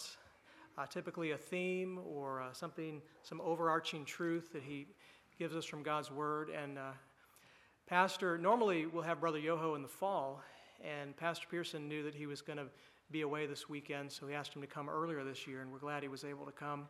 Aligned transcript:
conference, 0.00 0.16
uh, 0.78 0.86
typically 0.86 1.32
a 1.32 1.36
theme 1.36 1.98
or 2.06 2.42
uh, 2.42 2.52
something, 2.52 3.02
some 3.22 3.40
overarching 3.40 4.04
truth 4.04 4.52
that 4.52 4.62
he 4.62 4.86
gives 5.38 5.54
us 5.54 5.64
from 5.64 5.82
God's 5.82 6.10
Word. 6.10 6.50
And 6.50 6.78
uh, 6.78 6.92
Pastor, 7.86 8.38
normally 8.38 8.86
we'll 8.86 9.02
have 9.02 9.20
Brother 9.20 9.38
Yoho 9.38 9.74
in 9.74 9.82
the 9.82 9.88
fall, 9.88 10.42
and 10.84 11.16
Pastor 11.16 11.46
Pearson 11.50 11.88
knew 11.88 12.02
that 12.04 12.14
he 12.14 12.26
was 12.26 12.40
going 12.40 12.58
to 12.58 12.66
be 13.10 13.22
away 13.22 13.46
this 13.46 13.68
weekend, 13.68 14.10
so 14.10 14.26
he 14.26 14.34
asked 14.34 14.54
him 14.54 14.62
to 14.62 14.68
come 14.68 14.88
earlier 14.88 15.24
this 15.24 15.46
year, 15.46 15.60
and 15.62 15.72
we're 15.72 15.78
glad 15.78 16.02
he 16.02 16.08
was 16.08 16.24
able 16.24 16.46
to 16.46 16.52
come. 16.52 16.86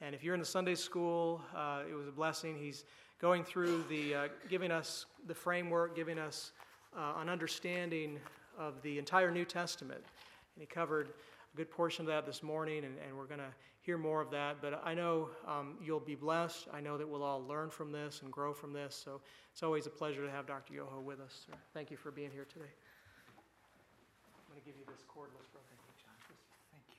And 0.00 0.14
if 0.14 0.24
you're 0.24 0.34
in 0.34 0.40
the 0.40 0.46
Sunday 0.46 0.74
school, 0.74 1.40
uh, 1.54 1.82
it 1.88 1.94
was 1.94 2.08
a 2.08 2.12
blessing. 2.12 2.56
He's 2.58 2.84
going 3.20 3.44
through 3.44 3.84
the, 3.88 4.14
uh, 4.14 4.28
giving 4.50 4.72
us 4.72 5.06
the 5.28 5.34
framework, 5.34 5.94
giving 5.94 6.18
us 6.18 6.52
uh, 6.96 7.14
an 7.18 7.28
understanding 7.28 8.18
of 8.58 8.82
the 8.82 8.98
entire 8.98 9.30
New 9.30 9.44
Testament. 9.44 10.00
And 10.56 10.60
he 10.60 10.66
covered 10.66 11.10
a 11.54 11.56
good 11.56 11.70
portion 11.70 12.02
of 12.02 12.08
that 12.08 12.26
this 12.26 12.42
morning, 12.42 12.84
and, 12.84 12.96
and 13.06 13.16
we're 13.16 13.26
going 13.26 13.40
to 13.40 13.52
hear 13.80 13.96
more 13.96 14.20
of 14.20 14.30
that. 14.32 14.56
But 14.60 14.82
I 14.84 14.94
know 14.94 15.30
um, 15.46 15.76
you'll 15.80 16.00
be 16.00 16.16
blessed. 16.16 16.66
I 16.72 16.80
know 16.80 16.98
that 16.98 17.08
we'll 17.08 17.22
all 17.22 17.44
learn 17.46 17.70
from 17.70 17.92
this 17.92 18.20
and 18.22 18.32
grow 18.32 18.52
from 18.52 18.72
this. 18.72 19.00
So 19.02 19.20
it's 19.52 19.62
always 19.62 19.86
a 19.86 19.90
pleasure 19.90 20.24
to 20.24 20.30
have 20.30 20.46
Dr. 20.46 20.74
Yoho 20.74 21.00
with 21.00 21.20
us. 21.20 21.46
Sir. 21.46 21.56
Thank 21.72 21.90
you 21.90 21.96
for 21.96 22.10
being 22.10 22.30
here 22.30 22.44
today. 22.44 22.72
I'm 24.34 24.50
going 24.50 24.60
to 24.60 24.66
give 24.66 24.76
you 24.78 24.84
this 24.86 25.04
cordless 25.06 25.46
broken. 25.52 25.78
Thank 26.72 26.84
you. 26.88 26.96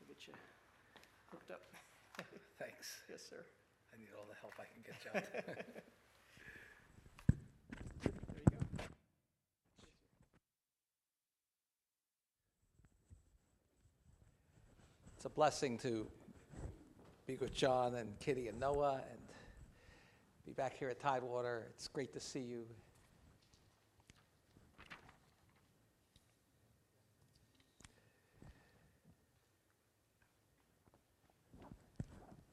We'll 0.00 0.08
get 0.08 0.26
you 0.26 0.34
hooked 1.30 1.50
up. 1.50 1.62
Thanks. 2.58 3.00
Yes, 3.10 3.22
sir. 3.28 3.44
I 3.92 3.98
need 3.98 4.08
all 4.18 4.26
the 4.28 4.36
help 4.40 4.52
I 4.58 4.64
can 4.68 4.82
get, 4.84 4.96
John. 5.00 5.22
There 8.02 8.12
you 8.38 8.44
go. 8.50 8.56
It's 15.15 15.15
a 15.26 15.28
blessing 15.28 15.76
to 15.76 16.06
be 17.26 17.34
with 17.34 17.52
John 17.52 17.96
and 17.96 18.16
Kitty 18.20 18.46
and 18.46 18.60
Noah 18.60 19.00
and 19.10 19.20
be 20.46 20.52
back 20.52 20.78
here 20.78 20.88
at 20.88 21.00
Tidewater. 21.00 21.66
It's 21.70 21.88
great 21.88 22.12
to 22.12 22.20
see 22.20 22.38
you. 22.38 22.64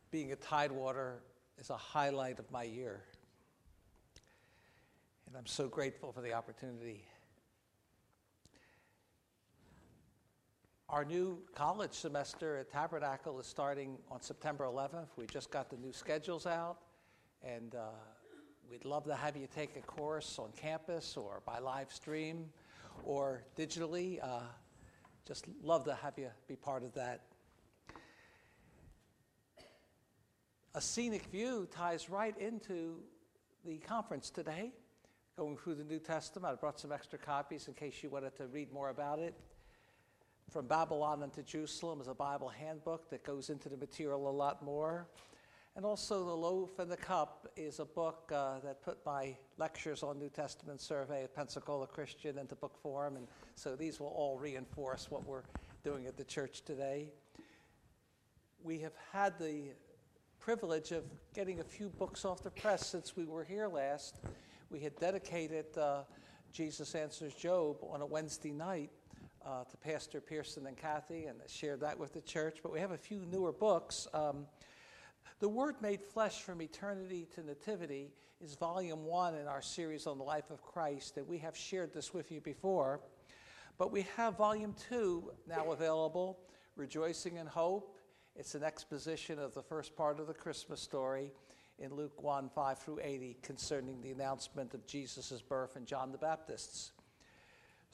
Being 0.10 0.32
at 0.32 0.42
Tidewater 0.42 1.22
is 1.60 1.70
a 1.70 1.78
highlight 1.78 2.40
of 2.40 2.50
my 2.50 2.64
year. 2.64 3.02
And 5.28 5.38
I'm 5.38 5.46
so 5.46 5.68
grateful 5.68 6.12
for 6.12 6.22
the 6.22 6.34
opportunity. 6.34 7.06
Our 10.94 11.06
new 11.06 11.40
college 11.56 11.94
semester 11.94 12.58
at 12.58 12.70
Tabernacle 12.70 13.40
is 13.40 13.48
starting 13.48 13.98
on 14.12 14.22
September 14.22 14.66
11th. 14.66 15.08
We 15.18 15.26
just 15.26 15.50
got 15.50 15.72
the 15.72 15.78
new 15.78 15.92
schedules 15.92 16.46
out, 16.46 16.78
and 17.42 17.74
uh, 17.74 17.86
we'd 18.70 18.86
love 18.86 19.04
to 19.06 19.16
have 19.16 19.36
you 19.36 19.48
take 19.56 19.76
a 19.76 19.80
course 19.80 20.38
on 20.38 20.52
campus 20.56 21.18
or 21.18 21.42
by 21.48 21.58
live 21.58 21.92
stream 21.92 22.46
or 23.06 23.42
digitally. 23.58 24.24
Uh, 24.24 24.42
just 25.28 25.48
love 25.64 25.84
to 25.86 25.96
have 25.96 26.14
you 26.16 26.30
be 26.48 26.56
part 26.56 26.84
of 26.84 26.94
that. 26.94 27.22
A 30.76 30.82
scenic 30.82 31.26
view 31.32 31.68
ties 31.72 32.08
right 32.08 32.38
into 32.38 33.00
the 33.66 33.80
conference 33.80 34.30
today, 34.30 34.72
going 35.40 35.58
through 35.58 35.74
the 35.74 35.86
New 35.86 35.98
Testament. 35.98 36.54
I 36.54 36.56
brought 36.56 36.80
some 36.80 36.92
extra 36.92 37.18
copies 37.18 37.68
in 37.68 37.74
case 37.74 38.04
you 38.04 38.12
wanted 38.12 38.36
to 38.36 38.46
read 38.46 38.72
more 38.72 38.90
about 38.90 39.18
it. 39.18 39.34
From 40.54 40.68
Babylon 40.68 41.24
Unto 41.24 41.42
Jerusalem 41.42 42.00
is 42.00 42.08
a 42.08 42.14
Bible 42.14 42.48
handbook 42.48 43.10
that 43.10 43.24
goes 43.24 43.50
into 43.50 43.70
the 43.70 43.78
material 43.78 44.30
a 44.30 44.32
lot 44.32 44.64
more. 44.64 45.08
And 45.76 45.84
also, 45.84 46.24
The 46.24 46.36
Loaf 46.36 46.78
and 46.78 46.92
the 46.92 46.96
Cup 46.96 47.48
is 47.58 47.80
a 47.80 47.86
book 47.86 48.32
uh, 48.32 48.60
that 48.60 48.84
put 48.84 49.04
my 49.04 49.36
lectures 49.58 50.04
on 50.04 50.20
New 50.20 50.30
Testament 50.30 50.80
survey 50.80 51.24
at 51.24 51.36
Pensacola 51.36 51.88
Christian 51.88 52.38
into 52.38 52.54
book 52.54 52.78
form. 52.84 53.16
And 53.16 53.26
so 53.56 53.76
these 53.76 54.00
will 54.00 54.14
all 54.16 54.38
reinforce 54.38 55.10
what 55.10 55.26
we're 55.26 55.42
doing 55.84 56.06
at 56.06 56.18
the 56.18 56.24
church 56.24 56.62
today. 56.62 57.10
We 58.62 58.78
have 58.82 58.94
had 59.12 59.40
the 59.40 59.72
privilege 60.40 60.92
of 60.92 61.04
getting 61.34 61.62
a 61.62 61.64
few 61.64 61.90
books 61.90 62.26
off 62.26 62.44
the 62.44 62.52
press 62.52 62.86
since 62.86 63.18
we 63.18 63.26
were 63.26 63.44
here 63.44 63.68
last. 63.68 64.20
We 64.70 64.82
had 64.82 64.96
dedicated 65.00 65.76
uh, 65.76 66.04
Jesus 66.52 66.94
Answers 66.94 67.34
Job 67.34 67.78
on 67.90 68.02
a 68.02 68.06
Wednesday 68.06 68.52
night 68.52 68.92
uh, 69.46 69.64
to 69.64 69.78
Pastor 69.78 70.22
Pearson 70.22 70.68
and 70.68 70.78
Kathy 70.78 71.26
and 71.26 71.40
shared 71.48 71.82
that 71.82 71.98
with 71.98 72.14
the 72.14 72.22
church. 72.22 72.60
But 72.64 72.72
we 72.72 72.80
have 72.80 72.92
a 72.92 72.98
few 72.98 73.26
newer 73.32 73.52
books. 73.52 74.08
Um, 74.14 74.46
the 75.40 75.50
Word 75.50 75.76
Made 75.82 76.02
Flesh 76.02 76.42
from 76.42 76.62
Eternity 76.62 77.28
to 77.36 77.44
Nativity 77.44 78.12
is 78.42 78.56
volume 78.56 79.06
one 79.06 79.36
in 79.36 79.48
our 79.48 79.62
series 79.62 80.08
on 80.08 80.18
the 80.18 80.24
life 80.24 80.50
of 80.52 80.62
Christ, 80.62 81.18
and 81.18 81.28
we 81.28 81.38
have 81.40 81.56
shared 81.56 81.94
this 81.94 82.14
with 82.14 82.32
you 82.32 82.42
before. 82.42 83.00
But 83.78 83.92
we 83.92 84.06
have 84.18 84.38
volume 84.38 84.76
two 84.90 85.32
now 85.48 85.72
available 85.72 86.40
Rejoicing 86.76 87.38
in 87.38 87.46
Hope. 87.46 88.00
It's 88.36 88.56
an 88.56 88.64
exposition 88.64 89.38
of 89.38 89.54
the 89.54 89.62
first 89.62 89.96
part 89.96 90.20
of 90.20 90.28
the 90.28 90.34
Christmas 90.34 90.82
story 90.82 91.32
in 91.80 91.94
Luke 91.94 92.22
1 92.22 92.50
5 92.50 92.80
through 92.80 93.00
80 93.02 93.38
concerning 93.42 94.02
the 94.02 94.12
announcement 94.12 94.74
of 94.74 94.86
Jesus' 94.88 95.42
birth 95.42 95.76
and 95.76 95.86
John 95.86 96.12
the 96.12 96.18
Baptist's 96.18 96.94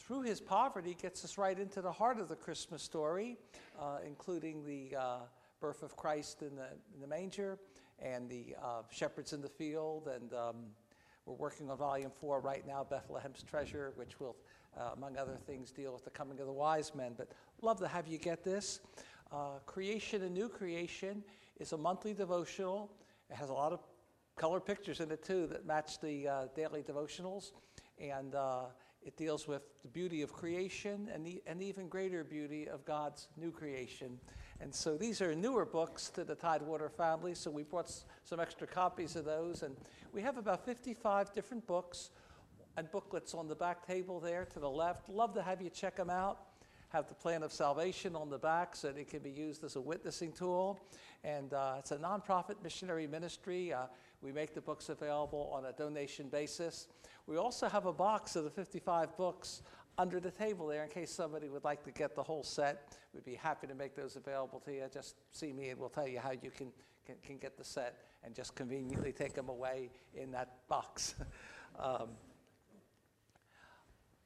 through 0.10 0.24
his 0.24 0.42
poverty, 0.42 0.98
gets 1.00 1.24
us 1.24 1.38
right 1.38 1.60
into 1.60 1.84
the 1.84 1.92
heart 1.92 2.20
of 2.20 2.28
the 2.28 2.36
Christmas 2.36 2.82
story, 2.82 3.38
uh, 3.80 3.98
including 4.04 4.66
the 4.66 4.98
uh, 5.00 5.18
birth 5.62 5.84
of 5.84 5.96
Christ 5.96 6.42
in 6.42 6.56
the, 6.56 6.66
in 6.96 7.00
the 7.00 7.06
manger 7.06 7.60
and 8.00 8.28
the 8.28 8.56
uh, 8.60 8.82
shepherds 8.90 9.34
in 9.34 9.42
the 9.44 9.48
field. 9.48 10.08
And 10.08 10.34
um, 10.34 10.56
we're 11.28 11.36
working 11.36 11.70
on 11.70 11.78
volume 11.78 12.10
four 12.10 12.40
right 12.40 12.66
now, 12.66 12.84
Bethlehem's 12.90 13.44
Treasure, 13.44 13.94
which 13.98 14.20
will, 14.20 14.36
uh, 14.76 14.94
among 14.98 15.16
other 15.16 15.38
things, 15.46 15.70
deal 15.70 15.94
with 15.94 16.06
the 16.06 16.10
coming 16.10 16.40
of 16.40 16.48
the 16.48 16.54
wise 16.54 16.96
men. 16.96 17.14
But 17.16 17.30
love 17.62 17.78
to 17.78 17.88
have 17.88 18.08
you 18.08 18.18
get 18.18 18.44
this. 18.44 18.80
Uh, 19.32 19.60
creation 19.68 20.24
and 20.24 20.34
New 20.34 20.50
Creation 20.50 21.24
is 21.60 21.72
a 21.74 21.78
monthly 21.78 22.16
devotional. 22.16 22.90
It 23.30 23.36
has 23.36 23.52
a 23.52 23.54
lot 23.54 23.74
of 23.74 23.80
color 24.36 24.60
pictures 24.60 25.02
in 25.02 25.12
it, 25.12 25.24
too, 25.24 25.46
that 25.46 25.68
match 25.68 26.02
the 26.02 26.28
uh, 26.28 26.46
daily 26.56 26.82
devotionals. 26.82 27.52
And 28.00 28.34
it 29.04 29.18
deals 29.18 29.48
with 29.48 29.62
the 29.82 29.88
beauty 29.88 30.22
of 30.22 30.34
creation 30.34 31.10
and 31.14 31.26
the 31.26 31.42
and 31.48 31.62
even 31.62 31.88
greater 31.88 32.24
beauty 32.24 32.68
of 32.68 32.86
God's 32.86 33.28
new 33.38 33.52
creation. 33.52 34.20
And 34.62 34.76
so 34.76 34.98
these 34.98 35.22
are 35.22 35.34
newer 35.34 35.66
books 35.66 36.10
to 36.10 36.24
the 36.24 36.36
Tidewater 36.36 36.90
family, 36.90 37.34
so 37.34 37.50
we 37.50 37.64
brought 37.64 37.92
some 38.26 38.40
extra 38.40 38.68
copies 38.68 39.16
of 39.16 39.24
those. 39.24 39.64
And 39.64 39.76
we 40.12 40.22
have 40.22 40.38
about 40.38 40.66
55 40.66 41.32
different 41.34 41.66
books 41.66 42.10
and 42.76 42.92
booklets 42.92 43.34
on 43.34 43.48
the 43.48 43.56
back 43.56 43.88
table 43.88 44.20
there 44.20 44.46
to 44.46 44.60
the 44.60 44.70
left. 44.70 45.08
Love 45.08 45.34
to 45.36 45.42
have 45.42 45.62
you 45.62 45.70
check 45.70 45.96
them 45.96 46.10
out 46.10 46.40
have 46.90 47.08
the 47.08 47.14
plan 47.14 47.44
of 47.44 47.52
salvation 47.52 48.16
on 48.16 48.30
the 48.30 48.38
back 48.38 48.76
so 48.76 48.88
that 48.88 48.98
it 48.98 49.08
can 49.08 49.20
be 49.20 49.30
used 49.30 49.64
as 49.64 49.76
a 49.76 49.82
witnessing 49.82 50.32
tool. 50.32 50.80
And 51.24 51.54
uh, 51.54 51.76
it's 51.78 51.92
a 51.92 51.98
nonprofit 51.98 52.56
missionary 52.64 53.06
ministry. 53.06 53.72
Uh, 53.72 53.84
we 54.22 54.32
make 54.32 54.54
the 54.54 54.62
books 54.62 54.90
available 54.90 55.52
on 55.54 55.66
a 55.66 55.72
donation 55.72 56.30
basis. 56.30 56.88
We 57.26 57.38
also 57.38 57.70
have 57.70 57.86
a 57.86 57.94
box 57.94 58.36
of 58.36 58.44
the 58.44 58.50
55 58.50 59.16
books 59.16 59.62
under 59.98 60.20
the 60.20 60.32
table 60.32 60.68
there 60.68 60.84
in 60.84 60.90
case 60.90 61.12
somebody 61.12 61.50
would 61.50 61.64
like 61.64 61.84
to 61.84 61.92
get 61.92 62.16
the 62.16 62.24
whole 62.24 62.44
set. 62.44 62.98
We'd 63.14 63.26
be 63.26 63.36
happy 63.36 63.68
to 63.68 63.76
make 63.76 63.96
those 63.96 64.16
available 64.16 64.60
to 64.62 64.74
you. 64.74 64.84
Just 64.92 65.16
see 65.32 65.52
me 65.52 65.70
and 65.70 65.80
we'll 65.80 65.90
tell 65.90 66.08
you 66.08 66.20
how 66.20 66.32
you 66.32 66.52
can, 66.52 66.72
can, 67.06 67.16
can 67.22 67.38
get 67.38 67.58
the 67.58 67.64
set 67.64 68.00
and 68.24 68.34
just 68.34 68.56
conveniently 68.56 69.12
take 69.12 69.34
them 69.34 69.50
away 69.50 69.90
in 70.14 70.32
that 70.32 70.68
box. 70.68 71.16
um, 71.80 72.10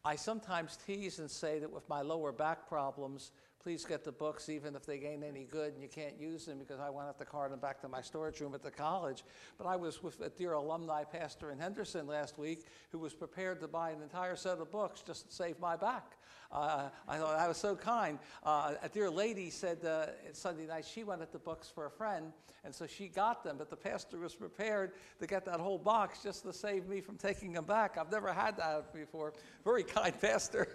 I 0.05 0.17
sometimes 0.17 0.77
tease 0.85 1.19
and 1.19 1.31
say 1.31 1.59
that 1.59 1.71
with 1.71 1.87
my 1.87 2.01
lower 2.01 2.33
back 2.33 2.67
problems, 2.67 3.31
please 3.63 3.85
get 3.85 4.03
the 4.03 4.11
books 4.11 4.49
even 4.49 4.75
if 4.75 4.85
they 4.85 4.95
ain't 4.95 5.23
any 5.23 5.45
good 5.45 5.73
and 5.73 5.81
you 5.81 5.87
can't 5.87 6.19
use 6.19 6.45
them 6.45 6.59
because 6.59 6.81
I 6.81 6.89
won't 6.89 7.05
have 7.05 7.17
to 7.19 7.25
cart 7.25 7.51
them 7.51 7.61
back 7.61 7.79
to 7.81 7.87
my 7.87 8.01
storage 8.01 8.41
room 8.41 8.53
at 8.53 8.61
the 8.61 8.69
college. 8.69 9.23
But 9.57 9.65
I 9.65 9.77
was 9.77 10.03
with 10.03 10.19
a 10.19 10.29
dear 10.29 10.53
alumni 10.53 11.05
pastor 11.05 11.51
in 11.51 11.57
Henderson 11.59 12.05
last 12.05 12.37
week 12.37 12.65
who 12.91 12.99
was 12.99 13.13
prepared 13.13 13.61
to 13.61 13.67
buy 13.69 13.91
an 13.91 14.01
entire 14.01 14.35
set 14.35 14.57
of 14.57 14.69
books 14.69 15.01
just 15.01 15.29
to 15.29 15.33
save 15.33 15.57
my 15.61 15.77
back. 15.77 16.17
Uh, 16.53 16.89
I 17.07 17.17
thought 17.17 17.35
that 17.35 17.47
was 17.47 17.57
so 17.57 17.75
kind. 17.75 18.19
Uh, 18.43 18.75
a 18.83 18.87
dear 18.87 19.09
lady 19.09 19.49
said 19.49 19.83
uh, 19.83 20.05
Sunday 20.33 20.67
night 20.67 20.85
she 20.85 21.03
wanted 21.03 21.31
the 21.31 21.39
books 21.39 21.67
for 21.73 21.87
a 21.87 21.89
friend, 21.89 22.31
and 22.63 22.73
so 22.73 22.85
she 22.85 23.07
got 23.07 23.43
them, 23.43 23.55
but 23.57 23.71
the 23.71 23.75
pastor 23.75 24.19
was 24.19 24.35
prepared 24.35 24.91
to 25.19 25.25
get 25.25 25.45
that 25.45 25.59
whole 25.59 25.79
box 25.79 26.21
just 26.21 26.43
to 26.43 26.53
save 26.53 26.87
me 26.87 27.01
from 27.01 27.17
taking 27.17 27.53
them 27.53 27.65
back. 27.65 27.97
I've 27.97 28.11
never 28.11 28.31
had 28.31 28.57
that 28.57 28.93
before. 28.93 29.33
Very 29.63 29.81
kind 29.83 30.13
pastor. 30.21 30.67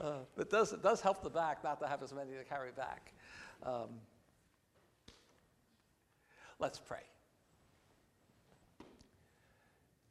uh, 0.00 0.18
it 0.38 0.50
does, 0.50 0.72
it 0.72 0.84
does 0.84 1.00
help 1.00 1.24
the 1.24 1.30
back 1.30 1.64
not 1.64 1.80
to 1.80 1.88
have 1.88 2.00
as 2.00 2.12
many 2.12 2.30
to 2.34 2.44
carry 2.44 2.70
back. 2.70 3.12
Um, 3.64 3.88
let's 6.60 6.78
pray. 6.78 7.02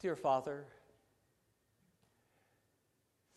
Dear 0.00 0.16
Father, 0.16 0.66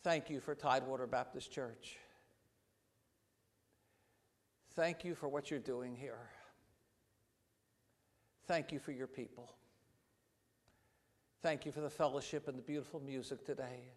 Thank 0.06 0.30
you 0.30 0.40
for 0.40 0.54
Tidewater 0.54 1.08
Baptist 1.08 1.52
Church. 1.52 1.98
Thank 4.76 5.04
you 5.04 5.16
for 5.16 5.28
what 5.28 5.50
you're 5.50 5.60
doing 5.60 5.96
here. 5.96 6.30
Thank 8.46 8.72
you 8.72 8.78
for 8.78 8.92
your 8.92 9.08
people. 9.08 9.52
Thank 11.42 11.66
you 11.66 11.72
for 11.72 11.82
the 11.82 11.90
fellowship 11.90 12.48
and 12.48 12.56
the 12.56 12.62
beautiful 12.62 13.00
music 13.00 13.48
today. 13.48 13.90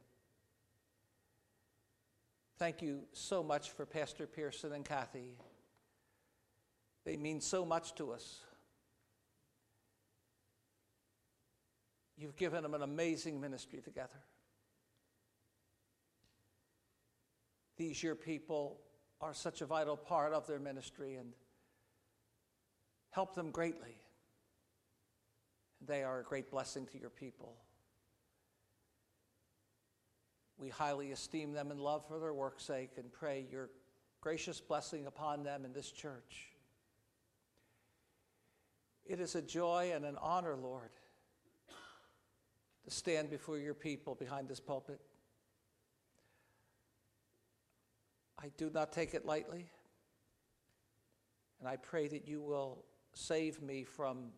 Thank 2.59 2.81
you 2.81 3.01
so 3.13 3.43
much 3.43 3.73
for 3.73 3.85
Pastor 3.85 4.27
Pearson 4.27 4.73
and 4.73 4.87
Kathy. 4.87 5.37
They 7.05 7.19
mean 7.19 7.43
so 7.43 7.67
much 7.67 7.95
to 7.97 8.13
us. 8.13 8.39
You've 12.17 12.37
given 12.37 12.63
them 12.63 12.73
an 12.73 12.81
amazing 12.81 13.43
ministry 13.43 13.83
together. 13.83 14.17
These, 17.79 18.03
your 18.03 18.17
people, 18.17 18.81
are 19.21 19.33
such 19.33 19.63
a 19.63 19.67
vital 19.67 19.97
part 19.97 20.33
of 20.33 20.47
their 20.47 20.59
ministry 20.59 21.15
and 21.15 21.33
help 23.11 23.35
them 23.35 23.51
greatly. 23.51 24.01
They 25.87 26.03
are 26.03 26.21
a 26.21 26.25
great 26.25 26.51
blessing 26.51 26.87
to 26.93 26.99
your 26.99 27.11
people. 27.11 27.55
We 30.59 30.69
highly 30.69 31.13
esteem 31.13 31.53
them 31.53 31.71
and 31.71 31.81
love 31.81 32.05
for 32.09 32.19
their 32.19 32.35
work's 32.35 32.65
sake 32.65 32.91
and 32.97 33.13
pray 33.13 33.47
your 33.51 33.71
gracious 34.21 34.61
blessing 34.61 35.07
upon 35.07 35.45
them 35.45 35.65
in 35.65 35.73
this 35.73 35.91
church. 35.93 36.49
It 39.07 39.21
is 39.21 39.37
a 39.37 39.43
joy 39.43 39.93
and 39.95 40.05
an 40.05 40.17
honor, 40.21 40.57
Lord, 40.57 40.91
to 42.85 42.91
stand 42.91 43.31
before 43.31 43.59
your 43.59 43.75
people 43.75 44.17
behind 44.17 44.49
this 44.49 44.61
pulpit. 44.61 45.01
I 48.41 48.51
do 48.57 48.71
not 48.73 48.93
take 48.93 49.15
it 49.15 49.27
lightly, 49.27 49.69
and 51.59 51.69
I 51.69 51.77
pray 51.77 52.07
that 52.09 52.29
you 52.29 52.41
will 52.41 52.85
save 53.13 53.61
me 53.61 53.83
from 53.83 54.31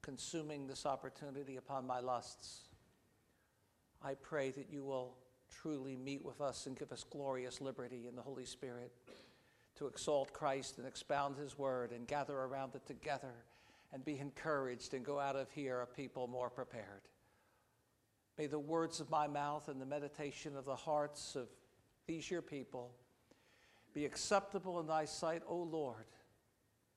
consuming 0.00 0.66
this 0.66 0.86
opportunity 0.86 1.56
upon 1.56 1.86
my 1.86 2.00
lusts. 2.00 2.68
I 4.02 4.14
pray 4.14 4.50
that 4.52 4.68
you 4.72 4.82
will 4.82 5.16
truly 5.50 5.96
meet 5.96 6.24
with 6.24 6.40
us 6.40 6.66
and 6.66 6.78
give 6.78 6.92
us 6.92 7.04
glorious 7.04 7.60
liberty 7.60 8.06
in 8.08 8.16
the 8.16 8.22
Holy 8.22 8.46
Spirit 8.46 8.92
to 9.76 9.86
exalt 9.86 10.32
Christ 10.32 10.78
and 10.78 10.86
expound 10.86 11.36
his 11.36 11.58
word 11.58 11.92
and 11.92 12.06
gather 12.06 12.38
around 12.38 12.74
it 12.74 12.86
together 12.86 13.34
and 13.92 14.02
be 14.04 14.18
encouraged 14.18 14.94
and 14.94 15.04
go 15.04 15.18
out 15.18 15.36
of 15.36 15.50
here 15.50 15.80
a 15.80 15.86
people 15.86 16.26
more 16.26 16.48
prepared. 16.48 17.02
May 18.38 18.46
the 18.46 18.58
words 18.58 19.00
of 19.00 19.10
my 19.10 19.26
mouth 19.26 19.68
and 19.68 19.80
the 19.80 19.86
meditation 19.86 20.56
of 20.56 20.64
the 20.64 20.76
hearts 20.76 21.36
of 21.36 21.48
these 22.06 22.30
your 22.30 22.40
people 22.40 22.94
be 23.92 24.04
acceptable 24.04 24.80
in 24.80 24.86
thy 24.86 25.04
sight, 25.04 25.42
O 25.46 25.56
Lord, 25.56 26.04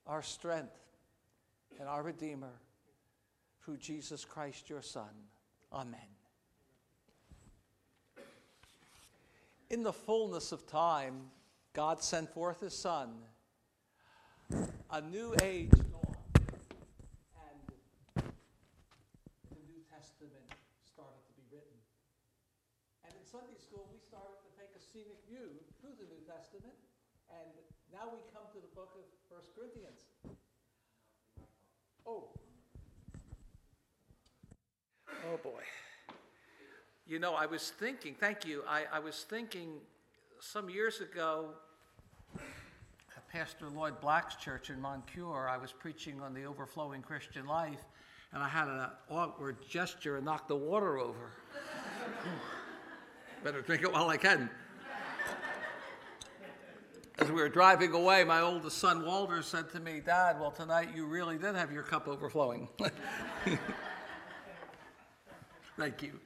our 0.05 0.21
strength 0.21 0.77
and 1.79 1.87
our 1.89 2.03
Redeemer, 2.03 2.53
through 3.63 3.77
Jesus 3.77 4.25
Christ 4.25 4.69
your 4.69 4.81
Son. 4.81 5.09
Amen. 5.71 5.99
In 9.69 9.81
the 9.81 9.93
fullness 9.93 10.51
of 10.51 10.67
time, 10.67 11.31
God 11.73 12.03
sent 12.03 12.29
forth 12.29 12.59
his 12.59 12.77
Son. 12.77 13.09
A 14.91 15.01
new 15.01 15.33
age 15.41 15.71
dawned, 15.71 16.17
and 17.41 17.59
the 19.49 19.63
New 19.65 19.81
Testament 19.89 20.45
started 20.85 21.23
to 21.25 21.33
be 21.33 21.41
written. 21.49 21.79
And 23.03 23.13
in 23.17 23.25
Sunday 23.25 23.57
school, 23.57 23.89
we 23.89 23.97
started 23.97 24.37
to 24.45 24.51
take 24.59 24.69
a 24.77 24.82
scenic 24.93 25.17
view 25.27 25.49
through 25.81 25.93
the 25.97 26.05
New 26.05 26.21
Testament, 26.21 26.75
and 27.27 27.49
now 27.91 28.05
we 28.11 28.19
come 28.31 28.43
to 28.53 28.61
the 28.61 28.75
book 28.75 28.91
of 28.93 29.01
First 29.27 29.49
Corinthians. 29.55 30.01
Oh. 32.05 32.29
Oh 35.09 35.37
boy. 35.41 35.61
You 37.07 37.17
know, 37.17 37.33
I 37.33 37.47
was 37.47 37.71
thinking, 37.71 38.15
thank 38.19 38.45
you, 38.45 38.63
I, 38.69 38.83
I 38.93 38.99
was 38.99 39.25
thinking 39.27 39.79
some 40.39 40.69
years 40.69 41.01
ago 41.01 41.49
at 42.37 43.27
Pastor 43.31 43.69
Lloyd 43.69 43.99
Black's 43.99 44.35
church 44.35 44.69
in 44.69 44.79
Moncure, 44.79 45.49
I 45.49 45.57
was 45.57 45.71
preaching 45.71 46.21
on 46.21 46.35
the 46.35 46.45
overflowing 46.45 47.01
Christian 47.01 47.47
life, 47.47 47.83
and 48.31 48.43
I 48.43 48.47
had 48.47 48.67
an 48.67 48.85
awkward 49.09 49.57
gesture 49.67 50.17
and 50.17 50.25
knocked 50.25 50.49
the 50.49 50.55
water 50.55 50.99
over. 50.99 51.31
Better 53.43 53.61
drink 53.63 53.81
it 53.81 53.91
while 53.91 54.09
I 54.09 54.17
can. 54.17 54.51
As 57.19 57.29
we 57.29 57.35
were 57.35 57.49
driving 57.49 57.93
away, 57.93 58.23
my 58.23 58.41
oldest 58.41 58.79
son 58.79 59.05
Walter 59.05 59.43
said 59.43 59.69
to 59.71 59.79
me, 59.79 60.01
Dad, 60.03 60.39
well, 60.39 60.51
tonight 60.51 60.89
you 60.95 61.05
really 61.05 61.37
did 61.37 61.55
have 61.55 61.71
your 61.71 61.83
cup 61.83 62.07
overflowing. 62.07 62.67
Thank 65.77 66.01
you. 66.01 66.19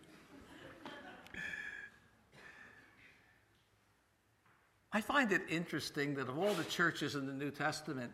I 4.93 5.01
find 5.01 5.31
it 5.31 5.41
interesting 5.49 6.15
that 6.15 6.29
of 6.29 6.37
all 6.39 6.53
the 6.53 6.63
churches 6.63 7.15
in 7.15 7.27
the 7.27 7.33
New 7.33 7.51
Testament, 7.51 8.11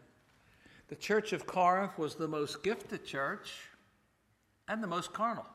the 0.87 0.95
church 0.95 1.31
of 1.31 1.45
Corinth 1.45 1.97
was 1.97 2.15
the 2.15 2.27
most 2.27 2.63
gifted 2.63 3.05
church 3.05 3.53
and 4.67 4.81
the 4.83 4.87
most 4.87 5.13
carnal. 5.13 5.45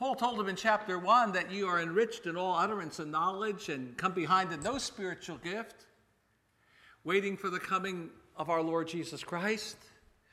Paul 0.00 0.14
told 0.14 0.38
them 0.38 0.48
in 0.48 0.56
chapter 0.56 0.98
1 0.98 1.32
that 1.32 1.52
you 1.52 1.66
are 1.66 1.78
enriched 1.78 2.24
in 2.24 2.34
all 2.34 2.56
utterance 2.56 3.00
and 3.00 3.12
knowledge 3.12 3.68
and 3.68 3.94
come 3.98 4.12
behind 4.12 4.50
in 4.50 4.62
no 4.62 4.78
spiritual 4.78 5.36
gift, 5.36 5.84
waiting 7.04 7.36
for 7.36 7.50
the 7.50 7.60
coming 7.60 8.08
of 8.34 8.48
our 8.48 8.62
Lord 8.62 8.88
Jesus 8.88 9.22
Christ. 9.22 9.76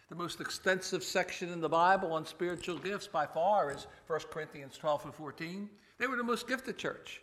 The 0.08 0.16
most 0.16 0.40
extensive 0.40 1.04
section 1.04 1.52
in 1.52 1.60
the 1.60 1.68
Bible 1.68 2.14
on 2.14 2.26
spiritual 2.26 2.78
gifts 2.78 3.08
by 3.08 3.26
far 3.26 3.74
is 3.74 3.88
1 4.08 4.22
Corinthians 4.32 4.78
12 4.78 5.04
and 5.04 5.14
14. 5.14 5.70
They 5.98 6.08
were 6.08 6.16
the 6.16 6.24
most 6.24 6.48
gifted 6.48 6.78
church. 6.78 7.22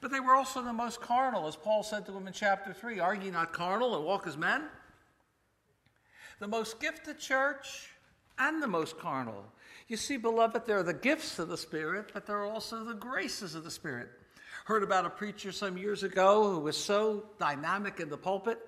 But 0.00 0.10
they 0.10 0.18
were 0.18 0.34
also 0.34 0.62
the 0.62 0.72
most 0.72 1.00
carnal, 1.00 1.46
as 1.46 1.54
Paul 1.54 1.84
said 1.84 2.06
to 2.06 2.12
them 2.12 2.26
in 2.26 2.32
chapter 2.32 2.72
3 2.72 2.98
Are 2.98 3.14
ye 3.14 3.30
not 3.30 3.52
carnal 3.52 3.94
and 3.94 4.04
walk 4.04 4.26
as 4.26 4.36
men? 4.36 4.64
The 6.40 6.48
most 6.48 6.80
gifted 6.80 7.20
church 7.20 7.90
and 8.36 8.60
the 8.60 8.66
most 8.66 8.98
carnal. 8.98 9.44
You 9.86 9.96
see, 9.98 10.16
beloved, 10.16 10.66
there 10.66 10.78
are 10.78 10.82
the 10.82 10.94
gifts 10.94 11.38
of 11.38 11.48
the 11.48 11.58
Spirit, 11.58 12.10
but 12.14 12.26
there 12.26 12.38
are 12.38 12.50
also 12.50 12.84
the 12.84 12.94
graces 12.94 13.54
of 13.54 13.64
the 13.64 13.70
Spirit. 13.70 14.08
Heard 14.64 14.82
about 14.82 15.04
a 15.04 15.10
preacher 15.10 15.52
some 15.52 15.76
years 15.76 16.02
ago 16.02 16.50
who 16.50 16.60
was 16.60 16.76
so 16.76 17.24
dynamic 17.38 18.00
in 18.00 18.08
the 18.08 18.16
pulpit 18.16 18.58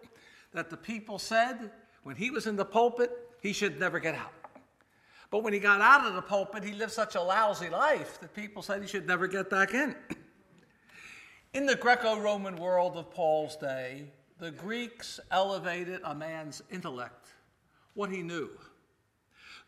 that 0.53 0.69
the 0.69 0.77
people 0.77 1.19
said 1.19 1.71
when 2.03 2.17
he 2.17 2.31
was 2.31 2.47
in 2.47 2.57
the 2.57 2.65
pulpit, 2.65 3.11
he 3.41 3.55
should 3.55 3.81
never 3.81 3.99
get 3.99 4.15
out. 4.15 4.33
But 5.31 5.43
when 5.43 5.55
he 5.55 5.59
got 5.59 5.81
out 5.81 6.07
of 6.07 6.15
the 6.15 6.23
pulpit, 6.23 6.63
he 6.63 6.73
lived 6.73 6.93
such 6.93 7.15
a 7.15 7.21
lousy 7.21 7.71
life 7.71 8.21
that 8.21 8.35
people 8.35 8.63
said 8.63 8.83
he 8.83 8.89
should 8.89 9.07
never 9.07 9.27
get 9.27 9.49
back 9.51 9.75
in. 9.75 9.97
In 11.55 11.65
the 11.65 11.75
Greco 11.75 12.21
Roman 12.21 12.57
world 12.57 12.97
of 12.97 13.11
Paul's 13.11 13.57
day, 13.57 14.11
the 14.39 14.51
Greeks 14.51 15.19
elevated 15.31 16.01
a 16.05 16.15
man's 16.15 16.63
intellect, 16.71 17.29
what 17.95 18.11
he 18.11 18.23
knew. 18.23 18.51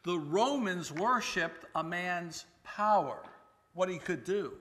The 0.04 0.18
Romans 0.18 0.92
worshiped 0.92 1.64
a 1.74 1.82
man's 1.82 2.46
power, 2.64 3.22
what 3.74 3.88
he 3.88 3.98
could 3.98 4.24
do. 4.24 4.52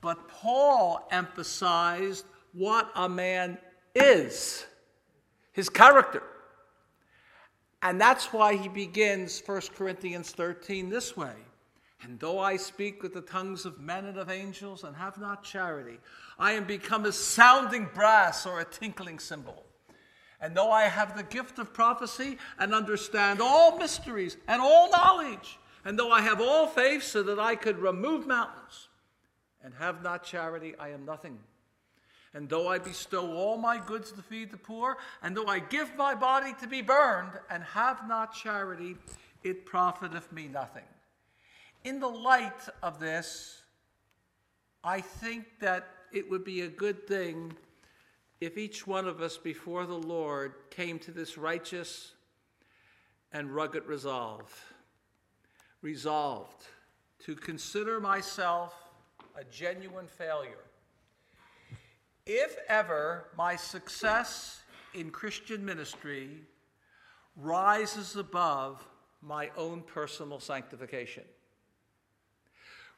But 0.00 0.28
Paul 0.28 1.06
emphasized 1.10 2.24
what 2.52 2.90
a 2.94 3.08
man 3.08 3.58
is, 3.94 4.66
his 5.52 5.68
character. 5.68 6.22
And 7.82 8.00
that's 8.00 8.32
why 8.32 8.56
he 8.56 8.68
begins 8.68 9.42
1 9.44 9.60
Corinthians 9.74 10.30
13 10.30 10.88
this 10.88 11.16
way 11.16 11.34
and 12.02 12.18
though 12.18 12.40
I 12.40 12.56
speak 12.56 13.02
with 13.02 13.14
the 13.14 13.20
tongues 13.20 13.64
of 13.64 13.80
men 13.80 14.06
and 14.06 14.18
of 14.18 14.28
angels 14.28 14.82
and 14.82 14.96
have 14.96 15.18
not 15.18 15.44
charity, 15.44 15.98
I 16.38 16.52
am 16.52 16.64
become 16.64 17.04
a 17.04 17.12
sounding 17.12 17.88
brass 17.94 18.44
or 18.44 18.60
a 18.60 18.64
tinkling 18.64 19.20
cymbal. 19.20 19.64
And 20.42 20.56
though 20.56 20.72
I 20.72 20.82
have 20.82 21.16
the 21.16 21.22
gift 21.22 21.60
of 21.60 21.72
prophecy 21.72 22.36
and 22.58 22.74
understand 22.74 23.40
all 23.40 23.78
mysteries 23.78 24.36
and 24.48 24.60
all 24.60 24.90
knowledge, 24.90 25.58
and 25.84 25.96
though 25.96 26.10
I 26.10 26.20
have 26.20 26.40
all 26.40 26.66
faith 26.66 27.04
so 27.04 27.22
that 27.22 27.38
I 27.38 27.54
could 27.54 27.78
remove 27.78 28.26
mountains 28.26 28.88
and 29.62 29.72
have 29.78 30.02
not 30.02 30.24
charity, 30.24 30.74
I 30.80 30.88
am 30.88 31.04
nothing. 31.04 31.38
And 32.34 32.48
though 32.48 32.66
I 32.68 32.78
bestow 32.78 33.34
all 33.34 33.56
my 33.56 33.78
goods 33.78 34.10
to 34.12 34.22
feed 34.22 34.50
the 34.50 34.56
poor, 34.56 34.96
and 35.22 35.36
though 35.36 35.46
I 35.46 35.60
give 35.60 35.94
my 35.96 36.14
body 36.14 36.54
to 36.60 36.66
be 36.66 36.82
burned 36.82 37.38
and 37.48 37.62
have 37.62 38.08
not 38.08 38.34
charity, 38.34 38.96
it 39.44 39.64
profiteth 39.64 40.32
me 40.32 40.48
nothing. 40.48 40.82
In 41.84 42.00
the 42.00 42.08
light 42.08 42.68
of 42.82 42.98
this, 42.98 43.62
I 44.82 45.00
think 45.00 45.44
that 45.60 45.86
it 46.12 46.28
would 46.28 46.42
be 46.42 46.62
a 46.62 46.68
good 46.68 47.06
thing 47.06 47.52
if 48.42 48.58
each 48.58 48.88
one 48.88 49.06
of 49.06 49.22
us 49.22 49.38
before 49.38 49.86
the 49.86 49.94
Lord 49.94 50.54
came 50.68 50.98
to 50.98 51.12
this 51.12 51.38
righteous 51.38 52.14
and 53.30 53.54
rugged 53.54 53.86
resolve. 53.86 54.52
Resolved 55.80 56.66
to 57.20 57.36
consider 57.36 58.00
myself 58.00 58.74
a 59.38 59.44
genuine 59.44 60.08
failure 60.08 60.64
if 62.26 62.56
ever 62.68 63.28
my 63.38 63.54
success 63.54 64.62
in 64.92 65.10
Christian 65.10 65.64
ministry 65.64 66.42
rises 67.36 68.16
above 68.16 68.84
my 69.20 69.50
own 69.56 69.82
personal 69.82 70.40
sanctification. 70.40 71.22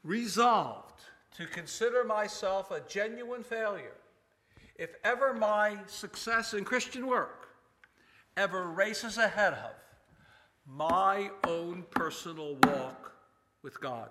Resolved 0.04 1.02
to 1.36 1.44
consider 1.44 2.02
myself 2.02 2.70
a 2.70 2.80
genuine 2.88 3.42
failure 3.42 3.98
if 4.76 4.94
ever 5.04 5.34
my 5.34 5.78
success 5.86 6.54
in 6.54 6.64
Christian 6.64 7.06
work 7.06 7.48
ever 8.36 8.64
races 8.64 9.18
ahead 9.18 9.54
of 9.54 9.74
my 10.66 11.30
own 11.46 11.84
personal 11.90 12.56
walk 12.64 13.12
with 13.62 13.80
God. 13.80 14.10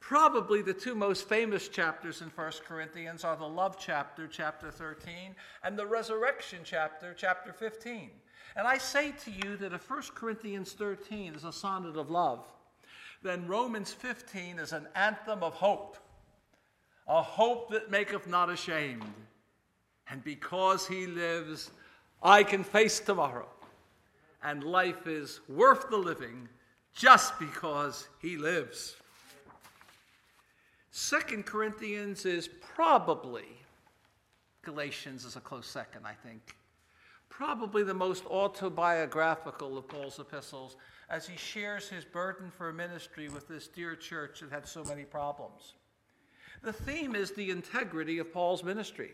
Probably 0.00 0.62
the 0.62 0.72
two 0.72 0.94
most 0.94 1.28
famous 1.28 1.68
chapters 1.68 2.22
in 2.22 2.28
1 2.28 2.52
Corinthians 2.66 3.24
are 3.24 3.36
the 3.36 3.46
love 3.46 3.76
chapter, 3.78 4.26
chapter 4.26 4.70
13, 4.70 5.34
and 5.62 5.78
the 5.78 5.86
resurrection 5.86 6.60
chapter, 6.64 7.14
chapter 7.14 7.52
15. 7.52 8.10
And 8.56 8.66
I 8.66 8.78
say 8.78 9.12
to 9.24 9.30
you 9.30 9.56
that 9.58 9.72
if 9.72 9.90
1 9.90 10.02
Corinthians 10.14 10.72
13 10.72 11.34
is 11.34 11.44
a 11.44 11.52
sonnet 11.52 11.96
of 11.96 12.10
love, 12.10 12.46
then 13.22 13.46
Romans 13.46 13.92
15 13.92 14.58
is 14.58 14.72
an 14.72 14.88
anthem 14.94 15.42
of 15.42 15.54
hope, 15.54 15.98
a 17.08 17.22
hope 17.22 17.70
that 17.70 17.90
maketh 17.90 18.26
not 18.26 18.50
ashamed. 18.50 19.04
And 20.10 20.22
because 20.24 20.86
he 20.86 21.06
lives, 21.06 21.70
I 22.22 22.42
can 22.42 22.64
face 22.64 23.00
tomorrow. 23.00 23.48
And 24.42 24.62
life 24.62 25.06
is 25.06 25.40
worth 25.48 25.90
the 25.90 25.96
living 25.96 26.48
just 26.94 27.38
because 27.38 28.08
he 28.20 28.36
lives. 28.36 28.96
Second 30.90 31.46
Corinthians 31.46 32.24
is 32.24 32.48
probably, 32.48 33.46
Galatians 34.62 35.24
is 35.24 35.36
a 35.36 35.40
close 35.40 35.66
second, 35.66 36.06
I 36.06 36.12
think, 36.12 36.56
probably 37.28 37.82
the 37.82 37.94
most 37.94 38.24
autobiographical 38.26 39.78
of 39.78 39.86
Paul's 39.86 40.18
epistles 40.18 40.76
as 41.08 41.26
he 41.26 41.36
shares 41.36 41.88
his 41.88 42.04
burden 42.04 42.50
for 42.50 42.72
ministry 42.72 43.28
with 43.28 43.48
this 43.48 43.68
dear 43.68 43.94
church 43.94 44.40
that 44.40 44.50
had 44.50 44.66
so 44.66 44.82
many 44.84 45.04
problems. 45.04 45.74
The 46.62 46.72
theme 46.72 47.14
is 47.14 47.30
the 47.32 47.50
integrity 47.50 48.18
of 48.18 48.32
Paul's 48.32 48.64
ministry. 48.64 49.12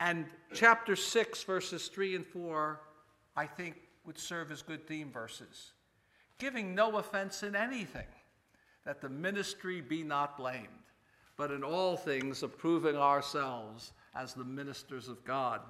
And 0.00 0.26
chapter 0.54 0.94
6, 0.94 1.42
verses 1.42 1.88
3 1.88 2.16
and 2.16 2.26
4, 2.26 2.80
I 3.36 3.46
think 3.46 3.76
would 4.04 4.18
serve 4.18 4.52
as 4.52 4.62
good 4.62 4.86
theme 4.86 5.10
verses. 5.10 5.72
Giving 6.38 6.74
no 6.74 6.98
offense 6.98 7.42
in 7.42 7.56
anything, 7.56 8.06
that 8.84 9.00
the 9.00 9.08
ministry 9.08 9.80
be 9.80 10.04
not 10.04 10.36
blamed, 10.36 10.68
but 11.36 11.50
in 11.50 11.64
all 11.64 11.96
things 11.96 12.42
approving 12.42 12.96
ourselves 12.96 13.92
as 14.14 14.34
the 14.34 14.44
ministers 14.44 15.08
of 15.08 15.24
God. 15.24 15.60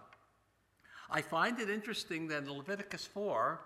I 1.10 1.22
find 1.22 1.58
it 1.58 1.70
interesting 1.70 2.28
that 2.28 2.42
in 2.42 2.52
Leviticus 2.52 3.06
4, 3.06 3.60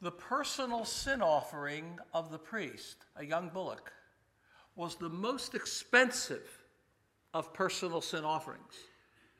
the 0.00 0.12
personal 0.12 0.84
sin 0.84 1.20
offering 1.20 1.98
of 2.14 2.30
the 2.30 2.38
priest, 2.38 3.04
a 3.16 3.24
young 3.24 3.48
bullock, 3.48 3.92
was 4.76 4.96
the 4.96 5.08
most 5.08 5.54
expensive 5.54 6.48
of 7.34 7.52
personal 7.52 8.00
sin 8.00 8.24
offerings. 8.24 8.74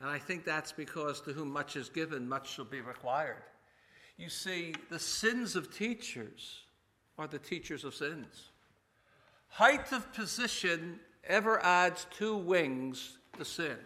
And 0.01 0.11
I 0.11 0.19
think 0.19 0.45
that's 0.45 0.73
because 0.73 1.21
to 1.23 1.33
whom 1.33 1.51
much 1.51 1.77
is 1.77 1.89
given, 1.89 2.29
much 2.29 2.55
shall 2.55 2.65
be 2.65 2.81
required. 2.81 3.43
You 4.17 4.29
see, 4.29 4.75
the 4.91 4.99
sins 4.99 5.57
of 5.57 5.75
teachers 5.75 6.61
are 7.19 7.27
the 7.27 7.39
teachers 7.39 7.85
of 7.85 7.95
sins. 7.95 8.51
Height 9.49 9.93
of 9.93 10.13
position 10.13 10.99
ever 11.25 11.63
adds 11.65 12.07
two 12.11 12.37
wings 12.37 13.19
to 13.39 13.45
sin 13.45 13.77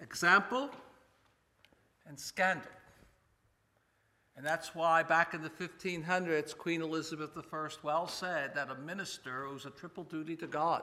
example 0.00 0.70
and 2.06 2.18
scandal. 2.18 2.70
And 4.36 4.44
that's 4.44 4.74
why 4.74 5.02
back 5.02 5.32
in 5.34 5.42
the 5.42 5.50
1500s, 5.50 6.56
Queen 6.56 6.82
Elizabeth 6.82 7.36
I 7.36 7.68
well 7.82 8.08
said 8.08 8.54
that 8.54 8.70
a 8.70 8.74
minister 8.74 9.46
owes 9.46 9.64
a 9.64 9.70
triple 9.70 10.04
duty 10.04 10.36
to 10.36 10.46
God. 10.46 10.82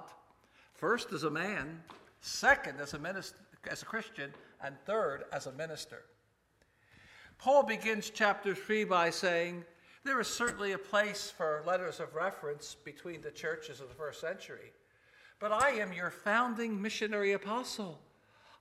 First, 0.73 1.11
as 1.11 1.23
a 1.23 1.29
man, 1.29 1.83
second, 2.21 2.79
as 2.79 2.93
a, 2.93 2.99
minister, 2.99 3.37
as 3.69 3.81
a 3.81 3.85
Christian, 3.85 4.33
and 4.63 4.75
third, 4.85 5.25
as 5.33 5.47
a 5.47 5.51
minister. 5.51 6.03
Paul 7.37 7.63
begins 7.63 8.09
chapter 8.09 8.55
3 8.55 8.85
by 8.85 9.09
saying, 9.09 9.65
There 10.03 10.19
is 10.21 10.27
certainly 10.27 10.71
a 10.71 10.77
place 10.77 11.33
for 11.35 11.63
letters 11.65 11.99
of 11.99 12.15
reference 12.15 12.75
between 12.85 13.21
the 13.21 13.31
churches 13.31 13.81
of 13.81 13.89
the 13.89 13.95
first 13.95 14.21
century, 14.21 14.71
but 15.39 15.51
I 15.51 15.71
am 15.71 15.91
your 15.91 16.11
founding 16.11 16.81
missionary 16.81 17.33
apostle. 17.33 17.99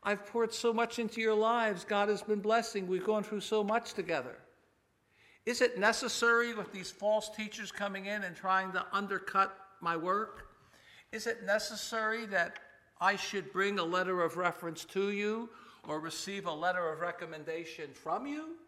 I've 0.02 0.26
poured 0.26 0.52
so 0.52 0.73
much 0.73 0.99
into 0.99 1.20
your 1.20 1.35
lives. 1.35 1.85
God 1.85 2.09
has 2.09 2.23
been 2.23 2.40
blessing. 2.40 2.88
We've 2.88 3.04
gone 3.04 3.23
through 3.23 3.42
so 3.42 3.62
much 3.62 3.92
together. 3.92 4.37
Is 5.50 5.61
it 5.61 5.80
necessary 5.80 6.54
with 6.54 6.71
these 6.71 6.92
false 6.92 7.28
teachers 7.28 7.73
coming 7.73 8.07
in 8.07 8.23
and 8.23 8.37
trying 8.37 8.71
to 8.71 8.87
undercut 8.92 9.52
my 9.80 9.97
work? 9.97 10.47
Is 11.11 11.26
it 11.26 11.45
necessary 11.45 12.25
that 12.26 12.61
I 13.00 13.16
should 13.16 13.52
bring 13.52 13.80
a 13.80 13.83
letter 13.83 14.23
of 14.23 14.37
reference 14.37 14.85
to 14.85 15.11
you 15.11 15.50
or 15.88 15.99
receive 15.99 16.47
a 16.47 16.52
letter 16.52 16.92
of 16.92 17.00
recommendation 17.00 17.90
from 17.92 18.28
you? 18.28 18.59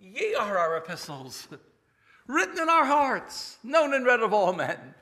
Ye 0.00 0.34
are 0.34 0.56
our 0.56 0.78
epistles, 0.78 1.46
written 2.26 2.58
in 2.58 2.70
our 2.70 2.86
hearts, 2.86 3.58
known 3.62 3.92
and 3.92 4.06
read 4.06 4.20
of 4.20 4.32
all 4.32 4.54
men. 4.54 4.94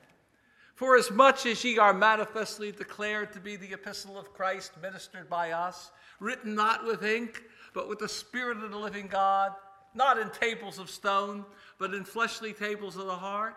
For 0.75 0.97
as 0.97 1.09
much 1.09 1.45
as 1.45 1.63
ye 1.63 1.77
are 1.77 1.93
manifestly 1.93 2.73
declared 2.73 3.31
to 3.31 3.39
be 3.39 3.55
the 3.55 3.71
epistle 3.71 4.19
of 4.19 4.33
Christ 4.33 4.73
ministered 4.81 5.29
by 5.29 5.51
us, 5.51 5.91
written 6.19 6.53
not 6.53 6.85
with 6.85 7.05
ink, 7.05 7.43
but 7.73 7.87
with 7.87 7.99
the 7.99 8.09
Spirit 8.09 8.57
of 8.57 8.71
the 8.71 8.77
living 8.77 9.07
God, 9.07 9.53
not 9.93 10.17
in 10.17 10.29
tables 10.29 10.79
of 10.79 10.89
stone, 10.89 11.45
but 11.77 11.93
in 11.93 12.03
fleshly 12.03 12.53
tables 12.53 12.95
of 12.97 13.05
the 13.05 13.15
heart, 13.15 13.55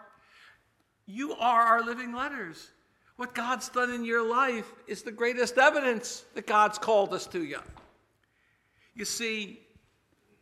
you 1.06 1.32
are 1.34 1.62
our 1.62 1.84
living 1.84 2.12
letters. 2.12 2.70
What 3.16 3.34
God's 3.34 3.68
done 3.68 3.92
in 3.92 4.04
your 4.04 4.28
life 4.28 4.72
is 4.86 5.02
the 5.02 5.12
greatest 5.12 5.58
evidence 5.58 6.24
that 6.34 6.46
God's 6.46 6.78
called 6.78 7.14
us 7.14 7.26
to 7.28 7.42
you. 7.42 7.60
You 8.94 9.04
see, 9.04 9.60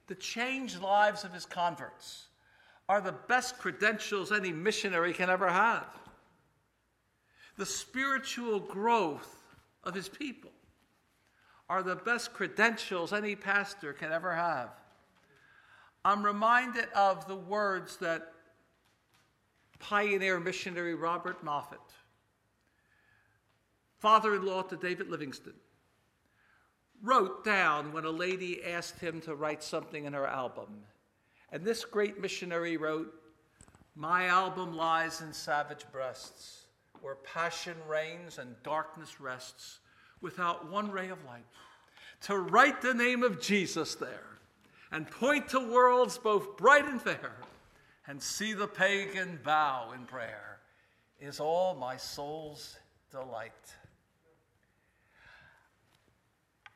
the 0.06 0.14
changed 0.14 0.80
lives 0.80 1.24
of 1.24 1.32
his 1.32 1.44
converts 1.44 2.26
are 2.88 3.00
the 3.00 3.12
best 3.12 3.58
credentials 3.58 4.32
any 4.32 4.52
missionary 4.52 5.12
can 5.12 5.30
ever 5.30 5.48
have 5.48 5.86
the 7.56 7.66
spiritual 7.66 8.60
growth 8.60 9.40
of 9.84 9.94
his 9.94 10.08
people 10.08 10.50
are 11.68 11.82
the 11.82 11.96
best 11.96 12.32
credentials 12.32 13.12
any 13.12 13.36
pastor 13.36 13.92
can 13.92 14.12
ever 14.12 14.34
have. 14.34 14.70
I'm 16.04 16.24
reminded 16.24 16.86
of 16.94 17.28
the 17.28 17.36
words 17.36 17.96
that 17.98 18.32
pioneer 19.78 20.40
missionary 20.40 20.94
Robert 20.94 21.44
Moffat, 21.44 21.78
father 23.98 24.34
in 24.34 24.44
law 24.44 24.62
to 24.62 24.76
David 24.76 25.08
Livingstone, 25.08 25.54
wrote 27.02 27.44
down 27.44 27.92
when 27.92 28.04
a 28.04 28.10
lady 28.10 28.64
asked 28.64 28.98
him 28.98 29.20
to 29.22 29.34
write 29.34 29.62
something 29.62 30.04
in 30.04 30.12
her 30.12 30.26
album. 30.26 30.68
And 31.50 31.64
this 31.64 31.84
great 31.84 32.20
missionary 32.20 32.76
wrote, 32.76 33.12
My 33.94 34.26
album 34.26 34.74
lies 34.76 35.20
in 35.20 35.32
savage 35.32 35.84
breasts 35.92 36.62
where 37.00 37.16
passion 37.16 37.76
reigns 37.88 38.38
and 38.38 38.54
darkness 38.62 39.20
rests, 39.20 39.80
without 40.20 40.70
one 40.70 40.90
ray 40.90 41.08
of 41.08 41.24
light. 41.24 41.44
To 42.22 42.38
write 42.38 42.80
the 42.80 42.94
name 42.94 43.24
of 43.24 43.40
Jesus 43.40 43.96
there 43.96 44.31
and 44.92 45.10
point 45.10 45.48
to 45.48 45.58
worlds 45.58 46.18
both 46.18 46.56
bright 46.56 46.86
and 46.86 47.00
fair 47.00 47.32
and 48.06 48.22
see 48.22 48.52
the 48.52 48.68
pagan 48.68 49.40
bow 49.42 49.92
in 49.94 50.04
prayer 50.04 50.58
is 51.18 51.40
all 51.40 51.74
my 51.74 51.96
soul's 51.96 52.76
delight. 53.10 53.52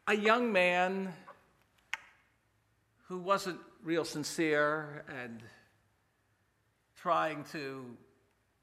A 0.08 0.16
young 0.16 0.52
man 0.52 1.12
who 3.08 3.18
wasn't 3.18 3.58
real 3.82 4.04
sincere 4.04 5.04
and 5.08 5.42
trying 6.96 7.44
to 7.52 7.84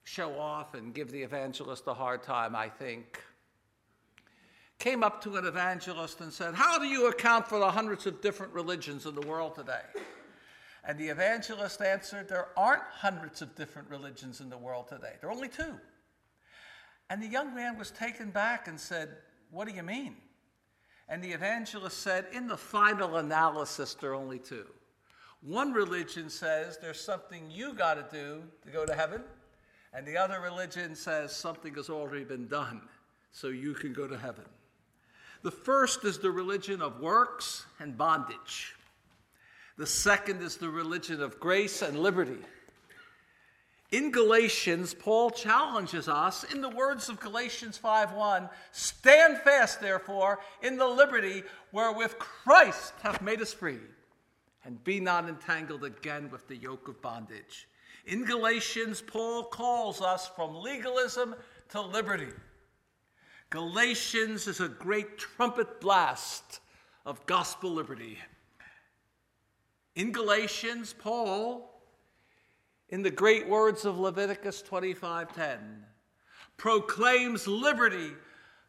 show 0.03 0.37
off 0.39 0.73
and 0.73 0.93
give 0.93 1.11
the 1.11 1.21
evangelist 1.21 1.83
a 1.87 1.93
hard 1.93 2.23
time, 2.23 2.55
I 2.55 2.69
think, 2.69 3.21
came 4.83 5.01
up 5.01 5.23
to 5.23 5.37
an 5.37 5.45
evangelist 5.45 6.19
and 6.19 6.33
said, 6.33 6.53
How 6.53 6.77
do 6.77 6.85
you 6.85 7.07
account 7.07 7.47
for 7.47 7.57
the 7.57 7.71
hundreds 7.71 8.05
of 8.05 8.19
different 8.19 8.51
religions 8.51 9.05
in 9.05 9.15
the 9.15 9.25
world 9.25 9.55
today? 9.55 9.79
And 10.85 10.99
the 10.99 11.07
evangelist 11.07 11.81
answered, 11.81 12.27
There 12.27 12.49
aren't 12.57 12.83
hundreds 12.91 13.41
of 13.41 13.55
different 13.55 13.89
religions 13.89 14.41
in 14.41 14.49
the 14.49 14.57
world 14.57 14.89
today, 14.89 15.13
there 15.21 15.29
are 15.29 15.33
only 15.33 15.47
two. 15.47 15.79
And 17.09 17.23
the 17.23 17.27
young 17.27 17.55
man 17.55 17.77
was 17.77 17.91
taken 17.91 18.29
back 18.29 18.67
and 18.67 18.77
said, 18.77 19.07
What 19.51 19.69
do 19.69 19.73
you 19.73 19.83
mean? 19.83 20.17
And 21.07 21.23
the 21.23 21.31
evangelist 21.31 21.99
said, 21.99 22.25
In 22.33 22.49
the 22.49 22.57
final 22.57 23.15
analysis, 23.15 23.93
there 23.93 24.11
are 24.11 24.15
only 24.15 24.39
two. 24.39 24.65
One 25.41 25.71
religion 25.71 26.29
says 26.29 26.77
there's 26.77 26.99
something 26.99 27.49
you 27.49 27.73
got 27.73 27.93
to 27.93 28.17
do 28.17 28.43
to 28.65 28.69
go 28.69 28.85
to 28.85 28.93
heaven, 28.93 29.23
and 29.93 30.05
the 30.05 30.17
other 30.17 30.41
religion 30.41 30.93
says 30.93 31.33
something 31.33 31.73
has 31.75 31.89
already 31.89 32.25
been 32.25 32.49
done 32.49 32.81
so 33.31 33.47
you 33.47 33.73
can 33.75 33.93
go 33.93 34.07
to 34.07 34.17
heaven. 34.17 34.43
The 35.43 35.51
first 35.51 36.05
is 36.05 36.19
the 36.19 36.31
religion 36.31 36.81
of 36.81 37.01
works 37.01 37.65
and 37.79 37.97
bondage. 37.97 38.75
The 39.77 39.85
second 39.85 40.41
is 40.41 40.55
the 40.57 40.69
religion 40.69 41.21
of 41.21 41.39
grace 41.39 41.81
and 41.81 41.99
liberty. 41.99 42.39
In 43.91 44.11
Galatians, 44.11 44.93
Paul 44.93 45.29
challenges 45.31 46.07
us 46.07 46.43
in 46.45 46.61
the 46.61 46.69
words 46.69 47.09
of 47.09 47.19
Galatians 47.19 47.77
5:1, 47.77 48.49
"Stand 48.71 49.41
fast 49.41 49.81
therefore 49.81 50.43
in 50.61 50.77
the 50.77 50.87
liberty 50.87 51.43
wherewith 51.71 52.17
Christ 52.17 52.93
hath 53.01 53.21
made 53.21 53.41
us 53.41 53.53
free, 53.53 53.81
and 54.63 54.83
be 54.83 54.99
not 54.99 55.27
entangled 55.27 55.83
again 55.83 56.31
with 56.31 56.47
the 56.47 56.55
yoke 56.55 56.87
of 56.87 57.01
bondage." 57.01 57.67
In 58.05 58.23
Galatians, 58.25 59.01
Paul 59.01 59.45
calls 59.45 60.01
us 60.01 60.27
from 60.27 60.55
legalism 60.55 61.35
to 61.69 61.81
liberty. 61.81 62.33
Galatians 63.53 64.47
is 64.47 64.61
a 64.61 64.67
great 64.67 65.19
trumpet 65.19 65.79
blast 65.79 66.59
of 67.05 67.23
gospel 67.27 67.69
liberty. 67.69 68.17
In 69.93 70.11
Galatians, 70.11 70.95
Paul 70.97 71.69
in 72.89 73.03
the 73.03 73.11
great 73.11 73.47
words 73.47 73.85
of 73.85 73.99
Leviticus 73.99 74.63
25:10 74.63 75.85
proclaims 76.57 77.45
liberty 77.45 78.15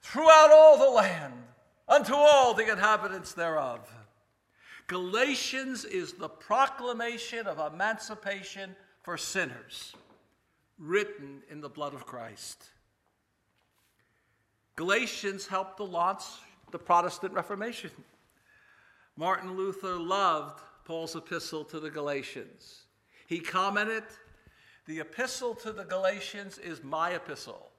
throughout 0.02 0.50
all 0.52 0.76
the 0.76 0.90
land 0.90 1.48
unto 1.88 2.12
all 2.12 2.52
the 2.52 2.70
inhabitants 2.70 3.32
thereof. 3.32 3.90
Galatians 4.86 5.86
is 5.86 6.12
the 6.12 6.28
proclamation 6.28 7.46
of 7.46 7.72
emancipation 7.72 8.76
for 9.00 9.16
sinners 9.16 9.94
written 10.76 11.42
in 11.48 11.62
the 11.62 11.70
blood 11.70 11.94
of 11.94 12.04
Christ. 12.04 12.73
Galatians 14.76 15.46
helped 15.46 15.76
to 15.76 15.84
launch 15.84 16.22
the 16.70 16.78
Protestant 16.78 17.32
Reformation. 17.32 17.90
Martin 19.16 19.56
Luther 19.56 19.96
loved 19.96 20.60
Paul's 20.84 21.14
epistle 21.14 21.64
to 21.64 21.78
the 21.78 21.90
Galatians. 21.90 22.82
He 23.26 23.38
commented, 23.38 24.02
The 24.86 25.00
epistle 25.00 25.54
to 25.56 25.72
the 25.72 25.84
Galatians 25.84 26.58
is 26.58 26.82
my 26.82 27.10
epistle. 27.10 27.70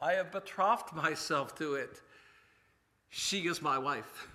I 0.00 0.12
have 0.12 0.32
betrothed 0.32 0.94
myself 0.94 1.54
to 1.56 1.74
it. 1.74 2.00
She 3.10 3.40
is 3.46 3.60
my 3.60 3.78
wife. 3.78 4.28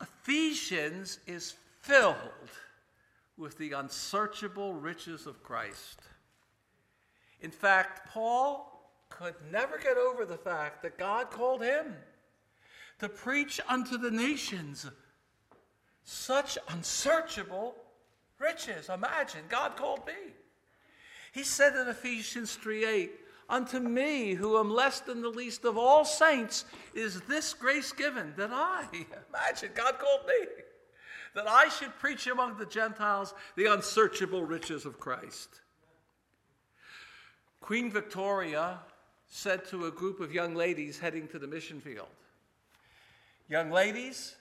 Ephesians 0.00 1.18
is 1.26 1.54
filled 1.82 2.16
with 3.36 3.58
the 3.58 3.72
unsearchable 3.72 4.72
riches 4.72 5.26
of 5.26 5.42
Christ. 5.42 6.00
In 7.44 7.50
fact, 7.50 8.08
Paul 8.08 8.72
could 9.10 9.34
never 9.52 9.76
get 9.76 9.98
over 9.98 10.24
the 10.24 10.38
fact 10.38 10.80
that 10.80 10.96
God 10.96 11.30
called 11.30 11.62
him 11.62 11.94
to 13.00 13.08
preach 13.10 13.60
unto 13.68 13.98
the 13.98 14.10
nations 14.10 14.90
such 16.04 16.56
unsearchable 16.70 17.74
riches. 18.38 18.88
Imagine, 18.88 19.42
God 19.50 19.76
called 19.76 20.06
me. 20.06 20.32
He 21.32 21.42
said 21.42 21.76
in 21.76 21.86
Ephesians 21.86 22.54
3 22.54 22.86
8, 22.86 23.12
Unto 23.50 23.78
me, 23.78 24.32
who 24.32 24.58
am 24.58 24.70
less 24.70 25.00
than 25.00 25.20
the 25.20 25.28
least 25.28 25.66
of 25.66 25.76
all 25.76 26.06
saints, 26.06 26.64
is 26.94 27.20
this 27.22 27.52
grace 27.52 27.92
given 27.92 28.32
that 28.38 28.52
I, 28.54 28.86
imagine, 29.28 29.68
God 29.74 29.98
called 29.98 30.26
me, 30.26 30.46
that 31.34 31.46
I 31.46 31.68
should 31.68 31.94
preach 31.98 32.26
among 32.26 32.56
the 32.56 32.64
Gentiles 32.64 33.34
the 33.54 33.66
unsearchable 33.66 34.44
riches 34.44 34.86
of 34.86 34.98
Christ. 34.98 35.60
Queen 37.64 37.90
Victoria 37.90 38.78
said 39.26 39.64
to 39.64 39.86
a 39.86 39.90
group 39.90 40.20
of 40.20 40.34
young 40.34 40.54
ladies 40.54 40.98
heading 40.98 41.26
to 41.26 41.38
the 41.38 41.46
mission 41.46 41.80
field, 41.80 42.10
Young 43.48 43.70
ladies, 43.70 44.36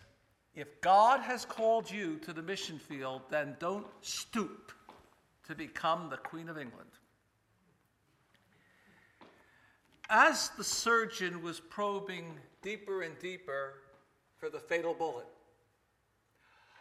if 0.56 0.82
God 0.82 1.22
has 1.22 1.46
called 1.46 1.90
you 1.90 2.18
to 2.18 2.34
the 2.34 2.42
mission 2.42 2.78
field, 2.78 3.22
then 3.30 3.56
don't 3.62 3.88
stoop 4.02 4.74
to 5.48 5.56
become 5.56 6.10
the 6.10 6.18
Queen 6.18 6.50
of 6.50 6.58
England. 6.58 6.90
As 10.10 10.50
the 10.58 10.64
surgeon 10.66 11.42
was 11.42 11.62
probing 11.62 12.38
deeper 12.62 13.04
and 13.04 13.18
deeper 13.20 13.76
for 14.36 14.50
the 14.50 14.60
fatal 14.60 14.94
bullet, 14.94 15.28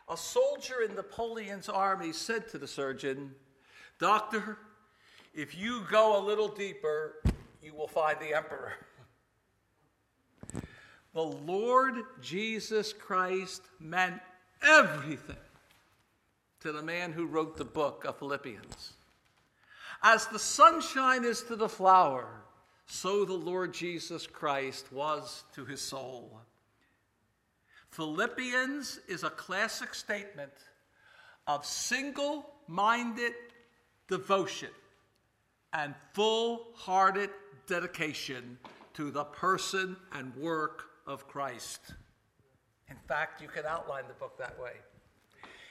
a 0.09 0.17
soldier 0.17 0.83
in 0.83 0.97
Napoleon's 0.97 1.69
army 1.69 2.13
said 2.13 2.49
to 2.49 2.59
the 2.59 2.67
surgeon, 2.67 3.33
Doctor, 4.01 4.59
if 5.35 5.57
you 5.57 5.83
go 5.91 6.19
a 6.19 6.23
little 6.25 6.49
deeper, 6.49 7.23
you 7.63 7.75
will 7.75 7.89
find 7.89 8.19
the 8.21 8.35
emperor. 8.35 8.73
The 11.15 11.21
Lord 11.21 11.97
Jesus 12.23 12.95
Christ 12.95 13.61
meant 13.79 14.19
everything 14.63 15.37
to 16.61 16.73
the 16.73 16.83
man 16.83 17.13
who 17.13 17.27
wrote 17.27 17.59
the 17.59 17.67
book 17.67 18.07
of 18.07 18.17
Philippians. 18.17 18.95
As 20.03 20.27
the 20.29 20.39
sunshine 20.39 21.25
is 21.25 21.43
to 21.43 21.57
the 21.57 21.69
flower, 21.69 22.29
so 22.87 23.27
the 23.27 23.35
Lord 23.35 23.75
Jesus 23.75 24.27
Christ 24.27 24.91
was 24.91 25.45
to 25.55 25.67
his 25.67 25.83
soul. 25.83 26.41
Philippians 27.91 29.01
is 29.07 29.23
a 29.23 29.29
classic 29.29 29.95
statement 29.95 30.53
of 31.47 31.67
single 31.67 32.47
minded 32.69 33.35
devotion 34.09 34.71
and 35.73 35.95
full 36.13 36.69
hearted 36.75 37.31
dedication 37.67 38.59
to 38.95 39.11
the 39.11 39.25
person 39.25 39.97
and 40.13 40.35
work 40.37 40.91
of 41.07 41.27
Christ. 41.29 41.95
In 42.91 42.97
fact, 43.09 43.41
you 43.41 43.49
can 43.49 43.65
outline 43.67 44.05
the 44.07 44.15
book 44.15 44.37
that 44.39 44.59
way. 44.61 44.73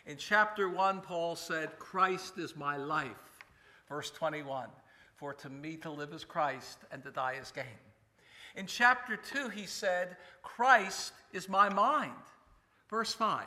In 0.06 0.18
chapter 0.18 0.70
1, 0.70 1.02
Paul 1.02 1.36
said, 1.36 1.78
Christ 1.78 2.40
is 2.40 2.56
my 2.56 2.78
life. 2.78 3.10
Verse 3.88 4.10
21, 4.10 4.70
for 5.16 5.34
to 5.34 5.50
me 5.50 5.76
to 5.78 5.92
live 5.92 6.14
is 6.14 6.24
Christ 6.24 6.80
and 6.92 7.04
to 7.04 7.12
die 7.12 7.36
is 7.40 7.52
gain. 7.52 7.66
In 8.56 8.66
chapter 8.66 9.16
2, 9.16 9.50
he 9.50 9.66
said, 9.66 10.18
Christ 10.42 11.14
is 11.32 11.48
my 11.48 11.70
mind. 11.70 12.12
Verse 12.90 13.14
5, 13.14 13.46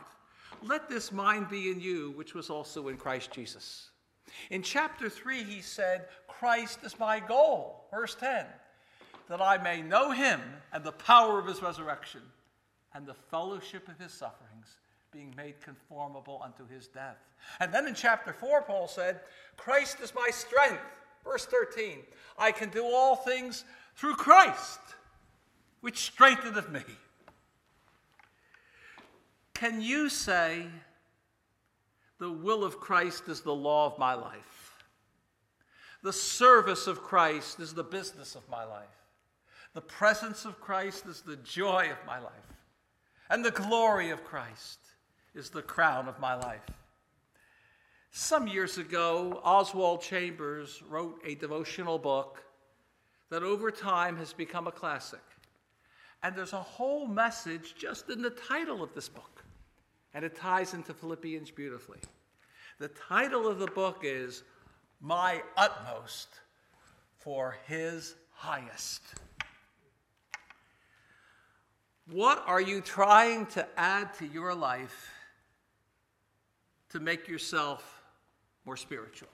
let 0.62 0.88
this 0.88 1.10
mind 1.10 1.48
be 1.48 1.70
in 1.70 1.80
you, 1.80 2.12
which 2.12 2.34
was 2.34 2.48
also 2.48 2.88
in 2.88 2.96
Christ 2.96 3.30
Jesus. 3.32 3.90
In 4.50 4.62
chapter 4.62 5.08
3, 5.08 5.42
he 5.42 5.60
said, 5.60 6.06
Christ 6.38 6.80
is 6.82 6.98
my 6.98 7.20
goal. 7.20 7.84
Verse 7.90 8.14
10, 8.14 8.46
that 9.28 9.40
I 9.40 9.58
may 9.58 9.82
know 9.82 10.10
him 10.10 10.40
and 10.72 10.84
the 10.84 10.92
power 10.92 11.38
of 11.38 11.46
his 11.46 11.62
resurrection 11.62 12.22
and 12.94 13.06
the 13.06 13.14
fellowship 13.14 13.88
of 13.88 13.98
his 13.98 14.12
sufferings, 14.12 14.78
being 15.12 15.34
made 15.36 15.60
conformable 15.60 16.40
unto 16.44 16.66
his 16.66 16.88
death. 16.88 17.18
And 17.60 17.72
then 17.72 17.86
in 17.86 17.94
chapter 17.94 18.32
4, 18.32 18.62
Paul 18.62 18.88
said, 18.88 19.20
Christ 19.56 19.98
is 20.02 20.14
my 20.14 20.28
strength. 20.30 20.82
Verse 21.24 21.46
13, 21.46 21.98
I 22.38 22.52
can 22.52 22.68
do 22.68 22.84
all 22.84 23.16
things 23.16 23.64
through 23.96 24.14
Christ, 24.14 24.80
which 25.80 25.98
strengtheneth 25.98 26.70
me. 26.70 26.82
Can 29.54 29.80
you 29.80 30.08
say, 30.08 30.66
the 32.18 32.30
will 32.30 32.64
of 32.64 32.80
Christ 32.80 33.28
is 33.28 33.40
the 33.40 33.54
law 33.54 33.86
of 33.86 33.98
my 33.98 34.14
life? 34.14 34.63
The 36.04 36.12
service 36.12 36.86
of 36.86 37.02
Christ 37.02 37.60
is 37.60 37.72
the 37.72 37.82
business 37.82 38.34
of 38.34 38.46
my 38.50 38.62
life. 38.62 38.84
The 39.72 39.80
presence 39.80 40.44
of 40.44 40.60
Christ 40.60 41.06
is 41.06 41.22
the 41.22 41.36
joy 41.36 41.88
of 41.90 42.06
my 42.06 42.18
life, 42.18 42.52
and 43.30 43.42
the 43.42 43.50
glory 43.50 44.10
of 44.10 44.22
Christ 44.22 44.80
is 45.34 45.48
the 45.48 45.62
crown 45.62 46.06
of 46.06 46.20
my 46.20 46.34
life. 46.34 46.60
Some 48.10 48.46
years 48.46 48.76
ago, 48.76 49.40
Oswald 49.42 50.02
Chambers 50.02 50.82
wrote 50.90 51.22
a 51.24 51.36
devotional 51.36 51.98
book 51.98 52.44
that 53.30 53.42
over 53.42 53.70
time 53.70 54.18
has 54.18 54.34
become 54.34 54.66
a 54.66 54.72
classic. 54.72 55.24
And 56.22 56.36
there's 56.36 56.52
a 56.52 56.58
whole 56.58 57.06
message 57.06 57.76
just 57.78 58.10
in 58.10 58.20
the 58.20 58.28
title 58.28 58.82
of 58.82 58.94
this 58.94 59.08
book, 59.08 59.42
and 60.12 60.22
it 60.22 60.36
ties 60.36 60.74
into 60.74 60.92
Philippians 60.92 61.50
beautifully. 61.50 62.00
The 62.78 62.88
title 62.88 63.48
of 63.48 63.58
the 63.58 63.68
book 63.68 64.00
is 64.02 64.42
My 65.04 65.42
Utmost 65.54 66.28
for 67.18 67.58
His 67.66 68.14
Highest. 68.32 69.02
What 72.10 72.42
are 72.46 72.60
you 72.60 72.80
trying 72.80 73.44
to 73.48 73.68
add 73.76 74.14
to 74.14 74.26
your 74.26 74.54
life 74.54 75.10
to 76.88 77.00
make 77.00 77.28
yourself 77.28 78.02
more 78.64 78.78
spiritual 78.78 79.28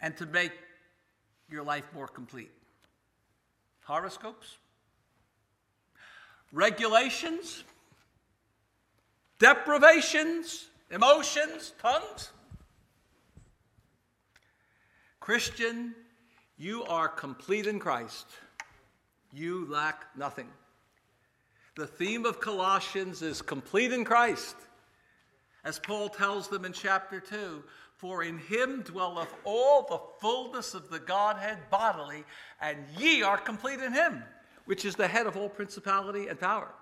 and 0.00 0.16
to 0.18 0.26
make 0.26 0.52
your 1.50 1.64
life 1.64 1.84
more 1.92 2.06
complete? 2.06 2.52
Horoscopes? 3.82 4.56
Regulations? 6.52 7.64
Deprivations? 9.40 10.68
Emotions? 10.92 11.72
Tongues? 11.82 12.30
Christian, 15.28 15.94
You 16.56 16.84
are 16.84 17.06
complete 17.06 17.66
in 17.66 17.78
Christ. 17.78 18.28
You 19.30 19.70
lack 19.70 20.06
nothing. 20.16 20.48
The 21.76 21.86
theme 21.86 22.24
of 22.24 22.40
Colossians 22.40 23.20
is 23.20 23.42
complete 23.42 23.92
in 23.92 24.06
Christ. 24.06 24.56
As 25.64 25.78
Paul 25.78 26.08
tells 26.08 26.48
them 26.48 26.64
in 26.64 26.72
chapter 26.72 27.20
2 27.20 27.62
For 27.98 28.22
in 28.22 28.38
him 28.38 28.80
dwelleth 28.80 29.34
all 29.44 29.82
the 29.82 30.00
fullness 30.18 30.72
of 30.72 30.88
the 30.88 30.98
Godhead 30.98 31.58
bodily, 31.70 32.24
and 32.62 32.78
ye 32.96 33.22
are 33.22 33.36
complete 33.36 33.80
in 33.80 33.92
him, 33.92 34.22
which 34.64 34.86
is 34.86 34.96
the 34.96 35.08
head 35.08 35.26
of 35.26 35.36
all 35.36 35.50
principality 35.50 36.28
and 36.28 36.40
power. 36.40 36.72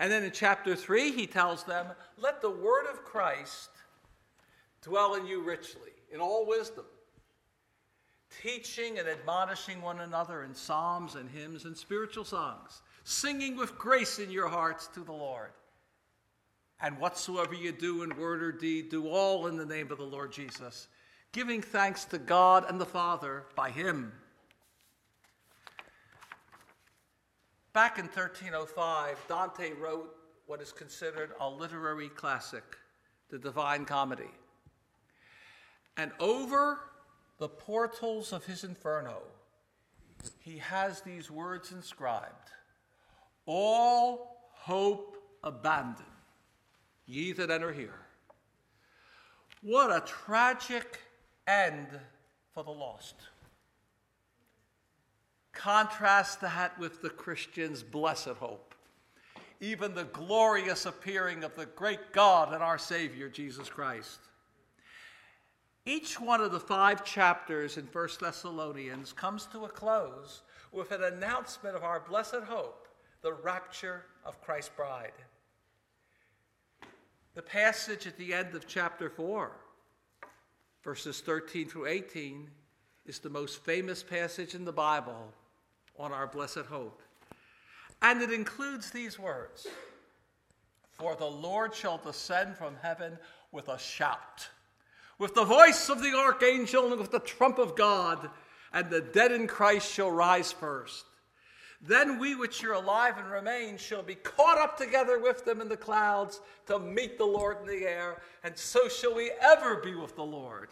And 0.00 0.10
then 0.10 0.24
in 0.24 0.32
chapter 0.32 0.74
3, 0.74 1.12
he 1.12 1.28
tells 1.28 1.62
them, 1.62 1.86
Let 2.18 2.42
the 2.42 2.50
word 2.50 2.86
of 2.90 3.04
Christ 3.04 3.70
dwell 4.82 5.14
in 5.14 5.24
you 5.24 5.40
richly, 5.40 5.92
in 6.12 6.18
all 6.18 6.48
wisdom, 6.48 6.84
teaching 8.40 8.98
and 8.98 9.08
admonishing 9.08 9.82
one 9.82 10.00
another 10.00 10.44
in 10.44 10.54
psalms 10.54 11.14
and 11.14 11.28
hymns 11.28 11.64
and 11.64 11.76
spiritual 11.76 12.24
songs, 12.24 12.82
singing 13.04 13.56
with 13.56 13.76
grace 13.78 14.18
in 14.18 14.30
your 14.30 14.48
hearts 14.48 14.86
to 14.88 15.00
the 15.00 15.12
Lord. 15.12 15.50
And 16.80 16.98
whatsoever 16.98 17.54
you 17.54 17.72
do 17.72 18.02
in 18.02 18.16
word 18.16 18.42
or 18.42 18.52
deed, 18.52 18.90
do 18.90 19.08
all 19.08 19.46
in 19.46 19.56
the 19.56 19.66
name 19.66 19.92
of 19.92 19.98
the 19.98 20.04
Lord 20.04 20.32
Jesus, 20.32 20.88
giving 21.32 21.62
thanks 21.62 22.04
to 22.06 22.18
God 22.18 22.64
and 22.68 22.80
the 22.80 22.86
Father 22.86 23.44
by 23.54 23.70
him. 23.70 24.12
Back 27.72 27.98
in 27.98 28.04
1305, 28.04 29.24
Dante 29.28 29.72
wrote 29.72 30.14
what 30.46 30.60
is 30.60 30.72
considered 30.72 31.30
a 31.40 31.48
literary 31.48 32.08
classic, 32.08 32.64
the 33.30 33.38
Divine 33.38 33.84
Comedy. 33.84 34.30
And 35.96 36.10
over 36.20 36.80
the 37.42 37.48
portals 37.48 38.32
of 38.32 38.46
his 38.46 38.62
inferno, 38.62 39.16
he 40.38 40.58
has 40.58 41.00
these 41.00 41.28
words 41.28 41.72
inscribed 41.72 42.52
All 43.46 44.36
hope 44.52 45.16
abandoned, 45.42 46.06
ye 47.04 47.32
that 47.32 47.50
enter 47.50 47.72
here. 47.72 47.98
What 49.60 49.90
a 49.90 50.06
tragic 50.06 51.00
end 51.48 51.88
for 52.54 52.62
the 52.62 52.70
lost. 52.70 53.16
Contrast 55.52 56.42
that 56.42 56.78
with 56.78 57.02
the 57.02 57.10
Christian's 57.10 57.82
blessed 57.82 58.36
hope, 58.38 58.72
even 59.60 59.96
the 59.96 60.04
glorious 60.04 60.86
appearing 60.86 61.42
of 61.42 61.56
the 61.56 61.66
great 61.66 62.12
God 62.12 62.54
and 62.54 62.62
our 62.62 62.78
Savior, 62.78 63.28
Jesus 63.28 63.68
Christ. 63.68 64.20
Each 65.84 66.20
one 66.20 66.40
of 66.40 66.52
the 66.52 66.60
five 66.60 67.04
chapters 67.04 67.76
in 67.76 67.86
1 67.86 68.08
Thessalonians 68.20 69.12
comes 69.12 69.46
to 69.46 69.64
a 69.64 69.68
close 69.68 70.42
with 70.70 70.92
an 70.92 71.02
announcement 71.02 71.74
of 71.74 71.82
our 71.82 72.00
blessed 72.00 72.44
hope, 72.46 72.86
the 73.20 73.32
rapture 73.32 74.04
of 74.24 74.40
Christ's 74.40 74.70
bride. 74.76 75.12
The 77.34 77.42
passage 77.42 78.06
at 78.06 78.16
the 78.16 78.32
end 78.32 78.54
of 78.54 78.68
chapter 78.68 79.10
4, 79.10 79.50
verses 80.84 81.20
13 81.20 81.68
through 81.68 81.86
18, 81.86 82.48
is 83.06 83.18
the 83.18 83.30
most 83.30 83.64
famous 83.64 84.02
passage 84.02 84.54
in 84.54 84.64
the 84.64 84.72
Bible 84.72 85.32
on 85.98 86.12
our 86.12 86.28
blessed 86.28 86.66
hope. 86.68 87.02
And 88.02 88.22
it 88.22 88.30
includes 88.30 88.90
these 88.90 89.18
words 89.18 89.66
For 90.92 91.16
the 91.16 91.24
Lord 91.24 91.74
shall 91.74 91.98
descend 91.98 92.56
from 92.56 92.76
heaven 92.82 93.18
with 93.50 93.68
a 93.68 93.78
shout, 93.78 94.48
with 95.22 95.34
the 95.34 95.44
voice 95.44 95.88
of 95.88 96.02
the 96.02 96.16
archangel, 96.16 96.90
and 96.90 97.00
with 97.00 97.12
the 97.12 97.20
trump 97.20 97.58
of 97.58 97.76
God, 97.76 98.28
and 98.72 98.90
the 98.90 99.00
dead 99.00 99.30
in 99.30 99.46
Christ 99.46 99.88
shall 99.88 100.10
rise 100.10 100.50
first. 100.50 101.04
Then 101.80 102.18
we 102.18 102.34
which 102.34 102.64
are 102.64 102.72
alive 102.72 103.18
and 103.18 103.30
remain 103.30 103.78
shall 103.78 104.02
be 104.02 104.16
caught 104.16 104.58
up 104.58 104.76
together 104.76 105.20
with 105.20 105.44
them 105.44 105.60
in 105.60 105.68
the 105.68 105.76
clouds 105.76 106.40
to 106.66 106.80
meet 106.80 107.18
the 107.18 107.24
Lord 107.24 107.58
in 107.60 107.68
the 107.68 107.86
air, 107.86 108.20
and 108.42 108.58
so 108.58 108.88
shall 108.88 109.14
we 109.14 109.30
ever 109.40 109.76
be 109.76 109.94
with 109.94 110.16
the 110.16 110.24
Lord. 110.24 110.70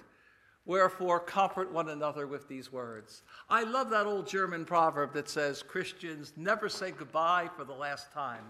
Wherefore, 0.66 1.20
comfort 1.20 1.72
one 1.72 1.88
another 1.88 2.26
with 2.26 2.48
these 2.48 2.72
words. 2.72 3.22
I 3.48 3.62
love 3.62 3.88
that 3.90 4.06
old 4.06 4.26
German 4.26 4.64
proverb 4.64 5.12
that 5.14 5.28
says, 5.28 5.62
Christians 5.62 6.32
never 6.36 6.68
say 6.68 6.90
goodbye 6.90 7.50
for 7.56 7.62
the 7.62 7.72
last 7.72 8.12
time. 8.12 8.44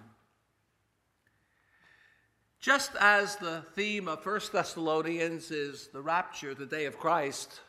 Just 2.60 2.90
as 3.00 3.36
the 3.36 3.62
theme 3.74 4.06
of 4.06 4.24
1 4.24 4.40
Thessalonians 4.52 5.50
is 5.50 5.86
the 5.86 6.02
rapture, 6.02 6.54
the 6.54 6.66
day 6.66 6.84
of 6.84 6.98
Christ, 6.98 7.60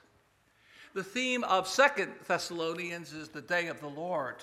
the 0.94 1.04
theme 1.04 1.46
of 1.46 1.74
2 1.74 2.08
Thessalonians 2.28 3.14
is 3.14 3.30
the 3.30 3.42
day 3.42 3.68
of 3.68 3.80
the 3.80 3.88
Lord. 3.88 4.36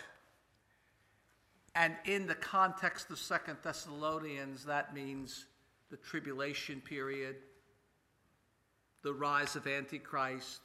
And 1.75 1.95
in 2.07 2.27
the 2.27 2.35
context 2.35 3.11
of 3.11 3.21
2 3.21 3.57
Thessalonians, 3.63 4.65
that 4.65 4.95
means 4.95 5.45
the 5.91 5.99
tribulation 5.99 6.81
period, 6.81 7.37
the 9.03 9.13
rise 9.13 9.55
of 9.55 9.67
Antichrist 9.67 10.63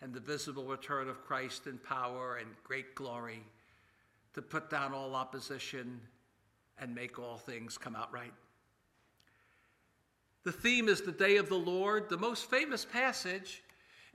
and 0.00 0.14
the 0.14 0.20
visible 0.20 0.66
return 0.66 1.08
of 1.08 1.24
Christ 1.24 1.66
in 1.66 1.78
power 1.78 2.36
and 2.36 2.50
great 2.62 2.94
glory 2.94 3.42
to 4.34 4.42
put 4.42 4.70
down 4.70 4.94
all 4.94 5.16
opposition 5.16 6.00
and 6.78 6.94
make 6.94 7.18
all 7.18 7.36
things 7.36 7.76
come 7.76 7.96
out 7.96 8.12
right. 8.12 8.32
The 10.44 10.52
theme 10.52 10.88
is 10.88 11.00
the 11.00 11.12
day 11.12 11.38
of 11.38 11.48
the 11.48 11.54
Lord. 11.54 12.08
The 12.08 12.18
most 12.18 12.50
famous 12.50 12.84
passage 12.84 13.62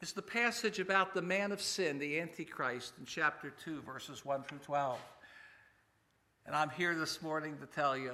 is 0.02 0.14
the 0.14 0.22
passage 0.22 0.80
about 0.80 1.14
the 1.14 1.22
man 1.22 1.52
of 1.52 1.62
sin, 1.62 1.98
the 1.98 2.20
Antichrist, 2.20 2.94
in 3.00 3.06
chapter 3.06 3.52
2, 3.66 3.82
verses 3.82 4.24
1 4.24 4.44
through 4.44 4.60
12. 4.60 5.00
And 6.46 6.56
I'm 6.56 6.70
here 6.70 6.96
this 6.96 7.22
morning 7.22 7.58
to 7.60 7.66
tell 7.66 7.98
you 7.98 8.14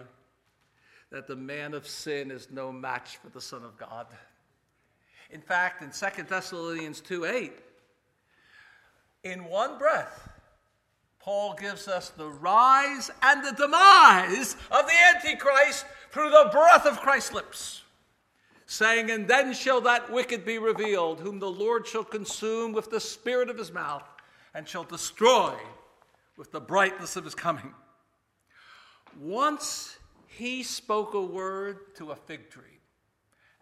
that 1.11 1.27
the 1.27 1.35
man 1.35 1.73
of 1.73 1.87
sin 1.87 2.31
is 2.31 2.47
no 2.51 2.71
match 2.71 3.17
for 3.17 3.29
the 3.29 3.41
Son 3.41 3.63
of 3.63 3.77
God. 3.77 4.07
In 5.29 5.41
fact, 5.41 5.81
in 5.81 5.91
2 5.91 6.23
Thessalonians 6.23 7.01
2 7.01 7.25
8, 7.25 7.53
in 9.25 9.45
one 9.45 9.77
breath, 9.77 10.29
Paul 11.19 11.55
gives 11.55 11.87
us 11.87 12.09
the 12.09 12.27
rise 12.27 13.09
and 13.21 13.43
the 13.43 13.51
demise 13.51 14.55
of 14.69 14.85
the 14.85 14.93
Antichrist 15.15 15.85
through 16.11 16.29
the 16.29 16.49
breath 16.51 16.85
of 16.85 16.99
Christ's 16.99 17.33
lips, 17.33 17.81
saying, 18.65 19.11
And 19.11 19.27
then 19.27 19.53
shall 19.53 19.81
that 19.81 20.11
wicked 20.11 20.45
be 20.45 20.57
revealed, 20.57 21.19
whom 21.19 21.39
the 21.39 21.51
Lord 21.51 21.87
shall 21.87 22.03
consume 22.03 22.73
with 22.73 22.89
the 22.89 22.99
spirit 22.99 23.49
of 23.49 23.57
his 23.57 23.71
mouth, 23.71 24.03
and 24.53 24.67
shall 24.67 24.83
destroy 24.83 25.53
with 26.37 26.51
the 26.51 26.61
brightness 26.61 27.15
of 27.15 27.23
his 27.23 27.35
coming. 27.35 27.73
Once 29.19 29.97
he 30.27 30.63
spoke 30.63 31.13
a 31.13 31.21
word 31.21 31.95
to 31.95 32.11
a 32.11 32.15
fig 32.15 32.49
tree 32.49 32.75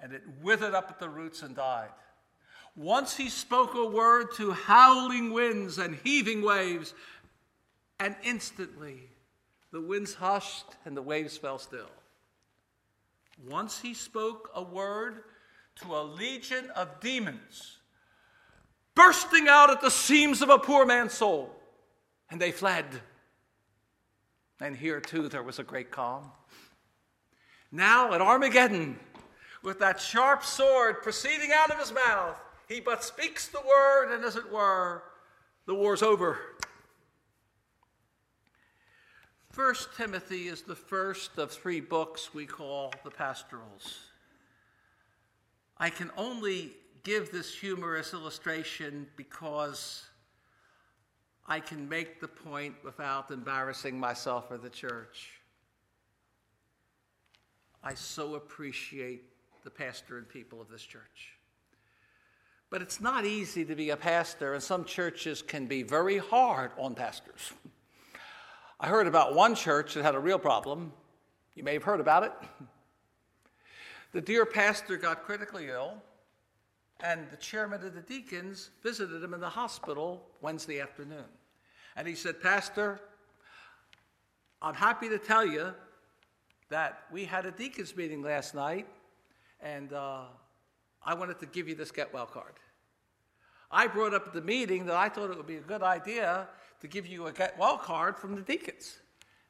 and 0.04 0.12
it 0.12 0.22
withered 0.42 0.74
up 0.74 0.90
at 0.90 1.00
the 1.00 1.08
roots 1.08 1.42
and 1.44 1.56
died. 1.56 1.90
Once 2.76 3.16
he 3.16 3.30
spoke 3.30 3.74
a 3.74 3.86
word 3.86 4.28
to 4.36 4.52
howling 4.52 5.32
winds 5.32 5.78
and 5.78 5.96
heaving 6.04 6.42
waves, 6.42 6.94
and 8.00 8.16
instantly 8.24 9.10
the 9.72 9.80
winds 9.80 10.14
hushed 10.14 10.66
and 10.86 10.98
the 10.98 11.02
waves 11.02 11.38
fell 11.38 11.58
still. 11.58 11.90
Once 13.48 13.82
he 13.82 13.94
spoke 13.94 14.50
a 14.56 14.64
word 14.64 15.24
to 15.76 15.96
a 15.96 16.04
legion 16.04 16.70
of 16.76 17.00
demons, 17.02 17.78
bursting 18.96 19.48
out 19.48 19.70
at 19.70 19.82
the 19.82 19.90
seams 19.90 20.42
of 20.42 20.50
a 20.50 20.58
poor 20.58 20.86
man's 20.86 21.14
soul, 21.14 21.54
and 22.30 22.40
they 22.40 22.52
fled. 22.52 22.86
And 24.62 24.78
here 24.78 25.02
too 25.02 25.28
there 25.28 25.44
was 25.44 25.60
a 25.60 25.64
great 25.64 25.92
calm. 25.92 26.32
Now 27.72 28.14
at 28.14 28.22
Armageddon, 28.22 29.00
with 29.62 29.80
that 29.80 30.00
sharp 30.00 30.44
sword 30.44 31.02
proceeding 31.02 31.52
out 31.54 31.72
of 31.72 31.80
his 31.80 31.92
mouth, 31.92 32.38
he 32.68 32.80
but 32.80 33.04
speaks 33.04 33.48
the 33.48 33.62
word, 33.62 34.14
and 34.14 34.24
as 34.24 34.36
it 34.36 34.52
were, 34.52 35.04
the 35.66 35.76
war's 35.76 36.02
over. 36.02 36.40
First 39.54 39.90
Timothy 39.96 40.48
is 40.48 40.64
the 40.64 40.74
first 40.76 41.38
of 41.38 41.52
three 41.52 41.80
books 41.80 42.34
we 42.34 42.48
call 42.48 42.92
the 43.04 43.12
pastorals. 43.12 44.00
I 45.78 45.92
can 45.92 46.10
only 46.18 46.72
give 47.04 47.32
this 47.32 47.54
humorous 47.54 48.14
illustration 48.14 49.06
because 49.16 50.08
I 51.46 51.60
can 51.60 51.88
make 51.88 52.20
the 52.20 52.28
point 52.28 52.74
without 52.84 53.30
embarrassing 53.30 54.00
myself 54.00 54.50
or 54.50 54.58
the 54.58 54.72
church. 54.72 55.40
I 57.84 57.94
so 57.94 58.34
appreciate 58.34 59.22
the 59.64 59.70
pastor 59.70 60.18
and 60.18 60.28
people 60.28 60.62
of 60.62 60.70
this 60.70 60.82
church. 60.82 61.38
But 62.72 62.82
it's 62.82 63.00
not 63.00 63.24
easy 63.24 63.64
to 63.66 63.76
be 63.76 63.92
a 63.92 63.98
pastor, 63.98 64.56
and 64.56 64.64
some 64.64 64.84
churches 64.84 65.44
can 65.44 65.68
be 65.68 65.84
very 65.84 66.18
hard 66.18 66.72
on 66.80 66.96
pastors. 66.96 67.54
I 68.84 68.88
heard 68.88 69.08
about 69.08 69.34
one 69.34 69.56
church 69.56 69.94
that 69.94 70.04
had 70.04 70.14
a 70.14 70.20
real 70.20 70.38
problem. 70.38 70.92
You 71.56 71.64
may 71.64 71.72
have 71.72 71.84
heard 71.84 72.02
about 72.02 72.24
it. 72.24 72.34
The 74.12 74.20
dear 74.20 74.46
pastor 74.46 74.98
got 74.98 75.24
critically 75.24 75.70
ill, 75.70 76.04
And 77.00 77.32
the 77.32 77.38
chairman 77.38 77.82
of 77.86 77.96
the 77.96 78.02
deacons 78.02 78.72
visited 78.84 79.24
him 79.24 79.34
in 79.34 79.40
the 79.40 79.48
hospital 79.48 80.28
Wednesday 80.42 80.82
afternoon. 80.82 81.24
And 81.96 82.06
he 82.06 82.14
said, 82.14 82.42
Pastor, 82.42 83.00
I'm 84.62 84.74
happy 84.74 85.08
to 85.08 85.18
tell 85.18 85.46
you 85.46 85.74
that 86.68 87.04
we 87.10 87.24
had 87.24 87.46
a 87.46 87.52
deacons 87.52 87.96
meeting 87.96 88.22
last 88.22 88.54
night, 88.54 88.86
and 89.62 89.94
uh, 89.94 90.24
I 91.06 91.14
wanted 91.14 91.40
to 91.40 91.46
give 91.46 91.70
you 91.70 91.76
this 91.76 91.90
get 91.90 92.14
well 92.14 92.26
card. 92.26 92.56
I 93.72 93.88
brought 93.88 94.14
up 94.14 94.28
at 94.28 94.34
the 94.34 94.42
meeting 94.42 94.86
that 94.88 94.98
I 94.98 95.08
thought 95.08 95.30
it 95.30 95.38
would 95.38 95.48
be 95.48 95.56
a 95.56 95.62
good 95.62 95.84
idea 95.84 96.50
to 96.84 96.90
give 96.90 97.08
you 97.08 97.28
a 97.28 97.32
get 97.32 97.58
well 97.58 97.78
card 97.78 98.18
from 98.18 98.36
the 98.36 98.42
deacons. 98.42 99.00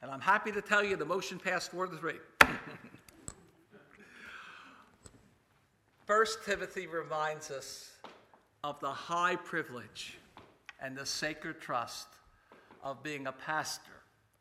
And 0.00 0.10
I'm 0.10 0.20
happy 0.20 0.52
to 0.52 0.62
tell 0.62 0.84
you 0.84 0.94
the 0.94 1.04
motion 1.04 1.40
passed 1.40 1.72
four 1.72 1.88
to 1.88 1.96
three. 1.96 2.14
First 6.06 6.44
Timothy 6.44 6.86
reminds 6.86 7.50
us 7.50 7.90
of 8.62 8.78
the 8.78 8.92
high 8.92 9.34
privilege 9.34 10.16
and 10.80 10.96
the 10.96 11.04
sacred 11.04 11.60
trust 11.60 12.06
of 12.84 13.02
being 13.02 13.26
a 13.26 13.32
pastor 13.32 13.90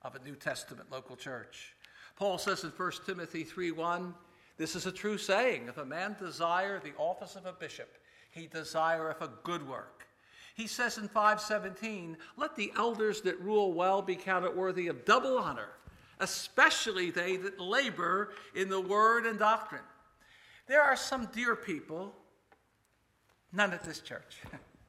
of 0.04 0.14
a 0.14 0.24
New 0.24 0.36
Testament 0.36 0.92
local 0.92 1.16
church. 1.16 1.74
Paul 2.16 2.38
says 2.38 2.64
in 2.64 2.70
1 2.70 2.92
Timothy 3.08 3.44
3:1, 3.44 4.14
this 4.58 4.76
is 4.76 4.86
a 4.86 4.92
true 4.92 5.18
saying, 5.18 5.66
if 5.68 5.78
a 5.78 5.86
man 5.86 6.16
desire 6.20 6.80
the 6.80 6.94
office 7.00 7.36
of 7.36 7.48
a 7.48 7.54
bishop, 7.54 7.98
he 8.30 8.46
desireth 8.46 9.24
a 9.24 9.32
good 9.42 9.68
work. 9.68 10.06
He 10.54 10.68
says 10.68 10.98
in 10.98 11.08
517, 11.08 12.18
let 12.38 12.56
the 12.56 12.72
elders 12.78 13.22
that 13.22 13.40
rule 13.40 13.74
well 13.74 14.02
be 14.02 14.16
counted 14.16 14.56
worthy 14.56 14.88
of 14.88 15.04
double 15.04 15.38
honor, 15.38 15.70
especially 16.20 17.10
they 17.10 17.38
that 17.38 17.60
labor 17.60 18.32
in 18.56 18.70
the 18.70 18.80
word 18.80 19.26
and 19.26 19.40
doctrine. 19.40 19.82
There 20.68 20.82
are 20.82 20.96
some 20.96 21.28
dear 21.34 21.56
people, 21.56 22.16
none 23.52 23.74
at 23.74 23.84
this 23.84 24.00
church, 24.00 24.38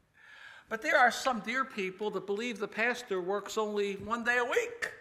but 0.68 0.82
there 0.82 0.98
are 0.98 1.10
some 1.10 1.40
dear 1.40 1.64
people 1.64 2.10
that 2.10 2.26
believe 2.26 2.58
the 2.58 2.68
pastor 2.68 3.20
works 3.20 3.56
only 3.56 3.94
one 3.94 4.22
day 4.22 4.36
a 4.38 4.44
week, 4.44 4.92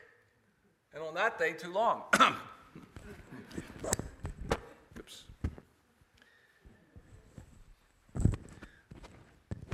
and 0.94 1.04
on 1.04 1.14
that 1.16 1.38
day, 1.38 1.54
too 1.54 1.74
long. 1.74 2.04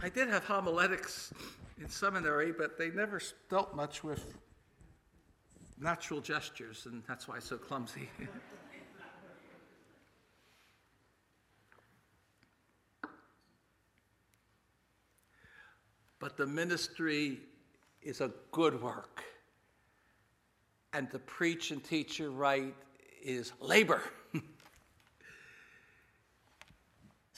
I 0.02 0.08
did 0.08 0.30
have 0.30 0.46
homiletics 0.46 1.34
in 1.78 1.90
seminary, 1.90 2.54
but 2.54 2.78
they 2.78 2.90
never 2.90 3.20
dealt 3.50 3.76
much 3.76 4.02
with 4.02 4.34
natural 5.78 6.22
gestures, 6.22 6.86
and 6.86 7.04
that's 7.06 7.28
why 7.28 7.36
I'm 7.36 7.42
so 7.42 7.58
clumsy. 7.58 8.10
but 16.20 16.38
the 16.38 16.48
ministry 16.48 17.40
is 18.02 18.22
a 18.22 18.32
good 18.52 18.82
work. 18.82 19.22
And 20.94 21.12
to 21.12 21.20
preach 21.20 21.72
and 21.72 21.84
teach 21.84 22.20
you 22.20 22.32
right 22.32 22.74
is 23.22 23.52
labor. 23.60 24.02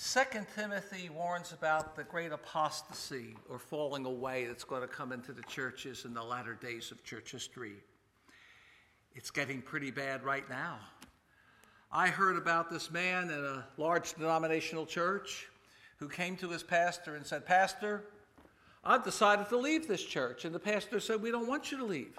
Second 0.04 0.48
Timothy 0.56 1.10
warns 1.10 1.54
about 1.54 1.96
the 1.96 2.04
great 2.04 2.32
apostasy 2.32 3.36
or 3.48 3.60
falling 3.60 4.06
away 4.06 4.48
that's 4.48 4.64
going 4.64 4.82
to 4.82 4.88
come 4.88 5.12
into 5.12 5.32
the 5.32 5.44
churches 5.44 6.06
in 6.06 6.16
the 6.16 6.24
latter 6.24 6.56
days 6.56 6.90
of 6.90 7.04
church 7.04 7.32
history. 7.32 7.76
It's 9.14 9.30
getting 9.30 9.62
pretty 9.62 9.92
bad 9.92 10.24
right 10.24 10.50
now. 10.50 10.80
I 11.92 12.08
heard 12.08 12.36
about 12.36 12.72
this 12.72 12.90
man 12.90 13.30
in 13.30 13.46
a 13.46 13.64
large 13.78 14.16
denominational 14.16 14.88
church 14.88 15.48
who 15.98 16.10
came 16.10 16.36
to 16.38 16.50
his 16.50 16.64
pastor 16.64 17.16
and 17.16 17.24
said, 17.24 17.46
Pastor, 17.46 18.06
I've 18.84 19.04
decided 19.04 19.50
to 19.50 19.58
leave 19.58 19.88
this 19.88 20.04
church. 20.04 20.46
And 20.46 20.56
the 20.56 20.60
pastor 20.60 21.00
said, 21.00 21.22
We 21.22 21.30
don't 21.30 21.48
want 21.48 21.72
you 21.72 21.78
to 21.78 21.86
leave. 21.86 22.18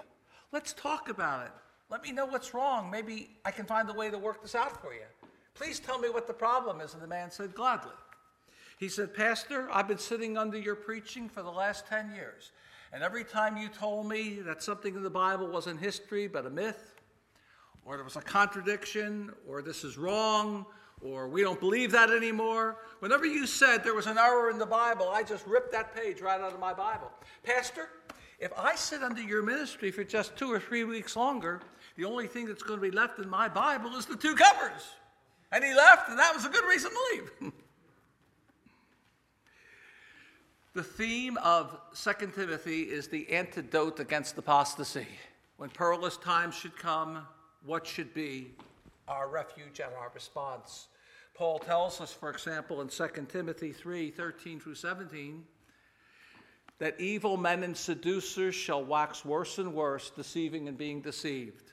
Let's 0.53 0.71
talk 0.71 1.09
about 1.09 1.47
it. 1.47 1.51
Let 1.89 2.01
me 2.01 2.13
know 2.13 2.27
what's 2.27 2.53
wrong. 2.53 2.89
Maybe 2.89 3.31
I 3.43 3.51
can 3.51 3.65
find 3.65 3.89
a 3.89 3.93
way 3.93 4.09
to 4.09 4.17
work 4.17 4.41
this 4.41 4.55
out 4.55 4.81
for 4.81 4.93
you. 4.93 5.01
Please 5.55 5.79
tell 5.79 5.99
me 5.99 6.09
what 6.09 6.27
the 6.27 6.33
problem 6.33 6.81
is. 6.81 6.93
And 6.93 7.01
the 7.01 7.07
man 7.07 7.31
said, 7.31 7.53
Gladly. 7.53 7.91
He 8.79 8.89
said, 8.89 9.13
Pastor, 9.13 9.69
I've 9.71 9.87
been 9.87 9.97
sitting 9.97 10.37
under 10.37 10.57
your 10.57 10.75
preaching 10.75 11.29
for 11.29 11.41
the 11.43 11.51
last 11.51 11.87
10 11.87 12.13
years. 12.15 12.51
And 12.91 13.01
every 13.01 13.23
time 13.23 13.55
you 13.55 13.69
told 13.69 14.07
me 14.09 14.39
that 14.41 14.61
something 14.61 14.95
in 14.95 15.03
the 15.03 15.09
Bible 15.09 15.47
wasn't 15.47 15.79
history 15.79 16.27
but 16.27 16.45
a 16.45 16.49
myth, 16.49 16.95
or 17.85 17.95
there 17.95 18.03
was 18.03 18.15
a 18.15 18.21
contradiction, 18.21 19.31
or 19.47 19.61
this 19.61 19.83
is 19.83 19.97
wrong, 19.97 20.65
or 21.01 21.27
we 21.27 21.41
don't 21.41 21.59
believe 21.59 21.91
that 21.91 22.09
anymore. 22.09 22.77
Whenever 22.99 23.25
you 23.25 23.45
said 23.45 23.83
there 23.83 23.93
was 23.93 24.07
an 24.07 24.17
error 24.17 24.49
in 24.49 24.57
the 24.57 24.65
Bible, 24.65 25.09
I 25.09 25.23
just 25.23 25.45
ripped 25.47 25.71
that 25.71 25.95
page 25.95 26.21
right 26.21 26.39
out 26.39 26.53
of 26.53 26.59
my 26.59 26.73
Bible. 26.73 27.11
Pastor, 27.43 27.89
if 28.39 28.51
I 28.57 28.75
sit 28.75 29.03
under 29.03 29.21
your 29.21 29.41
ministry 29.41 29.91
for 29.91 30.03
just 30.03 30.35
two 30.35 30.51
or 30.51 30.59
three 30.59 30.83
weeks 30.83 31.15
longer, 31.15 31.61
the 31.97 32.05
only 32.05 32.27
thing 32.27 32.45
that's 32.45 32.63
going 32.63 32.79
to 32.79 32.81
be 32.81 32.95
left 32.95 33.19
in 33.19 33.29
my 33.29 33.47
Bible 33.47 33.95
is 33.95 34.05
the 34.05 34.15
two 34.15 34.35
covers. 34.35 34.83
And 35.53 35.63
he 35.63 35.71
left, 35.75 36.09
and 36.09 36.17
that 36.17 36.33
was 36.33 36.45
a 36.45 36.49
good 36.49 36.65
reason 36.65 36.89
to 36.89 36.97
leave. 37.11 37.53
the 40.73 40.81
theme 40.81 41.37
of 41.37 41.79
2 41.95 42.31
Timothy 42.35 42.81
is 42.81 43.07
the 43.07 43.29
antidote 43.29 43.99
against 43.99 44.35
apostasy. 44.39 45.05
When 45.57 45.69
perilous 45.69 46.17
times 46.17 46.55
should 46.55 46.75
come, 46.75 47.27
what 47.63 47.85
should 47.85 48.15
be 48.15 48.55
our 49.07 49.29
refuge 49.29 49.79
and 49.79 49.93
our 49.93 50.09
response? 50.15 50.87
Paul 51.35 51.59
tells 51.59 52.01
us, 52.01 52.11
for 52.11 52.31
example, 52.31 52.81
in 52.81 52.87
2 52.87 53.07
Timothy 53.29 53.71
3 53.71 54.09
13 54.09 54.59
through 54.59 54.75
17, 54.75 55.43
that 56.79 56.99
evil 56.99 57.37
men 57.37 57.61
and 57.61 57.77
seducers 57.77 58.55
shall 58.55 58.83
wax 58.83 59.23
worse 59.23 59.59
and 59.59 59.75
worse, 59.75 60.09
deceiving 60.09 60.67
and 60.67 60.79
being 60.79 60.99
deceived. 60.99 61.72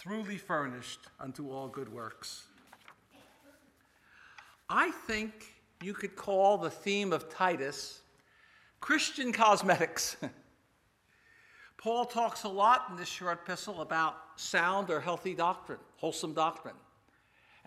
truly 0.00 0.36
furnished 0.36 1.00
unto 1.20 1.50
all 1.50 1.68
good 1.68 1.92
works. 1.92 2.44
I 4.68 4.90
think 4.90 5.32
you 5.82 5.94
could 5.94 6.16
call 6.16 6.58
the 6.58 6.70
theme 6.70 7.12
of 7.12 7.28
Titus 7.28 8.00
Christian 8.80 9.32
cosmetics. 9.32 10.16
Paul 11.78 12.04
talks 12.04 12.44
a 12.44 12.48
lot 12.48 12.86
in 12.90 12.96
this 12.96 13.08
short 13.08 13.40
epistle 13.44 13.80
about 13.80 14.16
sound 14.36 14.90
or 14.90 15.00
healthy 15.00 15.34
doctrine, 15.34 15.78
wholesome 15.96 16.34
doctrine 16.34 16.74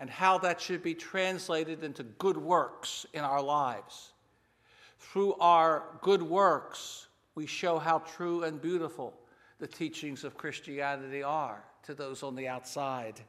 and 0.00 0.08
how 0.08 0.38
that 0.38 0.60
should 0.60 0.82
be 0.82 0.94
translated 0.94 1.84
into 1.84 2.02
good 2.02 2.38
works 2.38 3.06
in 3.12 3.20
our 3.20 3.42
lives. 3.42 4.12
Through 4.98 5.34
our 5.34 5.84
good 6.00 6.22
works, 6.22 7.06
we 7.34 7.46
show 7.46 7.78
how 7.78 7.98
true 7.98 8.44
and 8.44 8.60
beautiful 8.60 9.12
the 9.58 9.66
teachings 9.66 10.24
of 10.24 10.38
Christianity 10.38 11.22
are 11.22 11.62
to 11.84 11.94
those 11.94 12.22
on 12.22 12.34
the 12.34 12.48
outside. 12.48 13.20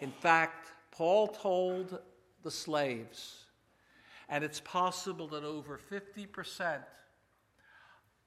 In 0.00 0.10
fact, 0.10 0.68
Paul 0.90 1.28
told 1.28 1.98
the 2.42 2.50
slaves, 2.50 3.44
and 4.28 4.42
it's 4.42 4.60
possible 4.60 5.28
that 5.28 5.44
over 5.44 5.78
50% 5.90 6.80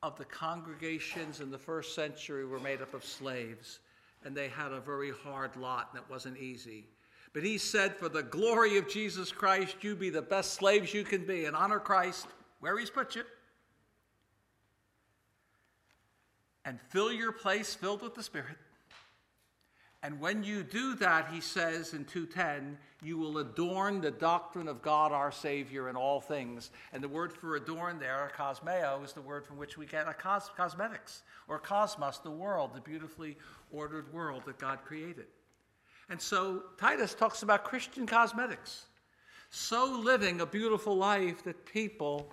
of 0.04 0.18
the 0.18 0.26
congregations 0.26 1.40
in 1.40 1.50
the 1.50 1.58
first 1.58 1.96
century 1.96 2.46
were 2.46 2.60
made 2.60 2.82
up 2.82 2.94
of 2.94 3.06
slaves, 3.06 3.80
and 4.24 4.36
they 4.36 4.50
had 4.50 4.72
a 4.72 4.80
very 4.80 5.12
hard 5.12 5.56
lot, 5.56 5.90
and 5.92 6.02
it 6.02 6.10
wasn't 6.10 6.38
easy. 6.38 6.88
But 7.34 7.44
he 7.44 7.58
said, 7.58 7.96
For 7.96 8.10
the 8.10 8.24
glory 8.24 8.78
of 8.78 8.88
Jesus 8.88 9.32
Christ, 9.32 9.78
you 9.82 9.96
be 9.96 10.10
the 10.10 10.22
best 10.22 10.54
slaves 10.54 10.94
you 10.94 11.04
can 11.04 11.26
be 11.26 11.46
and 11.46 11.56
honor 11.56 11.80
Christ 11.80 12.28
where 12.60 12.78
he's 12.78 12.90
put 12.90 13.16
you. 13.16 13.24
And 16.66 16.80
fill 16.90 17.12
your 17.12 17.32
place 17.32 17.74
filled 17.74 18.02
with 18.02 18.14
the 18.16 18.24
Spirit. 18.24 18.56
And 20.04 20.20
when 20.20 20.44
you 20.44 20.64
do 20.64 20.96
that, 20.96 21.30
he 21.32 21.40
says 21.40 21.94
in 21.94 22.04
210, 22.04 22.78
you 23.02 23.18
will 23.18 23.38
adorn 23.38 24.02
the 24.02 24.12
doctrine 24.12 24.68
of 24.68 24.82
God 24.82 25.14
our 25.14 25.32
Savior 25.32 25.88
in 25.88 25.96
all 25.96 26.20
things. 26.20 26.72
And 26.92 27.02
the 27.02 27.08
word 27.08 27.32
for 27.32 27.56
adorn 27.56 28.00
there, 28.00 28.30
cosmeo, 28.38 29.04
is 29.06 29.14
the 29.14 29.22
word 29.22 29.46
from 29.46 29.56
which 29.56 29.78
we 29.78 29.86
get 29.86 30.10
a 30.10 30.14
cos- 30.14 30.52
cosmetics, 30.58 31.24
or 31.48 31.58
cosmos, 31.58 32.18
the 32.18 32.30
world, 32.30 32.72
the 32.76 32.82
beautifully 32.82 33.38
ordered 33.72 34.12
world 34.14 34.44
that 34.46 34.60
God 34.60 34.80
created. 34.84 35.28
And 36.10 36.22
so 36.22 36.64
Titus 36.78 37.14
talks 37.14 37.42
about 37.42 37.64
Christian 37.64 38.06
cosmetics. 38.06 38.88
so 39.52 39.86
living 39.86 40.42
a 40.42 40.46
beautiful 40.46 40.98
life 40.98 41.44
that 41.44 41.66
people 41.66 42.30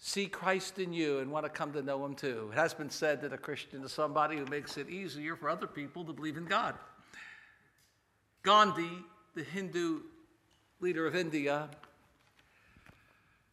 see 0.00 0.26
Christ 0.26 0.78
in 0.78 0.92
you 0.92 1.18
and 1.18 1.30
want 1.30 1.44
to 1.44 1.50
come 1.50 1.72
to 1.74 1.82
know 1.82 2.04
Him 2.04 2.14
too. 2.14 2.50
It 2.52 2.56
has 2.56 2.74
been 2.74 2.90
said 2.90 3.20
that 3.20 3.32
a 3.32 3.38
Christian 3.38 3.84
is 3.84 3.92
somebody 3.92 4.38
who 4.38 4.46
makes 4.46 4.76
it 4.76 4.88
easier 4.88 5.36
for 5.36 5.48
other 5.48 5.66
people 5.66 6.04
to 6.06 6.12
believe 6.12 6.38
in 6.38 6.46
God. 6.46 6.74
Gandhi, 8.42 8.90
the 9.34 9.44
Hindu 9.44 10.00
leader 10.80 11.06
of 11.06 11.14
India, 11.14 11.68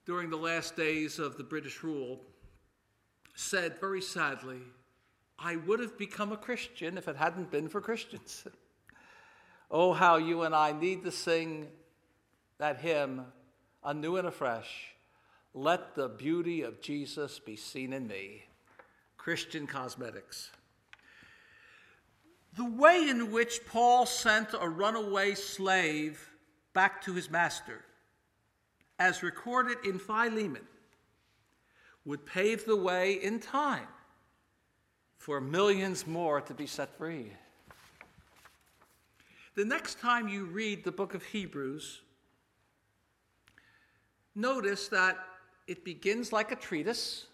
during 0.06 0.30
the 0.30 0.38
last 0.38 0.78
days 0.78 1.20
of 1.20 1.38
the 1.38 1.44
British 1.44 1.84
rule, 1.84 2.22
said 3.36 3.78
very 3.82 4.02
sadly, 4.02 4.62
I 5.38 5.58
would 5.58 5.82
have 5.82 5.98
become 5.98 6.32
a 6.32 6.38
Christian 6.38 6.98
if 6.98 7.10
it 7.10 7.18
hadn't 7.18 7.52
been 7.52 7.68
for 7.68 7.82
Christians. 7.82 8.46
oh, 9.72 9.92
how 9.92 10.16
you 10.16 10.44
and 10.44 10.56
I 10.56 10.72
need 10.72 11.04
to 11.04 11.12
sing 11.12 11.68
that 12.58 12.80
hymn 12.80 13.26
anew 13.84 14.16
and 14.16 14.28
afresh. 14.28 14.97
Let 15.58 15.96
the 15.96 16.08
beauty 16.08 16.62
of 16.62 16.82
Jesus 16.82 17.40
be 17.40 17.56
seen 17.56 17.92
in 17.92 18.06
me. 18.06 18.44
Christian 19.18 19.66
cosmetics. 19.66 20.52
The 22.56 22.70
way 22.70 23.10
in 23.10 23.32
which 23.32 23.66
Paul 23.66 24.06
sent 24.06 24.50
a 24.54 24.70
runaway 24.70 25.34
slave 25.34 26.30
back 26.74 27.02
to 27.06 27.14
his 27.14 27.32
master, 27.32 27.84
as 29.00 29.24
recorded 29.24 29.80
in 29.84 29.98
Philemon, 29.98 30.68
would 32.06 32.24
pave 32.24 32.64
the 32.66 32.76
way 32.76 33.14
in 33.14 33.40
time 33.40 33.88
for 35.18 35.42
millions 35.42 36.06
more 36.06 36.40
to 36.40 36.54
be 36.54 36.68
set 36.68 36.96
free. 37.00 37.32
The 39.56 39.66
next 39.66 40.00
time 40.00 40.28
you 40.28 40.46
read 40.46 40.84
the 40.84 40.92
book 40.92 41.16
of 41.16 41.24
Hebrews, 41.24 42.02
notice 44.36 44.88
that 44.90 45.18
it 45.68 45.84
begins 45.84 46.32
like 46.32 46.52
a 46.52 46.56
treatise, 46.56 47.28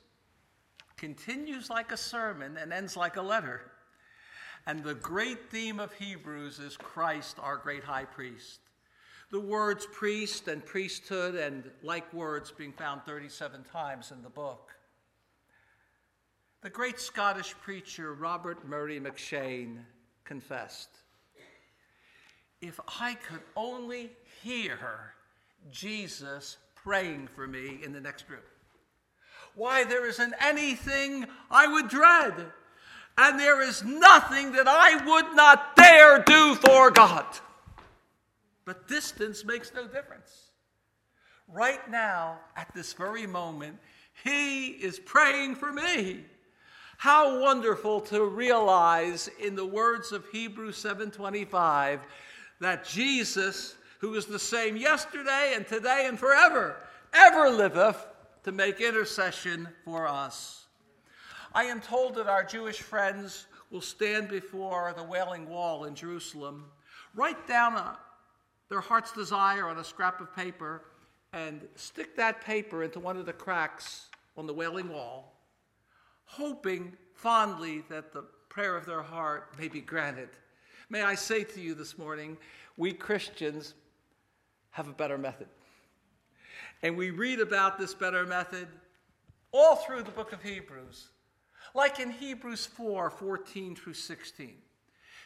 continues 0.98 1.70
like 1.70 1.92
a 1.92 1.98
sermon, 1.98 2.58
and 2.58 2.74
ends 2.74 2.98
like 2.98 3.16
a 3.16 3.22
letter. 3.22 3.62
And 4.66 4.84
the 4.84 4.96
great 4.96 5.52
theme 5.52 5.80
of 5.80 5.94
Hebrews 5.94 6.60
is 6.60 6.76
Christ, 6.76 7.38
our 7.40 7.58
great 7.58 7.84
high 7.84 8.06
priest. 8.06 8.60
The 9.30 9.40
words 9.40 9.86
priest 9.92 10.48
and 10.48 10.66
priesthood 10.66 11.36
and 11.36 11.70
like 11.82 12.12
words 12.14 12.52
being 12.52 12.72
found 12.72 13.02
37 13.04 13.64
times 13.64 14.12
in 14.12 14.22
the 14.22 14.30
book. 14.30 14.72
The 16.62 16.70
great 16.70 17.00
Scottish 17.00 17.56
preacher 17.62 18.14
Robert 18.14 18.66
Murray 18.68 19.00
M'Cheyne 19.00 19.80
confessed 20.24 20.90
If 22.62 22.80
I 23.02 23.16
could 23.16 23.42
only 23.56 24.12
hear 24.42 24.78
Jesus 25.72 26.58
praying 26.84 27.30
for 27.34 27.48
me 27.48 27.80
in 27.84 27.94
the 27.94 28.02
next 28.02 28.30
room. 28.30 28.42
Why, 29.56 29.84
there 29.84 30.08
isn't 30.08 30.34
anything 30.40 31.26
I 31.50 31.68
would 31.68 31.88
dread, 31.88 32.34
and 33.18 33.40
there 33.40 33.62
is 33.62 33.84
nothing 33.84 34.54
that 34.54 34.68
I 34.68 34.96
would 35.06 35.36
not 35.36 35.76
dare 35.76 36.20
do 36.24 36.56
for 36.56 36.92
God. 36.92 37.26
But 38.66 38.88
distance 38.88 39.46
makes 39.46 39.74
no 39.74 39.88
difference. 39.88 40.52
Right 41.48 41.90
now, 41.90 42.40
at 42.56 42.74
this 42.74 42.94
very 42.94 43.28
moment, 43.28 43.78
He 44.24 44.68
is 44.68 45.00
praying 45.00 45.56
for 45.56 45.72
me. 45.72 46.26
How 46.98 47.40
wonderful 47.42 48.02
to 48.02 48.26
realize 48.26 49.30
in 49.40 49.56
the 49.56 49.66
words 49.66 50.12
of 50.12 50.26
Hebrews 50.30 50.78
7:25 50.78 52.00
that 52.60 52.86
Jesus 52.86 53.76
who 54.04 54.16
is 54.16 54.26
the 54.26 54.38
same 54.38 54.76
yesterday 54.76 55.54
and 55.56 55.66
today 55.66 56.08
and 56.10 56.20
forever, 56.20 56.76
ever 57.14 57.50
liveth 57.50 58.06
to 58.44 58.52
make 58.52 58.82
intercession 58.82 59.66
for 59.86 60.10
us. 60.10 60.66
I 61.56 61.64
am 61.64 61.80
told 61.80 62.16
that 62.16 62.28
our 62.28 62.44
Jewish 62.44 62.82
friends 62.82 63.48
will 63.72 63.80
stand 63.80 64.28
before 64.28 64.94
the 64.98 65.06
Wailing 65.06 65.48
Wall 65.48 65.86
in 65.86 65.96
Jerusalem, 65.96 66.66
write 67.16 67.48
down 67.48 67.76
a, 67.76 67.98
their 68.68 68.82
heart's 68.82 69.14
desire 69.14 69.70
on 69.70 69.78
a 69.78 69.86
scrap 69.86 70.20
of 70.20 70.36
paper, 70.36 70.84
and 71.32 71.62
stick 71.76 72.18
that 72.18 72.42
paper 72.42 72.84
into 72.84 73.00
one 73.00 73.16
of 73.16 73.26
the 73.26 73.32
cracks 73.32 74.10
on 74.36 74.46
the 74.46 74.54
Wailing 74.54 74.90
Wall, 74.90 75.34
hoping 76.26 76.92
fondly 77.14 77.86
that 77.88 78.12
the 78.12 78.26
prayer 78.50 78.76
of 78.76 78.86
their 78.86 79.02
heart 79.02 79.58
may 79.58 79.70
be 79.70 79.80
granted. 79.80 80.28
May 80.90 81.04
I 81.04 81.16
say 81.16 81.46
to 81.46 81.62
you 81.62 81.74
this 81.74 81.98
morning, 81.98 82.36
we 82.76 82.92
Christians 82.92 83.76
have 84.74 84.88
a 84.88 84.94
better 84.94 85.18
method. 85.18 85.48
And 86.82 86.98
we 86.98 87.12
read 87.12 87.40
about 87.40 87.80
this 87.80 87.94
better 87.94 88.26
method 88.26 88.68
all 89.52 89.78
through 89.78 90.04
the 90.04 90.12
book 90.12 90.34
of 90.34 90.44
Hebrews, 90.44 91.08
like 91.74 92.00
in 92.00 92.12
Hebrews 92.12 92.66
4 92.66 93.10
14 93.10 93.76
through 93.76 93.94
16. 93.94 94.56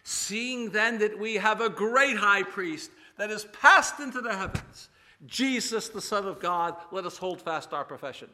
Seeing 0.03 0.69
then 0.69 0.99
that 0.99 1.17
we 1.17 1.35
have 1.35 1.59
a 1.59 1.69
great 1.69 2.17
high 2.17 2.43
priest 2.43 2.91
that 3.17 3.31
is 3.31 3.45
passed 3.45 3.99
into 3.99 4.21
the 4.21 4.35
heavens, 4.35 4.89
Jesus, 5.25 5.89
the 5.89 6.01
Son 6.01 6.25
of 6.25 6.39
God, 6.39 6.75
let 6.91 7.05
us 7.05 7.17
hold 7.17 7.41
fast 7.41 7.73
our 7.73 7.83
profession. 7.83 8.29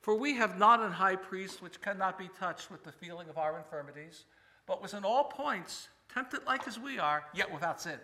For 0.00 0.14
we 0.14 0.34
have 0.34 0.58
not 0.58 0.80
an 0.80 0.92
high 0.92 1.16
priest 1.16 1.62
which 1.62 1.80
cannot 1.80 2.18
be 2.18 2.28
touched 2.38 2.70
with 2.70 2.84
the 2.84 2.92
feeling 2.92 3.28
of 3.28 3.38
our 3.38 3.58
infirmities, 3.58 4.24
but 4.66 4.82
was 4.82 4.94
in 4.94 5.04
all 5.04 5.24
points 5.24 5.88
tempted 6.12 6.40
like 6.46 6.66
as 6.66 6.78
we 6.78 6.98
are, 6.98 7.24
yet 7.34 7.52
without 7.52 7.80
sin. 7.80 7.98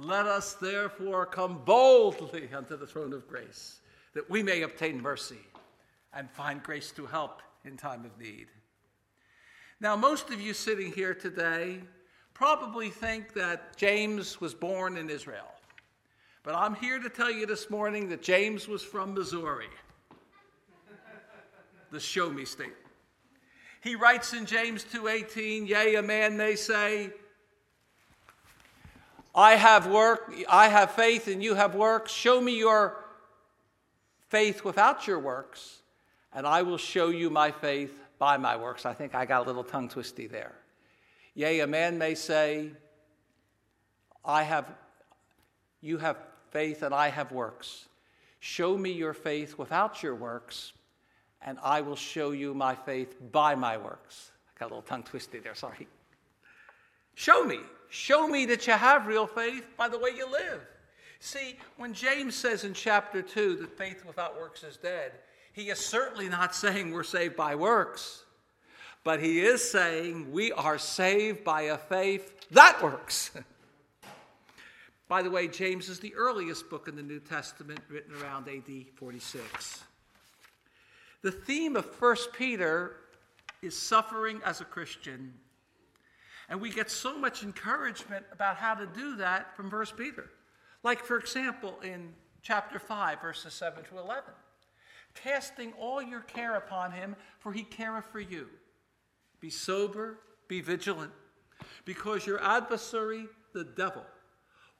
Let 0.00 0.26
us 0.26 0.54
therefore 0.54 1.26
come 1.26 1.60
boldly 1.64 2.48
unto 2.54 2.76
the 2.76 2.86
throne 2.86 3.12
of 3.12 3.26
grace, 3.26 3.80
that 4.14 4.30
we 4.30 4.44
may 4.44 4.62
obtain 4.62 5.02
mercy 5.02 5.40
and 6.12 6.30
find 6.30 6.62
grace 6.62 6.92
to 6.92 7.04
help 7.04 7.42
in 7.64 7.76
time 7.76 8.04
of 8.04 8.16
need. 8.16 8.46
Now, 9.80 9.96
most 9.96 10.30
of 10.30 10.40
you 10.40 10.54
sitting 10.54 10.92
here 10.92 11.14
today 11.14 11.80
probably 12.32 12.90
think 12.90 13.32
that 13.32 13.76
James 13.76 14.40
was 14.40 14.54
born 14.54 14.96
in 14.96 15.10
Israel. 15.10 15.52
But 16.44 16.54
I'm 16.54 16.76
here 16.76 17.00
to 17.00 17.08
tell 17.08 17.30
you 17.30 17.44
this 17.44 17.68
morning 17.68 18.08
that 18.10 18.22
James 18.22 18.68
was 18.68 18.84
from 18.84 19.14
Missouri, 19.14 19.66
the 21.90 21.98
show 21.98 22.30
me 22.30 22.44
state. 22.44 22.72
He 23.80 23.96
writes 23.96 24.32
in 24.32 24.46
James 24.46 24.84
2:18, 24.84 25.66
"Yea, 25.66 25.96
a 25.96 26.02
man 26.02 26.36
may 26.36 26.54
say, 26.54 27.12
I 29.38 29.54
have 29.54 29.86
work, 29.86 30.34
I 30.48 30.66
have 30.66 30.90
faith, 30.90 31.28
and 31.28 31.40
you 31.40 31.54
have 31.54 31.76
works. 31.76 32.10
Show 32.10 32.40
me 32.40 32.58
your 32.58 33.04
faith 34.30 34.64
without 34.64 35.06
your 35.06 35.20
works, 35.20 35.76
and 36.32 36.44
I 36.44 36.62
will 36.62 36.76
show 36.76 37.10
you 37.10 37.30
my 37.30 37.52
faith 37.52 38.00
by 38.18 38.36
my 38.36 38.56
works. 38.56 38.84
I 38.84 38.94
think 38.94 39.14
I 39.14 39.26
got 39.26 39.44
a 39.44 39.46
little 39.46 39.62
tongue 39.62 39.88
twisty 39.88 40.26
there. 40.26 40.56
Yea, 41.36 41.60
a 41.60 41.68
man 41.68 41.98
may 41.98 42.16
say, 42.16 42.70
I 44.24 44.42
have, 44.42 44.74
you 45.82 45.98
have 45.98 46.16
faith, 46.50 46.82
and 46.82 46.92
I 46.92 47.08
have 47.08 47.30
works. 47.30 47.86
Show 48.40 48.76
me 48.76 48.90
your 48.90 49.14
faith 49.14 49.56
without 49.56 50.02
your 50.02 50.16
works, 50.16 50.72
and 51.42 51.58
I 51.62 51.80
will 51.82 51.94
show 51.94 52.32
you 52.32 52.54
my 52.54 52.74
faith 52.74 53.14
by 53.30 53.54
my 53.54 53.76
works. 53.76 54.32
I 54.48 54.58
got 54.58 54.66
a 54.66 54.70
little 54.70 54.82
tongue 54.82 55.04
twisty 55.04 55.38
there, 55.38 55.54
sorry. 55.54 55.86
Show 57.14 57.44
me. 57.44 57.60
Show 57.90 58.28
me 58.28 58.46
that 58.46 58.66
you 58.66 58.74
have 58.74 59.06
real 59.06 59.26
faith 59.26 59.68
by 59.76 59.88
the 59.88 59.98
way 59.98 60.10
you 60.16 60.30
live. 60.30 60.60
See, 61.20 61.58
when 61.76 61.94
James 61.94 62.34
says 62.34 62.64
in 62.64 62.74
chapter 62.74 63.22
2 63.22 63.56
that 63.56 63.76
faith 63.76 64.04
without 64.04 64.38
works 64.38 64.62
is 64.62 64.76
dead, 64.76 65.12
he 65.52 65.70
is 65.70 65.78
certainly 65.78 66.28
not 66.28 66.54
saying 66.54 66.92
we're 66.92 67.02
saved 67.02 67.36
by 67.36 67.54
works, 67.54 68.24
but 69.04 69.20
he 69.20 69.40
is 69.40 69.68
saying 69.68 70.30
we 70.32 70.52
are 70.52 70.78
saved 70.78 71.44
by 71.44 71.62
a 71.62 71.78
faith 71.78 72.48
that 72.50 72.82
works. 72.82 73.30
by 75.08 75.22
the 75.22 75.30
way, 75.30 75.48
James 75.48 75.88
is 75.88 75.98
the 75.98 76.14
earliest 76.14 76.70
book 76.70 76.88
in 76.88 76.96
the 76.96 77.02
New 77.02 77.20
Testament 77.20 77.80
written 77.88 78.14
around 78.22 78.48
AD 78.48 78.86
46. 78.94 79.82
The 81.22 81.32
theme 81.32 81.74
of 81.74 81.84
1 82.00 82.16
Peter 82.36 82.96
is 83.60 83.76
suffering 83.76 84.40
as 84.44 84.60
a 84.60 84.64
Christian 84.64 85.34
and 86.48 86.60
we 86.60 86.70
get 86.70 86.90
so 86.90 87.18
much 87.18 87.42
encouragement 87.42 88.24
about 88.32 88.56
how 88.56 88.74
to 88.74 88.86
do 88.86 89.16
that 89.16 89.54
from 89.56 89.70
1 89.70 89.86
Peter. 89.96 90.30
Like, 90.82 91.04
for 91.04 91.18
example, 91.18 91.78
in 91.82 92.14
chapter 92.42 92.78
5, 92.78 93.20
verses 93.20 93.52
7 93.52 93.84
to 93.84 93.98
11 93.98 94.32
casting 95.14 95.72
all 95.74 96.02
your 96.02 96.20
care 96.20 96.56
upon 96.56 96.92
him, 96.92 97.16
for 97.38 97.52
he 97.52 97.62
careth 97.62 98.06
for 98.06 98.20
you. 98.20 98.46
Be 99.40 99.50
sober, 99.50 100.18
be 100.48 100.60
vigilant, 100.60 101.12
because 101.84 102.26
your 102.26 102.42
adversary, 102.42 103.26
the 103.52 103.64
devil, 103.64 104.04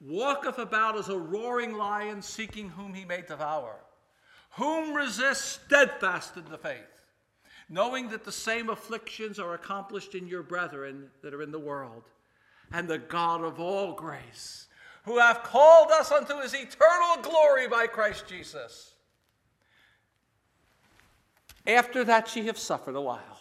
walketh 0.00 0.58
about 0.58 0.96
as 0.96 1.08
a 1.08 1.18
roaring 1.18 1.76
lion, 1.76 2.22
seeking 2.22 2.68
whom 2.68 2.94
he 2.94 3.04
may 3.04 3.22
devour. 3.22 3.76
Whom 4.52 4.94
resist 4.94 5.62
steadfast 5.64 6.36
in 6.36 6.44
the 6.46 6.58
faith 6.58 6.97
knowing 7.68 8.08
that 8.08 8.24
the 8.24 8.32
same 8.32 8.70
afflictions 8.70 9.38
are 9.38 9.54
accomplished 9.54 10.14
in 10.14 10.26
your 10.26 10.42
brethren 10.42 11.10
that 11.22 11.34
are 11.34 11.42
in 11.42 11.52
the 11.52 11.58
world. 11.58 12.04
And 12.72 12.88
the 12.88 12.98
God 12.98 13.42
of 13.42 13.60
all 13.60 13.92
grace, 13.94 14.66
who 15.04 15.18
hath 15.18 15.42
called 15.42 15.90
us 15.90 16.12
unto 16.12 16.40
his 16.40 16.54
eternal 16.54 17.22
glory 17.22 17.66
by 17.68 17.86
Christ 17.86 18.26
Jesus. 18.26 18.92
After 21.66 22.04
that 22.04 22.34
ye 22.34 22.46
have 22.46 22.58
suffered 22.58 22.94
a 22.94 23.00
while, 23.00 23.40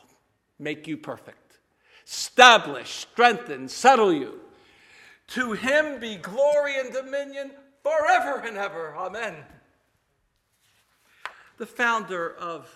make 0.60 0.88
you 0.88 0.98
perfect, 0.98 1.60
establish, 2.06 2.90
strengthen, 2.90 3.68
settle 3.68 4.14
you. 4.14 4.40
To 5.28 5.54
him 5.54 6.00
be 6.00 6.16
glory 6.16 6.80
and 6.80 6.94
dominion 6.94 7.52
forever 7.84 8.40
and 8.46 8.58
ever. 8.58 8.96
Amen. 8.96 9.36
The 11.58 11.66
founder 11.66 12.36
of 12.36 12.70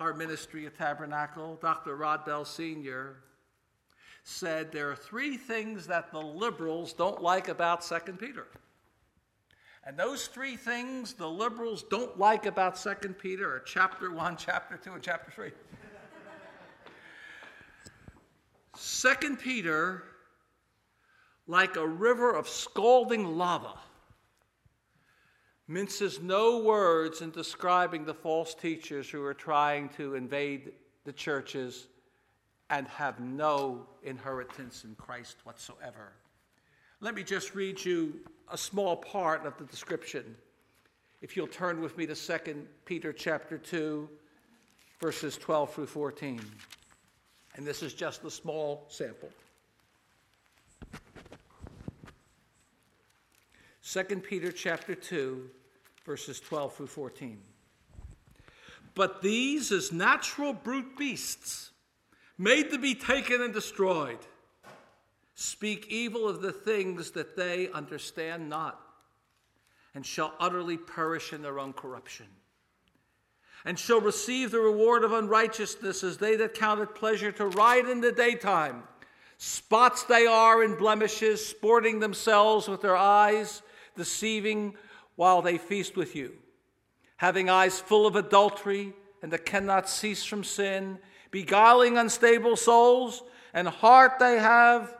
our 0.00 0.14
ministry 0.14 0.66
at 0.66 0.76
Tabernacle, 0.76 1.58
Dr. 1.60 1.96
Rod 1.96 2.24
Bell 2.24 2.44
Sr., 2.44 3.16
said 4.22 4.72
there 4.72 4.90
are 4.90 4.96
three 4.96 5.36
things 5.36 5.86
that 5.86 6.10
the 6.10 6.20
liberals 6.20 6.92
don't 6.92 7.22
like 7.22 7.48
about 7.48 7.82
2 7.82 8.12
Peter. 8.12 8.46
And 9.84 9.98
those 9.98 10.26
three 10.26 10.56
things 10.56 11.14
the 11.14 11.28
liberals 11.28 11.84
don't 11.90 12.18
like 12.18 12.46
about 12.46 12.76
2 12.76 12.94
Peter 13.20 13.54
are 13.56 13.60
chapter 13.60 14.10
1, 14.10 14.36
chapter 14.36 14.76
2, 14.76 14.92
and 14.92 15.02
chapter 15.02 15.30
3. 15.30 15.50
2 19.18 19.36
Peter, 19.36 20.04
like 21.46 21.76
a 21.76 21.86
river 21.86 22.34
of 22.34 22.48
scalding 22.48 23.36
lava, 23.36 23.74
minces 25.70 26.20
no 26.20 26.58
words 26.58 27.20
in 27.20 27.30
describing 27.30 28.04
the 28.04 28.12
false 28.12 28.54
teachers 28.54 29.08
who 29.08 29.24
are 29.24 29.32
trying 29.32 29.88
to 29.88 30.16
invade 30.16 30.72
the 31.04 31.12
churches 31.12 31.86
and 32.70 32.88
have 32.88 33.20
no 33.20 33.86
inheritance 34.02 34.82
in 34.82 34.96
Christ 34.96 35.36
whatsoever. 35.44 36.12
Let 37.00 37.14
me 37.14 37.22
just 37.22 37.54
read 37.54 37.82
you 37.84 38.16
a 38.50 38.58
small 38.58 38.96
part 38.96 39.46
of 39.46 39.56
the 39.58 39.64
description. 39.64 40.36
If 41.22 41.36
you'll 41.36 41.46
turn 41.46 41.80
with 41.80 41.96
me 41.96 42.04
to 42.06 42.16
2 42.16 42.66
Peter 42.84 43.12
chapter 43.12 43.56
2, 43.56 44.08
verses 45.00 45.36
12 45.36 45.72
through 45.72 45.86
14. 45.86 46.40
And 47.54 47.64
this 47.64 47.84
is 47.84 47.94
just 47.94 48.24
a 48.24 48.30
small 48.30 48.86
sample. 48.88 49.30
2 53.84 54.04
Peter 54.16 54.52
chapter 54.52 54.94
2, 54.94 55.48
verses 56.10 56.40
12 56.40 56.74
through 56.74 56.86
14. 56.88 57.38
But 58.96 59.22
these, 59.22 59.70
as 59.70 59.92
natural 59.92 60.52
brute 60.52 60.98
beasts, 60.98 61.70
made 62.36 62.68
to 62.70 62.78
be 62.78 62.96
taken 62.96 63.40
and 63.40 63.54
destroyed, 63.54 64.18
speak 65.36 65.86
evil 65.88 66.28
of 66.28 66.42
the 66.42 66.50
things 66.50 67.12
that 67.12 67.36
they 67.36 67.68
understand 67.72 68.48
not, 68.48 68.80
and 69.94 70.04
shall 70.04 70.34
utterly 70.40 70.76
perish 70.76 71.32
in 71.32 71.42
their 71.42 71.60
own 71.60 71.72
corruption, 71.72 72.26
and 73.64 73.78
shall 73.78 74.00
receive 74.00 74.50
the 74.50 74.58
reward 74.58 75.04
of 75.04 75.12
unrighteousness 75.12 76.02
as 76.02 76.18
they 76.18 76.34
that 76.34 76.54
count 76.54 76.80
it 76.80 76.92
pleasure 76.92 77.30
to 77.30 77.46
ride 77.46 77.88
in 77.88 78.00
the 78.00 78.10
daytime. 78.10 78.82
Spots 79.38 80.02
they 80.02 80.26
are 80.26 80.64
in 80.64 80.74
blemishes, 80.74 81.46
sporting 81.46 82.00
themselves 82.00 82.66
with 82.66 82.82
their 82.82 82.96
eyes, 82.96 83.62
deceiving 83.96 84.74
while 85.20 85.42
they 85.42 85.58
feast 85.58 85.98
with 85.98 86.16
you, 86.16 86.32
having 87.18 87.50
eyes 87.50 87.78
full 87.78 88.06
of 88.06 88.16
adultery 88.16 88.94
and 89.20 89.30
that 89.30 89.44
cannot 89.44 89.86
cease 89.86 90.24
from 90.24 90.42
sin, 90.42 90.98
beguiling 91.30 91.98
unstable 91.98 92.56
souls, 92.56 93.22
and 93.52 93.68
heart 93.68 94.12
they 94.18 94.38
have 94.38 94.96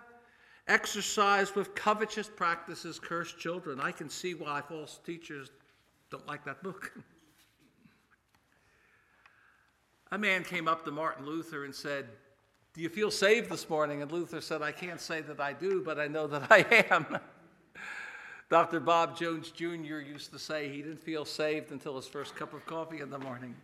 exercised 0.69 1.57
with 1.57 1.75
covetous 1.75 2.29
practices, 2.29 2.99
cursed 2.99 3.39
children. 3.39 3.81
I 3.81 3.93
can 3.93 4.11
see 4.11 4.35
why 4.35 4.61
false 4.61 5.01
teachers 5.07 5.49
don't 6.11 6.27
like 6.27 6.45
that 6.45 6.63
book. 6.63 6.93
A 10.13 10.19
man 10.19 10.45
came 10.45 10.69
up 10.69 10.85
to 10.85 10.91
Martin 10.91 11.25
Luther 11.25 11.65
and 11.65 11.75
said, 11.75 12.11
Do 12.75 12.83
you 12.83 12.91
feel 12.91 13.11
saved 13.11 13.49
this 13.49 13.71
morning? 13.71 14.03
And 14.03 14.13
Luther 14.13 14.43
said, 14.43 14.61
I 14.61 14.73
can't 14.73 15.01
say 15.01 15.23
that 15.23 15.41
I 15.41 15.55
do, 15.55 15.83
but 15.83 15.99
I 15.99 16.09
know 16.09 16.27
that 16.27 16.53
I 16.53 16.67
am. 16.91 17.07
Dr. 18.51 18.81
Bob 18.81 19.17
Jones 19.17 19.53
Jr. 19.53 20.01
used 20.01 20.33
to 20.33 20.39
say 20.39 20.69
he 20.69 20.83
didn't 20.83 21.03
feel 21.03 21.25
saved 21.25 21.71
until 21.71 21.95
his 21.95 22.09
first 22.09 22.35
cup 22.35 22.53
of 22.53 22.67
coffee 22.67 23.01
in 23.01 23.09
the 23.09 23.19
morning. 23.19 23.55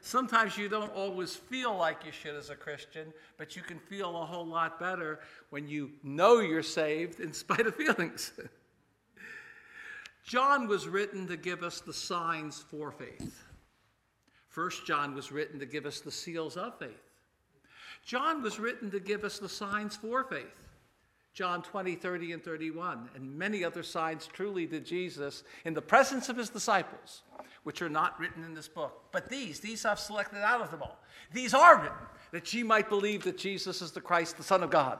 Sometimes 0.00 0.56
you 0.56 0.68
don't 0.68 0.94
always 0.94 1.34
feel 1.34 1.76
like 1.76 2.06
you 2.06 2.12
should 2.12 2.36
as 2.36 2.48
a 2.48 2.54
Christian, 2.54 3.12
but 3.36 3.56
you 3.56 3.62
can 3.62 3.80
feel 3.80 4.10
a 4.10 4.24
whole 4.24 4.46
lot 4.46 4.78
better 4.78 5.18
when 5.50 5.66
you 5.66 5.90
know 6.04 6.38
you're 6.38 6.62
saved 6.62 7.18
in 7.18 7.32
spite 7.32 7.66
of 7.66 7.74
feelings. 7.74 8.30
John 10.24 10.68
was 10.68 10.86
written 10.86 11.26
to 11.26 11.36
give 11.36 11.64
us 11.64 11.80
the 11.80 11.92
signs 11.92 12.64
for 12.70 12.92
faith. 12.92 13.42
First 14.48 14.86
John 14.86 15.16
was 15.16 15.32
written 15.32 15.58
to 15.58 15.66
give 15.66 15.84
us 15.84 15.98
the 15.98 16.12
seals 16.12 16.56
of 16.56 16.78
faith. 16.78 17.02
John 18.04 18.40
was 18.40 18.60
written 18.60 18.88
to 18.92 19.00
give 19.00 19.24
us 19.24 19.40
the 19.40 19.48
signs 19.48 19.96
for 19.96 20.22
faith. 20.22 20.65
John 21.36 21.60
20, 21.60 21.96
30, 21.96 22.32
and 22.32 22.42
31, 22.42 23.10
and 23.14 23.36
many 23.38 23.62
other 23.62 23.82
signs 23.82 24.26
truly 24.26 24.64
did 24.64 24.86
Jesus 24.86 25.44
in 25.66 25.74
the 25.74 25.82
presence 25.82 26.30
of 26.30 26.38
his 26.38 26.48
disciples, 26.48 27.24
which 27.62 27.82
are 27.82 27.90
not 27.90 28.18
written 28.18 28.42
in 28.42 28.54
this 28.54 28.68
book. 28.68 29.02
But 29.12 29.28
these, 29.28 29.60
these 29.60 29.84
I've 29.84 29.98
selected 29.98 30.42
out 30.42 30.62
of 30.62 30.70
them 30.70 30.80
all. 30.80 30.98
These 31.34 31.52
are 31.52 31.78
written 31.78 31.98
that 32.32 32.54
ye 32.54 32.62
might 32.62 32.88
believe 32.88 33.22
that 33.24 33.36
Jesus 33.36 33.82
is 33.82 33.92
the 33.92 34.00
Christ, 34.00 34.38
the 34.38 34.42
Son 34.42 34.62
of 34.62 34.70
God, 34.70 34.98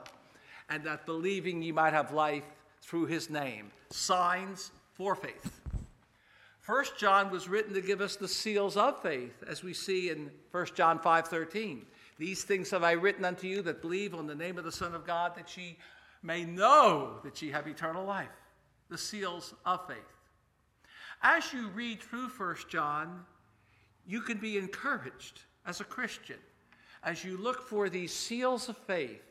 and 0.68 0.84
that 0.84 1.06
believing 1.06 1.62
ye 1.62 1.72
might 1.72 1.94
have 1.94 2.12
life 2.12 2.44
through 2.82 3.06
his 3.06 3.30
name. 3.30 3.70
Signs 3.88 4.72
for 4.92 5.14
faith. 5.14 5.62
First 6.60 6.98
John 6.98 7.30
was 7.30 7.48
written 7.48 7.72
to 7.72 7.80
give 7.80 8.02
us 8.02 8.16
the 8.16 8.28
seals 8.28 8.76
of 8.76 9.00
faith, 9.00 9.42
as 9.48 9.62
we 9.62 9.72
see 9.72 10.10
in 10.10 10.30
1 10.50 10.66
John 10.74 10.98
5 10.98 11.28
13. 11.28 11.86
These 12.18 12.44
things 12.44 12.70
have 12.70 12.82
I 12.82 12.92
written 12.92 13.24
unto 13.24 13.46
you 13.46 13.62
that 13.62 13.80
believe 13.80 14.14
on 14.14 14.26
the 14.26 14.34
name 14.34 14.58
of 14.58 14.64
the 14.64 14.72
Son 14.72 14.94
of 14.94 15.06
God, 15.06 15.34
that 15.36 15.56
ye 15.56 15.78
may 16.22 16.44
know 16.44 17.18
that 17.24 17.40
ye 17.40 17.50
have 17.50 17.66
eternal 17.66 18.04
life, 18.04 18.28
the 18.88 18.98
seals 18.98 19.54
of 19.64 19.86
faith. 19.86 19.96
As 21.22 21.52
you 21.52 21.68
read 21.68 22.00
through 22.00 22.28
First 22.28 22.68
John, 22.68 23.24
you 24.06 24.20
can 24.20 24.38
be 24.38 24.58
encouraged 24.58 25.42
as 25.66 25.80
a 25.80 25.84
Christian 25.84 26.38
as 27.02 27.24
you 27.24 27.36
look 27.36 27.62
for 27.62 27.88
these 27.88 28.12
seals 28.12 28.68
of 28.68 28.76
faith, 28.76 29.22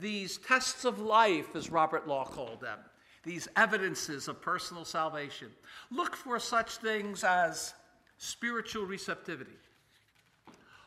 these 0.00 0.38
tests 0.38 0.84
of 0.86 0.98
life, 0.98 1.54
as 1.54 1.70
Robert 1.70 2.08
Law 2.08 2.24
called 2.24 2.60
them, 2.60 2.78
these 3.22 3.48
evidences 3.54 4.28
of 4.28 4.40
personal 4.40 4.84
salvation. 4.84 5.48
Look 5.90 6.16
for 6.16 6.38
such 6.38 6.76
things 6.76 7.22
as 7.22 7.74
spiritual 8.16 8.86
receptivity, 8.86 9.58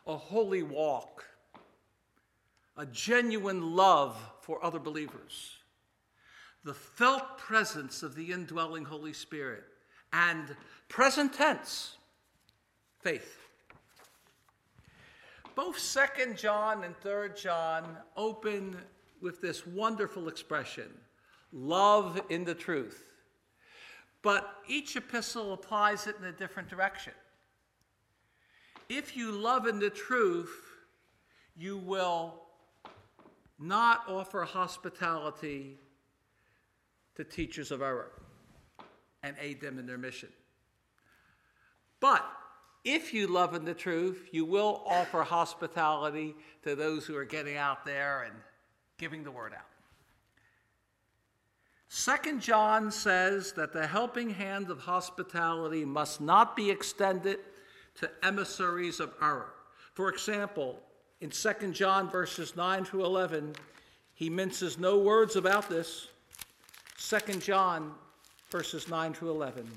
a 0.06 0.16
holy 0.16 0.64
walk, 0.64 1.24
a 2.76 2.86
genuine 2.86 3.74
love 3.74 4.16
for 4.40 4.62
other 4.64 4.78
believers, 4.78 5.56
the 6.64 6.74
felt 6.74 7.38
presence 7.38 8.02
of 8.02 8.14
the 8.14 8.32
indwelling 8.32 8.84
Holy 8.84 9.12
Spirit, 9.12 9.64
and 10.12 10.54
present 10.88 11.32
tense, 11.32 11.96
faith. 13.00 13.38
Both 15.54 15.78
2nd 15.78 16.36
John 16.36 16.84
and 16.84 16.94
3rd 17.00 17.40
John 17.40 17.96
open 18.16 18.76
with 19.22 19.40
this 19.40 19.66
wonderful 19.66 20.28
expression 20.28 20.90
love 21.52 22.20
in 22.28 22.44
the 22.44 22.54
truth. 22.54 23.02
But 24.20 24.56
each 24.68 24.96
epistle 24.96 25.52
applies 25.52 26.06
it 26.06 26.16
in 26.20 26.26
a 26.26 26.32
different 26.32 26.68
direction. 26.68 27.12
If 28.88 29.16
you 29.16 29.30
love 29.30 29.66
in 29.66 29.78
the 29.78 29.88
truth, 29.90 30.54
you 31.56 31.78
will 31.78 32.45
not 33.58 34.02
offer 34.08 34.42
hospitality 34.42 35.78
to 37.16 37.24
teachers 37.24 37.70
of 37.70 37.82
error 37.82 38.12
and 39.22 39.36
aid 39.40 39.60
them 39.60 39.78
in 39.78 39.86
their 39.86 39.98
mission. 39.98 40.28
But 42.00 42.24
if 42.84 43.12
you 43.12 43.26
love 43.26 43.54
in 43.54 43.64
the 43.64 43.74
truth, 43.74 44.28
you 44.30 44.44
will 44.44 44.82
offer 44.86 45.22
hospitality 45.22 46.34
to 46.62 46.76
those 46.76 47.06
who 47.06 47.16
are 47.16 47.24
getting 47.24 47.56
out 47.56 47.84
there 47.84 48.22
and 48.22 48.34
giving 48.98 49.24
the 49.24 49.30
word 49.30 49.52
out. 49.54 49.64
Second 51.88 52.40
John 52.40 52.90
says 52.90 53.52
that 53.52 53.72
the 53.72 53.86
helping 53.86 54.30
hand 54.30 54.70
of 54.70 54.80
hospitality 54.80 55.84
must 55.84 56.20
not 56.20 56.54
be 56.54 56.70
extended 56.70 57.38
to 57.96 58.10
emissaries 58.22 59.00
of 59.00 59.14
error. 59.22 59.54
For 59.94 60.08
example, 60.08 60.78
in 61.20 61.30
2 61.30 61.72
John 61.72 62.10
verses 62.10 62.56
9 62.56 62.84
through 62.84 63.04
11, 63.04 63.54
he 64.14 64.30
minces 64.30 64.78
no 64.78 64.98
words 64.98 65.36
about 65.36 65.68
this. 65.68 66.08
2 66.98 67.38
John 67.40 67.92
verses 68.50 68.88
9 68.88 69.14
through 69.14 69.30
11. 69.30 69.68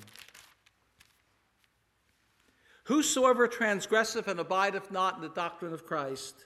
Whosoever 2.85 3.47
transgresseth 3.47 4.27
and 4.27 4.39
abideth 4.39 4.91
not 4.91 5.15
in 5.15 5.21
the 5.21 5.29
doctrine 5.29 5.73
of 5.73 5.85
Christ 5.85 6.45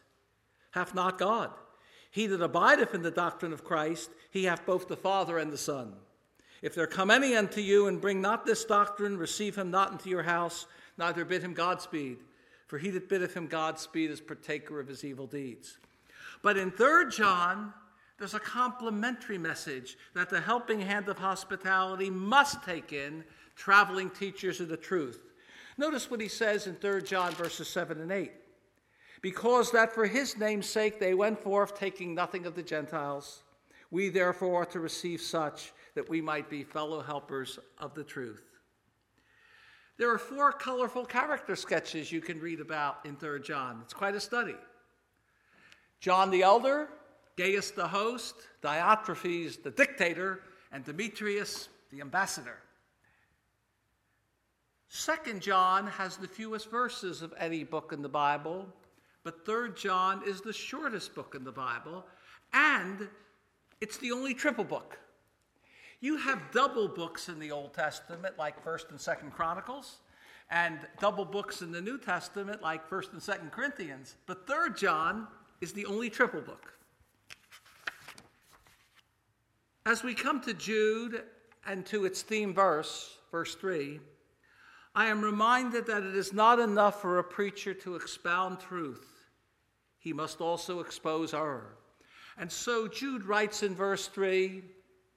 hath 0.72 0.94
not 0.94 1.18
God. 1.18 1.52
He 2.12 2.28
that 2.28 2.42
abideth 2.42 2.94
in 2.94 3.02
the 3.02 3.12
doctrine 3.12 3.54
of 3.54 3.64
Christ, 3.64 4.10
he 4.30 4.44
hath 4.44 4.66
both 4.66 4.88
the 4.88 4.98
Father 4.98 5.38
and 5.38 5.52
the 5.52 5.58
Son. 5.58 5.94
If 6.62 6.76
there 6.76 6.88
come 6.88 7.12
any 7.12 7.36
unto 7.36 7.62
you 7.62 7.88
and 7.88 8.02
bring 8.02 8.22
not 8.22 8.46
this 8.46 8.66
doctrine, 8.66 9.18
receive 9.18 9.56
him 9.56 9.72
not 9.72 9.92
into 9.92 10.10
your 10.10 10.24
house, 10.24 10.66
neither 10.98 11.26
bid 11.26 11.42
him 11.42 11.54
Godspeed. 11.54 12.18
For 12.68 12.78
he 12.78 12.90
that 12.92 13.10
biddeth 13.10 13.34
him 13.34 13.48
Godspeed 13.48 14.10
is 14.10 14.22
partaker 14.22 14.80
of 14.80 14.88
his 14.88 15.04
evil 15.04 15.28
deeds. 15.28 15.78
But 16.42 16.58
in 16.58 16.72
3 16.72 17.10
John, 17.10 17.74
there's 18.18 18.34
a 18.34 18.40
complementary 18.40 19.38
message 19.38 19.98
that 20.14 20.30
the 20.30 20.42
helping 20.42 20.80
hand 20.80 21.10
of 21.10 21.18
hospitality 21.18 22.10
must 22.10 22.64
take 22.64 22.94
in 22.94 23.24
traveling 23.56 24.10
teachers 24.10 24.60
of 24.60 24.70
the 24.70 24.78
truth. 24.78 25.22
Notice 25.78 26.10
what 26.10 26.22
he 26.22 26.28
says 26.28 26.68
in 26.68 26.76
3 26.76 27.02
John 27.04 27.32
verses 27.34 27.68
7 27.68 28.00
and 28.00 28.12
8. 28.12 28.32
Because 29.22 29.72
that 29.72 29.94
for 29.94 30.06
his 30.06 30.38
name's 30.38 30.70
sake 30.70 31.00
they 31.00 31.14
went 31.14 31.42
forth, 31.42 31.78
taking 31.78 32.14
nothing 32.14 32.46
of 32.46 32.56
the 32.56 32.64
Gentiles, 32.64 33.44
we 33.90 34.10
therefore 34.10 34.62
ought 34.62 34.72
to 34.72 34.80
receive 34.80 35.22
such 35.22 35.72
that 35.96 36.10
we 36.10 36.22
might 36.22 36.50
be 36.50 36.64
fellow 36.64 37.02
helpers 37.02 37.60
of 37.78 37.94
the 37.94 38.04
truth. 38.04 38.53
There 39.98 40.10
are 40.10 40.18
four 40.18 40.52
colorful 40.52 41.06
character 41.06 41.56
sketches 41.56 42.12
you 42.12 42.22
can 42.22 42.40
read 42.40 42.60
about 42.60 43.00
in 43.06 43.16
3 43.16 43.42
John. 43.42 43.80
It's 43.84 43.94
quite 43.94 44.16
a 44.16 44.20
study. 44.20 44.56
John 46.00 46.32
the 46.32 46.42
Elder, 46.42 46.90
Gaius 47.38 47.72
the 47.72 47.88
host, 47.88 48.36
Diotrephes 48.62 49.62
the 49.62 49.72
dictator, 49.72 50.42
and 50.72 50.84
Demetrius 50.84 51.70
the 51.92 52.02
ambassador. 52.02 52.58
Second 54.90 55.42
John 55.42 55.88
has 55.88 56.18
the 56.18 56.28
fewest 56.28 56.70
verses 56.70 57.22
of 57.22 57.34
any 57.40 57.64
book 57.64 57.94
in 57.94 58.02
the 58.02 58.10
Bible, 58.10 58.68
but 59.24 59.46
Third 59.46 59.78
John 59.78 60.22
is 60.28 60.42
the 60.42 60.54
shortest 60.54 61.16
book 61.16 61.36
in 61.36 61.44
the 61.44 61.52
Bible, 61.52 62.06
and 62.54 63.08
it's 63.82 63.98
the 63.98 64.12
only 64.12 64.34
triple 64.34 64.64
book. 64.64 64.98
You 66.04 66.18
have 66.18 66.52
double 66.52 66.90
books 66.90 67.30
in 67.30 67.40
the 67.40 67.52
Old 67.52 67.74
Testament, 67.74 68.38
like 68.38 68.62
First 68.62 68.92
and 68.92 69.00
Second 69.00 69.32
Chronicles, 69.32 70.00
and 70.52 70.80
double 71.00 71.24
books 71.24 71.62
in 71.62 71.72
the 71.72 71.80
New 71.80 71.98
Testament, 71.98 72.62
like 72.62 72.86
First 72.86 73.14
and 73.14 73.24
Second 73.24 73.54
Corinthians. 73.54 74.18
But 74.26 74.46
Third 74.46 74.76
John 74.76 75.30
is 75.62 75.72
the 75.72 75.86
only 75.86 76.10
triple 76.10 76.42
book. 76.42 76.74
As 79.86 80.04
we 80.04 80.14
come 80.14 80.42
to 80.42 80.54
Jude 80.54 81.24
and 81.66 81.86
to 81.86 82.04
its 82.04 82.22
theme 82.22 82.54
verse, 82.54 83.18
verse 83.32 83.56
3, 83.56 84.02
I 84.96 85.06
am 85.06 85.22
reminded 85.22 85.86
that 85.86 86.04
it 86.04 86.18
is 86.18 86.34
not 86.34 86.60
enough 86.60 87.02
for 87.02 87.20
a 87.20 87.24
preacher 87.24 87.74
to 87.76 87.96
expound 87.96 88.60
truth, 88.60 89.08
he 90.00 90.12
must 90.12 90.42
also 90.42 90.82
expose 90.82 91.34
error. 91.34 91.78
And 92.38 92.52
so 92.52 92.90
Jude 92.90 93.24
writes 93.24 93.64
in 93.64 93.74
verse 93.74 94.08
3 94.08 94.64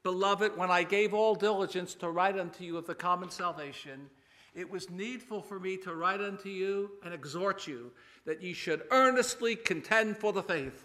Beloved, 0.06 0.56
when 0.56 0.70
I 0.70 0.84
gave 0.84 1.14
all 1.14 1.34
diligence 1.34 1.92
to 1.94 2.08
write 2.08 2.38
unto 2.38 2.62
you 2.62 2.76
of 2.76 2.86
the 2.86 2.94
common 2.94 3.28
salvation, 3.28 4.08
it 4.54 4.70
was 4.70 4.88
needful 4.88 5.42
for 5.42 5.58
me 5.58 5.76
to 5.78 5.96
write 5.96 6.20
unto 6.20 6.48
you 6.48 6.92
and 7.04 7.12
exhort 7.12 7.66
you 7.66 7.90
that 8.24 8.40
ye 8.40 8.52
should 8.52 8.84
earnestly 8.92 9.56
contend 9.56 10.16
for 10.16 10.32
the 10.32 10.44
faith 10.44 10.84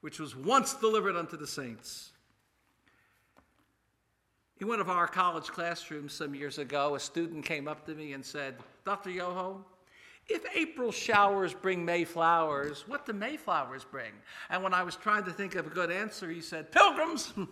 which 0.00 0.18
was 0.18 0.34
once 0.34 0.72
delivered 0.72 1.16
unto 1.16 1.36
the 1.36 1.46
saints. 1.46 2.12
In 4.58 4.68
one 4.68 4.80
of 4.80 4.88
our 4.88 5.06
college 5.06 5.48
classrooms 5.48 6.14
some 6.14 6.34
years 6.34 6.56
ago, 6.56 6.94
a 6.94 6.98
student 6.98 7.44
came 7.44 7.68
up 7.68 7.84
to 7.84 7.94
me 7.94 8.14
and 8.14 8.24
said, 8.24 8.54
Dr. 8.86 9.10
Yoho, 9.10 9.62
if 10.28 10.46
April 10.56 10.92
showers 10.92 11.52
bring 11.52 11.84
May 11.84 12.04
flowers, 12.04 12.84
what 12.88 13.04
do 13.04 13.12
May 13.12 13.36
flowers 13.36 13.84
bring? 13.84 14.12
And 14.48 14.62
when 14.62 14.72
I 14.72 14.82
was 14.82 14.96
trying 14.96 15.24
to 15.24 15.30
think 15.30 15.56
of 15.56 15.66
a 15.66 15.70
good 15.70 15.90
answer, 15.90 16.30
he 16.30 16.40
said, 16.40 16.72
Pilgrims! 16.72 17.34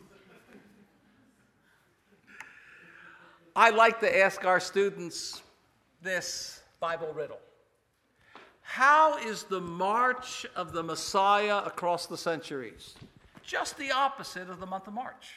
I 3.56 3.70
like 3.70 4.00
to 4.00 4.18
ask 4.18 4.44
our 4.44 4.58
students 4.58 5.40
this 6.02 6.60
Bible 6.80 7.12
riddle 7.14 7.38
How 8.62 9.16
is 9.18 9.44
the 9.44 9.60
march 9.60 10.44
of 10.56 10.72
the 10.72 10.82
Messiah 10.82 11.58
across 11.58 12.06
the 12.06 12.16
centuries? 12.16 12.96
Just 13.44 13.78
the 13.78 13.92
opposite 13.92 14.50
of 14.50 14.58
the 14.58 14.66
month 14.66 14.88
of 14.88 14.94
March. 14.94 15.34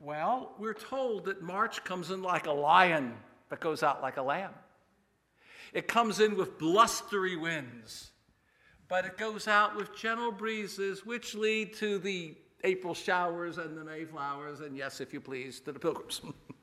Well, 0.00 0.54
we're 0.58 0.74
told 0.74 1.26
that 1.26 1.40
March 1.40 1.84
comes 1.84 2.10
in 2.10 2.20
like 2.20 2.46
a 2.46 2.52
lion, 2.52 3.14
but 3.48 3.60
goes 3.60 3.84
out 3.84 4.02
like 4.02 4.16
a 4.16 4.22
lamb. 4.22 4.54
It 5.72 5.86
comes 5.86 6.18
in 6.18 6.36
with 6.36 6.58
blustery 6.58 7.36
winds, 7.36 8.10
but 8.88 9.04
it 9.04 9.16
goes 9.16 9.46
out 9.46 9.76
with 9.76 9.96
gentle 9.96 10.32
breezes, 10.32 11.06
which 11.06 11.36
lead 11.36 11.74
to 11.74 12.00
the 12.00 12.36
April 12.64 12.94
showers 12.94 13.58
and 13.58 13.76
the 13.76 13.84
May 13.84 14.04
flowers, 14.04 14.60
and 14.60 14.76
yes, 14.76 15.00
if 15.00 15.12
you 15.12 15.20
please, 15.20 15.60
to 15.60 15.70
the 15.70 15.78
pilgrims. 15.78 16.22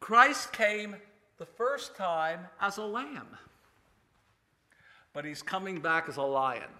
Christ 0.00 0.52
came 0.52 0.96
the 1.38 1.46
first 1.46 1.96
time 1.96 2.40
as 2.60 2.78
a 2.78 2.84
lamb, 2.84 3.28
but 5.12 5.24
he's 5.24 5.42
coming 5.42 5.80
back 5.80 6.08
as 6.08 6.16
a 6.16 6.22
lion. 6.22 6.70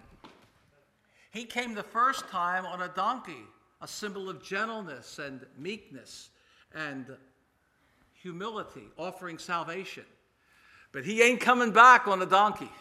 He 1.31 1.45
came 1.45 1.75
the 1.75 1.83
first 1.83 2.27
time 2.29 2.65
on 2.65 2.81
a 2.81 2.87
donkey, 2.87 3.43
a 3.81 3.87
symbol 3.87 4.29
of 4.29 4.43
gentleness 4.43 5.19
and 5.19 5.45
meekness 5.57 6.29
and 6.73 7.05
humility, 8.13 8.83
offering 8.97 9.37
salvation. 9.37 10.05
But 10.91 11.05
he 11.05 11.21
ain't 11.21 11.41
coming 11.41 11.71
back 11.71 12.07
on 12.07 12.21
a 12.21 12.25
donkey. 12.25 12.71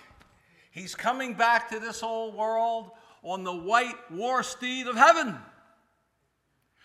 He's 0.71 0.95
coming 0.95 1.35
back 1.35 1.71
to 1.71 1.81
this 1.81 2.03
old 2.03 2.35
world 2.35 2.91
on 3.23 3.45
the 3.45 3.55
white 3.55 4.11
war 4.11 4.43
steed 4.43 4.87
of 4.87 4.97
heaven 4.97 5.37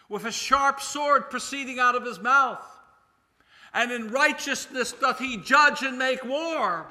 with 0.10 0.26
a 0.26 0.32
sharp 0.32 0.82
sword 0.82 1.30
proceeding 1.30 1.80
out 1.80 1.96
of 1.96 2.04
his 2.04 2.20
mouth 2.20 2.66
and 3.74 3.92
in 3.92 4.10
righteousness 4.10 4.92
doth 4.92 5.20
he 5.20 5.38
judge 5.38 5.82
and 5.82 5.98
make 5.98 6.24
war, 6.26 6.88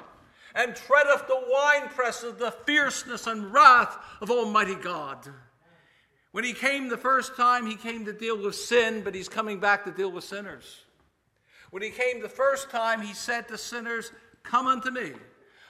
and 0.55 0.75
treadeth 0.75 1.27
the 1.27 1.41
winepress 1.47 2.23
of 2.23 2.39
the 2.39 2.51
fierceness 2.51 3.27
and 3.27 3.53
wrath 3.53 3.97
of 4.19 4.29
Almighty 4.29 4.75
God. 4.75 5.29
When 6.31 6.43
he 6.43 6.53
came 6.53 6.87
the 6.87 6.97
first 6.97 7.35
time, 7.35 7.65
he 7.65 7.75
came 7.75 8.05
to 8.05 8.13
deal 8.13 8.41
with 8.41 8.55
sin, 8.55 9.01
but 9.03 9.13
he's 9.13 9.29
coming 9.29 9.59
back 9.59 9.83
to 9.85 9.91
deal 9.91 10.11
with 10.11 10.23
sinners. 10.23 10.81
When 11.71 11.83
he 11.83 11.89
came 11.89 12.21
the 12.21 12.29
first 12.29 12.69
time, 12.69 13.01
he 13.01 13.13
said 13.13 13.47
to 13.47 13.57
sinners, 13.57 14.11
Come 14.43 14.67
unto 14.67 14.91
me. 14.91 15.13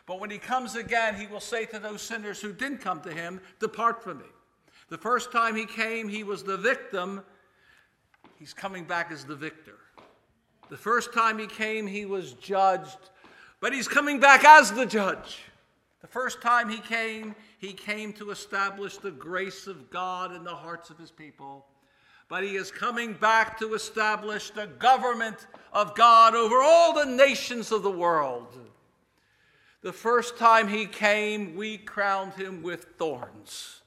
But 0.06 0.20
when 0.20 0.30
he 0.30 0.38
comes 0.38 0.76
again, 0.76 1.16
he 1.16 1.28
will 1.28 1.40
say 1.40 1.66
to 1.66 1.80
those 1.80 2.02
sinners 2.02 2.42
who 2.42 2.54
didn't 2.54 2.80
come 2.80 3.02
to 3.02 3.12
him, 3.12 3.40
Depart 3.60 4.04
from 4.04 4.20
me. 4.20 4.26
The 4.90 4.98
first 4.98 5.32
time 5.32 5.56
he 5.56 5.66
came, 5.66 6.10
he 6.10 6.24
was 6.24 6.44
the 6.44 6.58
victim. 6.58 7.24
He's 8.38 8.54
coming 8.54 8.84
back 8.84 9.12
as 9.12 9.26
the 9.26 9.36
victor. 9.36 9.78
The 10.72 10.78
first 10.78 11.14
time 11.14 11.38
he 11.38 11.48
came, 11.48 11.86
he 11.86 12.06
was 12.06 12.32
judged, 12.32 13.10
but 13.60 13.74
he's 13.74 13.90
coming 13.90 14.22
back 14.22 14.46
as 14.46 14.72
the 14.72 14.86
judge. 14.86 15.40
The 16.00 16.08
first 16.08 16.42
time 16.42 16.70
he 16.70 16.78
came, 16.78 17.36
he 17.60 17.74
came 17.74 18.14
to 18.14 18.32
establish 18.32 18.96
the 18.96 19.12
grace 19.12 19.68
of 19.68 19.90
God 19.90 20.34
in 20.34 20.46
the 20.46 20.56
hearts 20.56 20.90
of 20.90 20.98
his 20.98 21.12
people. 21.12 21.66
But 22.30 22.46
he 22.46 22.56
is 22.56 22.72
coming 22.72 23.12
back 23.12 23.60
to 23.60 23.74
establish 23.74 24.52
the 24.52 24.68
government 24.68 25.46
of 25.74 25.94
God 25.94 26.36
over 26.36 26.62
all 26.62 26.94
the 26.94 27.12
nations 27.18 27.74
of 27.74 27.84
the 27.84 27.92
world. 27.92 28.58
The 29.82 29.92
first 29.92 30.38
time 30.38 30.70
he 30.70 30.86
came, 30.86 31.58
we 31.58 31.80
crowned 31.80 32.36
him 32.36 32.64
with 32.64 32.86
thorns. 32.98 33.82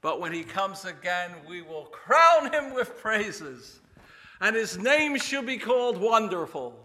But 0.00 0.18
when 0.18 0.32
he 0.32 0.44
comes 0.44 0.86
again, 0.86 1.32
we 1.46 1.60
will 1.60 1.84
crown 1.84 2.50
him 2.54 2.72
with 2.72 2.98
praises 3.02 3.80
and 4.40 4.54
his 4.56 4.78
name 4.78 5.18
shall 5.18 5.42
be 5.42 5.58
called 5.58 5.98
Wonderful, 5.98 6.78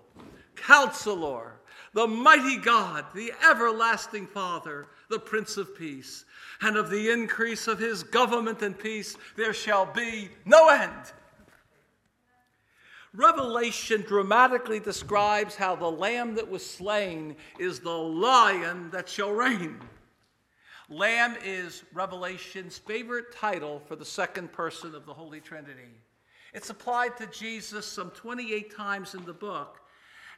Counselor, 0.56 1.60
the 1.94 2.08
Mighty 2.08 2.58
God, 2.58 3.06
the 3.14 3.34
Everlasting 3.50 4.28
Father, 4.28 4.88
the 5.10 5.20
Prince 5.20 5.58
of 5.58 5.78
Peace. 5.78 6.26
And 6.62 6.78
of 6.78 6.90
the 6.90 7.10
increase 7.10 7.68
of 7.68 7.80
his 7.80 8.04
government 8.04 8.62
and 8.62 8.78
peace 8.78 9.18
there 9.36 9.54
shall 9.54 9.86
be 9.86 10.30
no 10.46 10.70
end. 10.70 11.12
Revelation 13.14 14.04
dramatically 14.08 14.80
describes 14.80 15.56
how 15.56 15.76
the 15.76 15.92
lamb 15.92 16.36
that 16.36 16.50
was 16.50 16.66
slain 16.66 17.36
is 17.60 17.80
the 17.80 17.90
lion 17.90 18.90
that 18.92 19.10
shall 19.10 19.32
reign. 19.32 19.82
Lamb 20.88 21.36
is 21.44 21.84
Revelation's 21.94 22.78
favorite 22.78 23.34
title 23.36 23.82
for 23.86 23.98
the 23.98 24.06
second 24.06 24.54
person 24.54 24.96
of 24.96 25.06
the 25.06 25.14
Holy 25.14 25.42
Trinity. 25.42 25.92
It's 26.54 26.70
applied 26.70 27.18
to 27.18 27.28
Jesus 27.28 27.86
some 27.86 28.12
28 28.12 28.76
times 28.76 29.16
in 29.16 29.26
the 29.26 29.34
book. 29.34 29.80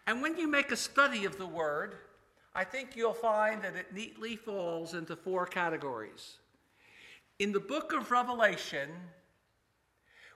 And 0.05 0.21
when 0.21 0.37
you 0.37 0.47
make 0.47 0.71
a 0.71 0.75
study 0.75 1.25
of 1.25 1.37
the 1.37 1.45
word, 1.45 1.95
I 2.53 2.63
think 2.63 2.95
you'll 2.95 3.13
find 3.13 3.61
that 3.63 3.75
it 3.75 3.93
neatly 3.93 4.35
falls 4.35 4.93
into 4.93 5.15
four 5.15 5.45
categories. 5.45 6.37
In 7.39 7.51
the 7.51 7.59
book 7.59 7.93
of 7.93 8.11
Revelation, 8.11 8.89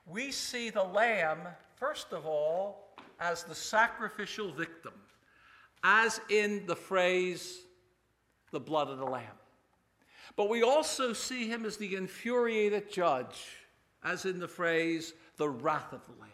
we 0.05 0.31
see 0.31 0.69
the 0.69 0.83
lamb, 0.83 1.39
first 1.75 2.11
of 2.11 2.25
all, 2.25 2.95
as 3.19 3.43
the 3.43 3.53
sacrificial 3.53 4.51
victim, 4.51 4.93
as 5.83 6.19
in 6.29 6.65
the 6.65 6.75
phrase, 6.75 7.59
the 8.51 8.59
blood 8.59 8.89
of 8.89 8.97
the 8.97 9.05
lamb. 9.05 9.25
But 10.35 10.49
we 10.49 10.63
also 10.63 11.13
see 11.13 11.47
him 11.47 11.65
as 11.65 11.77
the 11.77 11.95
infuriated 11.95 12.91
judge 12.91 13.57
as 14.03 14.25
in 14.25 14.39
the 14.39 14.47
phrase, 14.47 15.13
the 15.37 15.49
wrath 15.49 15.93
of 15.93 16.05
the 16.05 16.19
Lamb. 16.19 16.31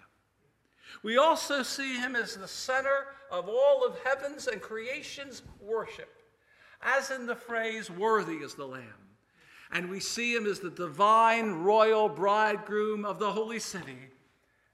We 1.01 1.17
also 1.17 1.63
see 1.63 1.97
him 1.97 2.15
as 2.15 2.35
the 2.35 2.47
center 2.47 3.07
of 3.31 3.49
all 3.49 3.85
of 3.85 3.97
heaven's 4.03 4.47
and 4.47 4.61
creation's 4.61 5.41
worship, 5.59 6.21
as 6.81 7.11
in 7.11 7.25
the 7.25 7.35
phrase, 7.35 7.89
worthy 7.89 8.35
is 8.35 8.53
the 8.53 8.67
Lamb. 8.67 8.83
And 9.71 9.89
we 9.89 9.99
see 9.99 10.35
him 10.35 10.45
as 10.45 10.59
the 10.59 10.69
divine 10.69 11.63
royal 11.63 12.07
bridegroom 12.07 13.05
of 13.05 13.17
the 13.17 13.31
holy 13.31 13.59
city, 13.59 13.97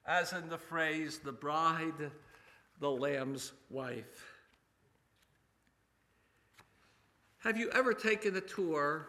as 0.06 0.34
in 0.34 0.50
the 0.50 0.58
phrase, 0.58 1.20
the 1.20 1.32
bride, 1.32 2.12
the 2.80 2.92
Lamb's 2.92 3.54
wife. 3.70 4.26
Have 7.40 7.58
you 7.58 7.70
ever 7.72 7.94
taken 7.94 8.36
a 8.36 8.42
tour 8.42 9.08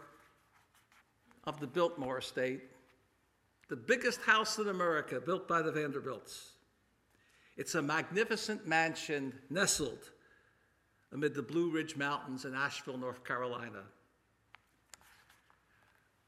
of 1.43 1.59
the 1.59 1.67
Biltmore 1.67 2.19
Estate, 2.19 2.61
the 3.71 3.77
biggest 3.77 4.19
house 4.23 4.57
in 4.57 4.67
America 4.67 5.21
built 5.21 5.47
by 5.47 5.61
the 5.61 5.71
Vanderbilts? 5.71 6.51
It's 7.55 7.73
a 7.75 7.81
magnificent 7.81 8.67
mansion 8.67 9.31
nestled 9.49 10.11
amid 11.13 11.33
the 11.33 11.41
Blue 11.41 11.71
Ridge 11.71 11.95
Mountains 11.95 12.43
in 12.43 12.53
Asheville, 12.53 12.97
North 12.97 13.23
Carolina. 13.23 13.83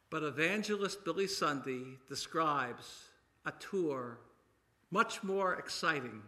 But 0.10 0.24
evangelist 0.24 1.04
Billy 1.04 1.28
Sunday 1.28 1.84
describes 2.08 3.10
a 3.46 3.52
tour 3.60 4.20
much 4.90 5.22
more 5.22 5.56
exciting 5.56 6.22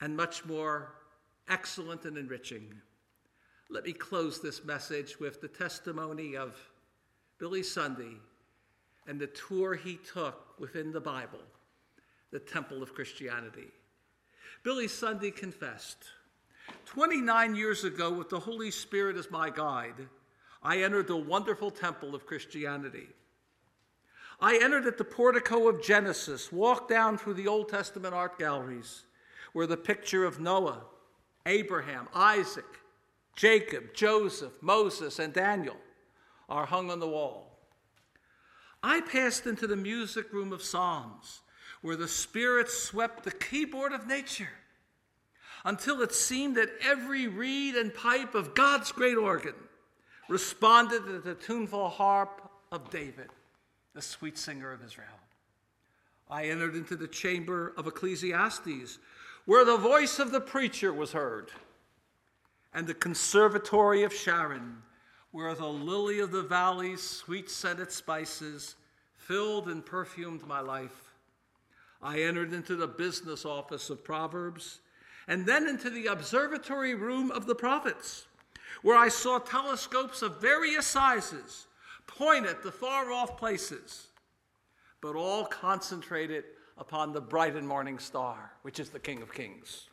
and 0.00 0.16
much 0.16 0.44
more 0.44 0.94
excellent 1.48 2.06
and 2.06 2.18
enriching. 2.18 2.74
Let 3.70 3.84
me 3.84 3.92
close 3.92 4.42
this 4.42 4.64
message 4.64 5.20
with 5.20 5.40
the 5.40 5.48
testimony 5.48 6.36
of 6.36 6.58
Billy 7.38 7.62
Sunday 7.62 8.16
and 9.06 9.20
the 9.20 9.28
tour 9.28 9.74
he 9.74 9.98
took 10.12 10.58
within 10.58 10.92
the 10.92 11.00
Bible, 11.00 11.42
the 12.30 12.38
temple 12.38 12.82
of 12.82 12.94
Christianity. 12.94 13.68
Billy 14.62 14.88
Sunday 14.88 15.30
confessed 15.30 16.04
29 16.86 17.54
years 17.54 17.84
ago, 17.84 18.12
with 18.12 18.28
the 18.28 18.40
Holy 18.40 18.70
Spirit 18.70 19.16
as 19.16 19.30
my 19.30 19.50
guide, 19.50 20.08
I 20.62 20.82
entered 20.82 21.06
the 21.06 21.16
wonderful 21.16 21.70
temple 21.70 22.14
of 22.14 22.26
Christianity. 22.26 23.08
I 24.40 24.58
entered 24.60 24.86
at 24.86 24.98
the 24.98 25.04
portico 25.04 25.68
of 25.68 25.82
Genesis, 25.82 26.52
walked 26.52 26.90
down 26.90 27.16
through 27.16 27.34
the 27.34 27.48
Old 27.48 27.68
Testament 27.68 28.14
art 28.14 28.38
galleries, 28.38 29.04
where 29.52 29.66
the 29.66 29.76
picture 29.76 30.24
of 30.24 30.40
Noah, 30.40 30.82
Abraham, 31.46 32.08
Isaac, 32.14 32.64
Jacob, 33.36 33.94
Joseph, 33.94 34.62
Moses, 34.62 35.18
and 35.18 35.32
Daniel 35.32 35.76
are 36.48 36.66
hung 36.66 36.90
on 36.90 37.00
the 37.00 37.08
wall. 37.08 37.45
I 38.88 39.00
passed 39.00 39.46
into 39.46 39.66
the 39.66 39.74
music 39.74 40.32
room 40.32 40.52
of 40.52 40.62
Psalms, 40.62 41.40
where 41.82 41.96
the 41.96 42.06
Spirit 42.06 42.70
swept 42.70 43.24
the 43.24 43.32
keyboard 43.32 43.90
of 43.90 44.06
nature 44.06 44.48
until 45.64 46.02
it 46.02 46.14
seemed 46.14 46.56
that 46.56 46.70
every 46.80 47.26
reed 47.26 47.74
and 47.74 47.92
pipe 47.92 48.36
of 48.36 48.54
God's 48.54 48.92
great 48.92 49.16
organ 49.16 49.56
responded 50.28 51.04
to 51.04 51.18
the 51.18 51.34
tuneful 51.34 51.88
harp 51.88 52.48
of 52.70 52.88
David, 52.88 53.26
the 53.92 54.00
sweet 54.00 54.38
singer 54.38 54.70
of 54.70 54.84
Israel. 54.84 55.08
I 56.30 56.44
entered 56.44 56.76
into 56.76 56.94
the 56.94 57.08
chamber 57.08 57.72
of 57.76 57.88
Ecclesiastes, 57.88 59.00
where 59.46 59.64
the 59.64 59.78
voice 59.78 60.20
of 60.20 60.30
the 60.30 60.40
preacher 60.40 60.92
was 60.92 61.10
heard 61.10 61.50
and 62.72 62.86
the 62.86 62.94
conservatory 62.94 64.04
of 64.04 64.14
Sharon, 64.14 64.76
where 65.30 65.54
the 65.54 65.66
lily 65.66 66.20
of 66.20 66.30
the 66.30 66.42
valley's 66.42 67.02
sweet 67.02 67.50
scented 67.50 67.92
spices 67.92 68.76
filled 69.16 69.68
and 69.68 69.84
perfumed 69.84 70.46
my 70.46 70.60
life. 70.60 71.14
I 72.02 72.20
entered 72.20 72.52
into 72.52 72.76
the 72.76 72.86
business 72.86 73.44
office 73.44 73.90
of 73.90 74.04
Proverbs, 74.04 74.80
and 75.28 75.44
then 75.44 75.66
into 75.66 75.90
the 75.90 76.06
observatory 76.06 76.94
room 76.94 77.30
of 77.30 77.46
the 77.46 77.54
prophets, 77.54 78.26
where 78.82 78.96
I 78.96 79.08
saw 79.08 79.38
telescopes 79.38 80.22
of 80.22 80.40
various 80.40 80.86
sizes 80.86 81.66
point 82.06 82.46
at 82.46 82.62
the 82.62 82.70
far 82.70 83.10
off 83.10 83.36
places, 83.36 84.08
but 85.00 85.16
all 85.16 85.44
concentrated 85.44 86.44
upon 86.78 87.12
the 87.12 87.20
bright 87.20 87.56
and 87.56 87.66
morning 87.66 87.98
star, 87.98 88.52
which 88.62 88.78
is 88.78 88.90
the 88.90 88.98
King 88.98 89.22
of 89.22 89.32
Kings. 89.32 89.88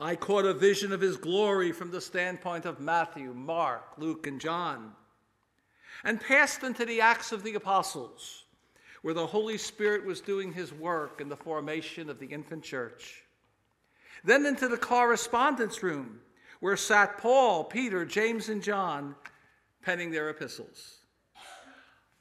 I 0.00 0.14
caught 0.14 0.44
a 0.44 0.54
vision 0.54 0.92
of 0.92 1.00
his 1.00 1.16
glory 1.16 1.72
from 1.72 1.90
the 1.90 2.00
standpoint 2.00 2.66
of 2.66 2.78
Matthew, 2.78 3.34
Mark, 3.34 3.94
Luke, 3.98 4.28
and 4.28 4.40
John, 4.40 4.92
and 6.04 6.20
passed 6.20 6.62
into 6.62 6.84
the 6.84 7.00
Acts 7.00 7.32
of 7.32 7.42
the 7.42 7.54
Apostles, 7.54 8.44
where 9.02 9.14
the 9.14 9.26
Holy 9.26 9.58
Spirit 9.58 10.04
was 10.04 10.20
doing 10.20 10.52
his 10.52 10.72
work 10.72 11.20
in 11.20 11.28
the 11.28 11.36
formation 11.36 12.08
of 12.08 12.20
the 12.20 12.26
infant 12.26 12.62
church. 12.62 13.24
Then 14.22 14.46
into 14.46 14.68
the 14.68 14.76
correspondence 14.76 15.82
room, 15.82 16.20
where 16.60 16.76
sat 16.76 17.18
Paul, 17.18 17.64
Peter, 17.64 18.04
James, 18.04 18.48
and 18.48 18.62
John, 18.62 19.16
penning 19.82 20.12
their 20.12 20.30
epistles. 20.30 20.98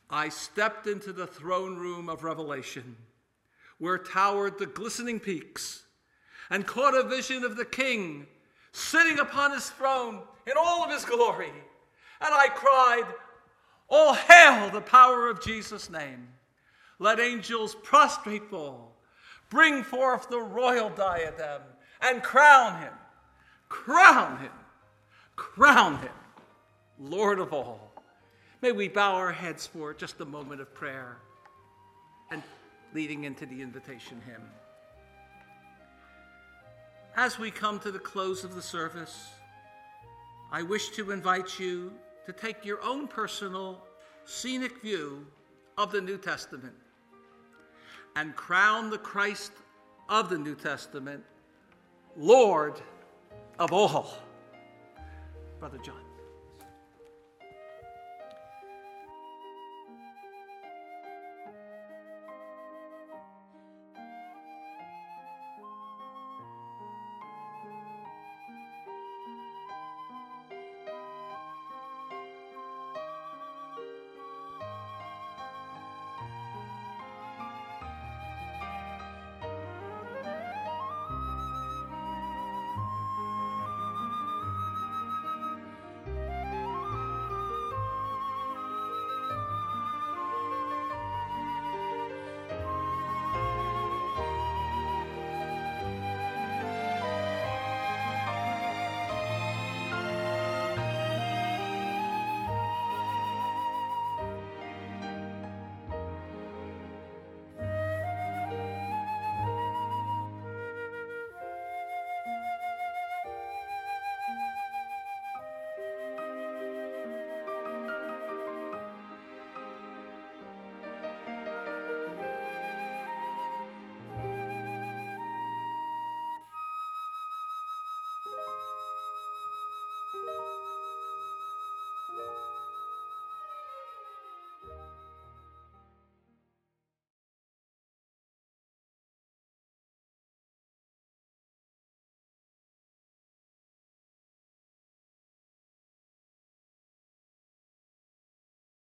I 0.10 0.30
stepped 0.30 0.88
into 0.88 1.14
the 1.14 1.28
throne 1.28 1.78
room 1.78 2.10
of 2.10 2.24
Revelation, 2.24 2.98
where 3.78 4.00
towered 4.00 4.58
the 4.58 4.66
glistening 4.66 5.20
peaks 5.20 5.84
and 6.50 6.66
caught 6.66 6.96
a 6.96 7.08
vision 7.08 7.44
of 7.44 7.58
the 7.58 7.66
king 7.66 8.26
sitting 8.72 9.20
upon 9.20 9.52
his 9.52 9.70
throne 9.70 10.20
in 10.46 10.54
all 10.58 10.84
of 10.84 10.92
his 10.92 11.06
glory. 11.06 11.52
And 12.22 12.34
I 12.34 12.48
cried, 12.50 13.06
All 13.90 14.14
hail 14.14 14.70
the 14.70 14.82
power 14.82 15.30
of 15.30 15.44
Jesus' 15.44 15.90
name. 15.90 16.28
Let 17.00 17.20
angels 17.20 17.76
prostrate 17.84 18.50
fall, 18.50 18.96
bring 19.50 19.84
forth 19.84 20.30
the 20.30 20.40
royal 20.40 20.90
diadem, 20.90 21.62
and 22.02 22.24
crown 22.24 22.82
him, 22.82 22.94
crown 23.70 24.40
him, 24.40 24.52
crown 25.36 26.00
him, 26.00 26.10
Lord 27.00 27.40
of 27.40 27.54
all. 27.54 27.92
May 28.62 28.72
we 28.72 28.88
bow 28.88 29.14
our 29.14 29.32
heads 29.32 29.68
for 29.68 29.94
just 29.94 30.20
a 30.22 30.26
moment 30.26 30.62
of 30.62 30.74
prayer 30.74 31.18
and 32.32 32.42
leading 32.94 33.26
into 33.26 33.46
the 33.46 33.62
invitation 33.62 34.20
hymn. 34.26 34.42
As 37.18 37.40
we 37.40 37.50
come 37.50 37.80
to 37.80 37.90
the 37.90 37.98
close 37.98 38.44
of 38.44 38.54
the 38.54 38.62
service, 38.62 39.30
I 40.52 40.62
wish 40.62 40.90
to 40.90 41.10
invite 41.10 41.60
you 41.60 41.92
to 42.28 42.32
take 42.32 42.64
your 42.64 42.80
own 42.84 43.08
personal 43.08 43.82
scenic 44.26 44.84
view 44.84 45.26
of 45.80 45.92
the 45.92 46.00
New 46.00 46.20
Testament 46.20 46.76
and 48.16 48.36
crown 48.36 48.92
the 48.92 49.00
Christ 49.00 49.52
of 50.08 50.30
the 50.30 50.38
New 50.38 50.54
Testament 50.54 51.24
Lord 52.16 52.80
of 53.58 53.74
all. 53.74 54.14
Brother 55.60 55.80
John. 55.80 55.96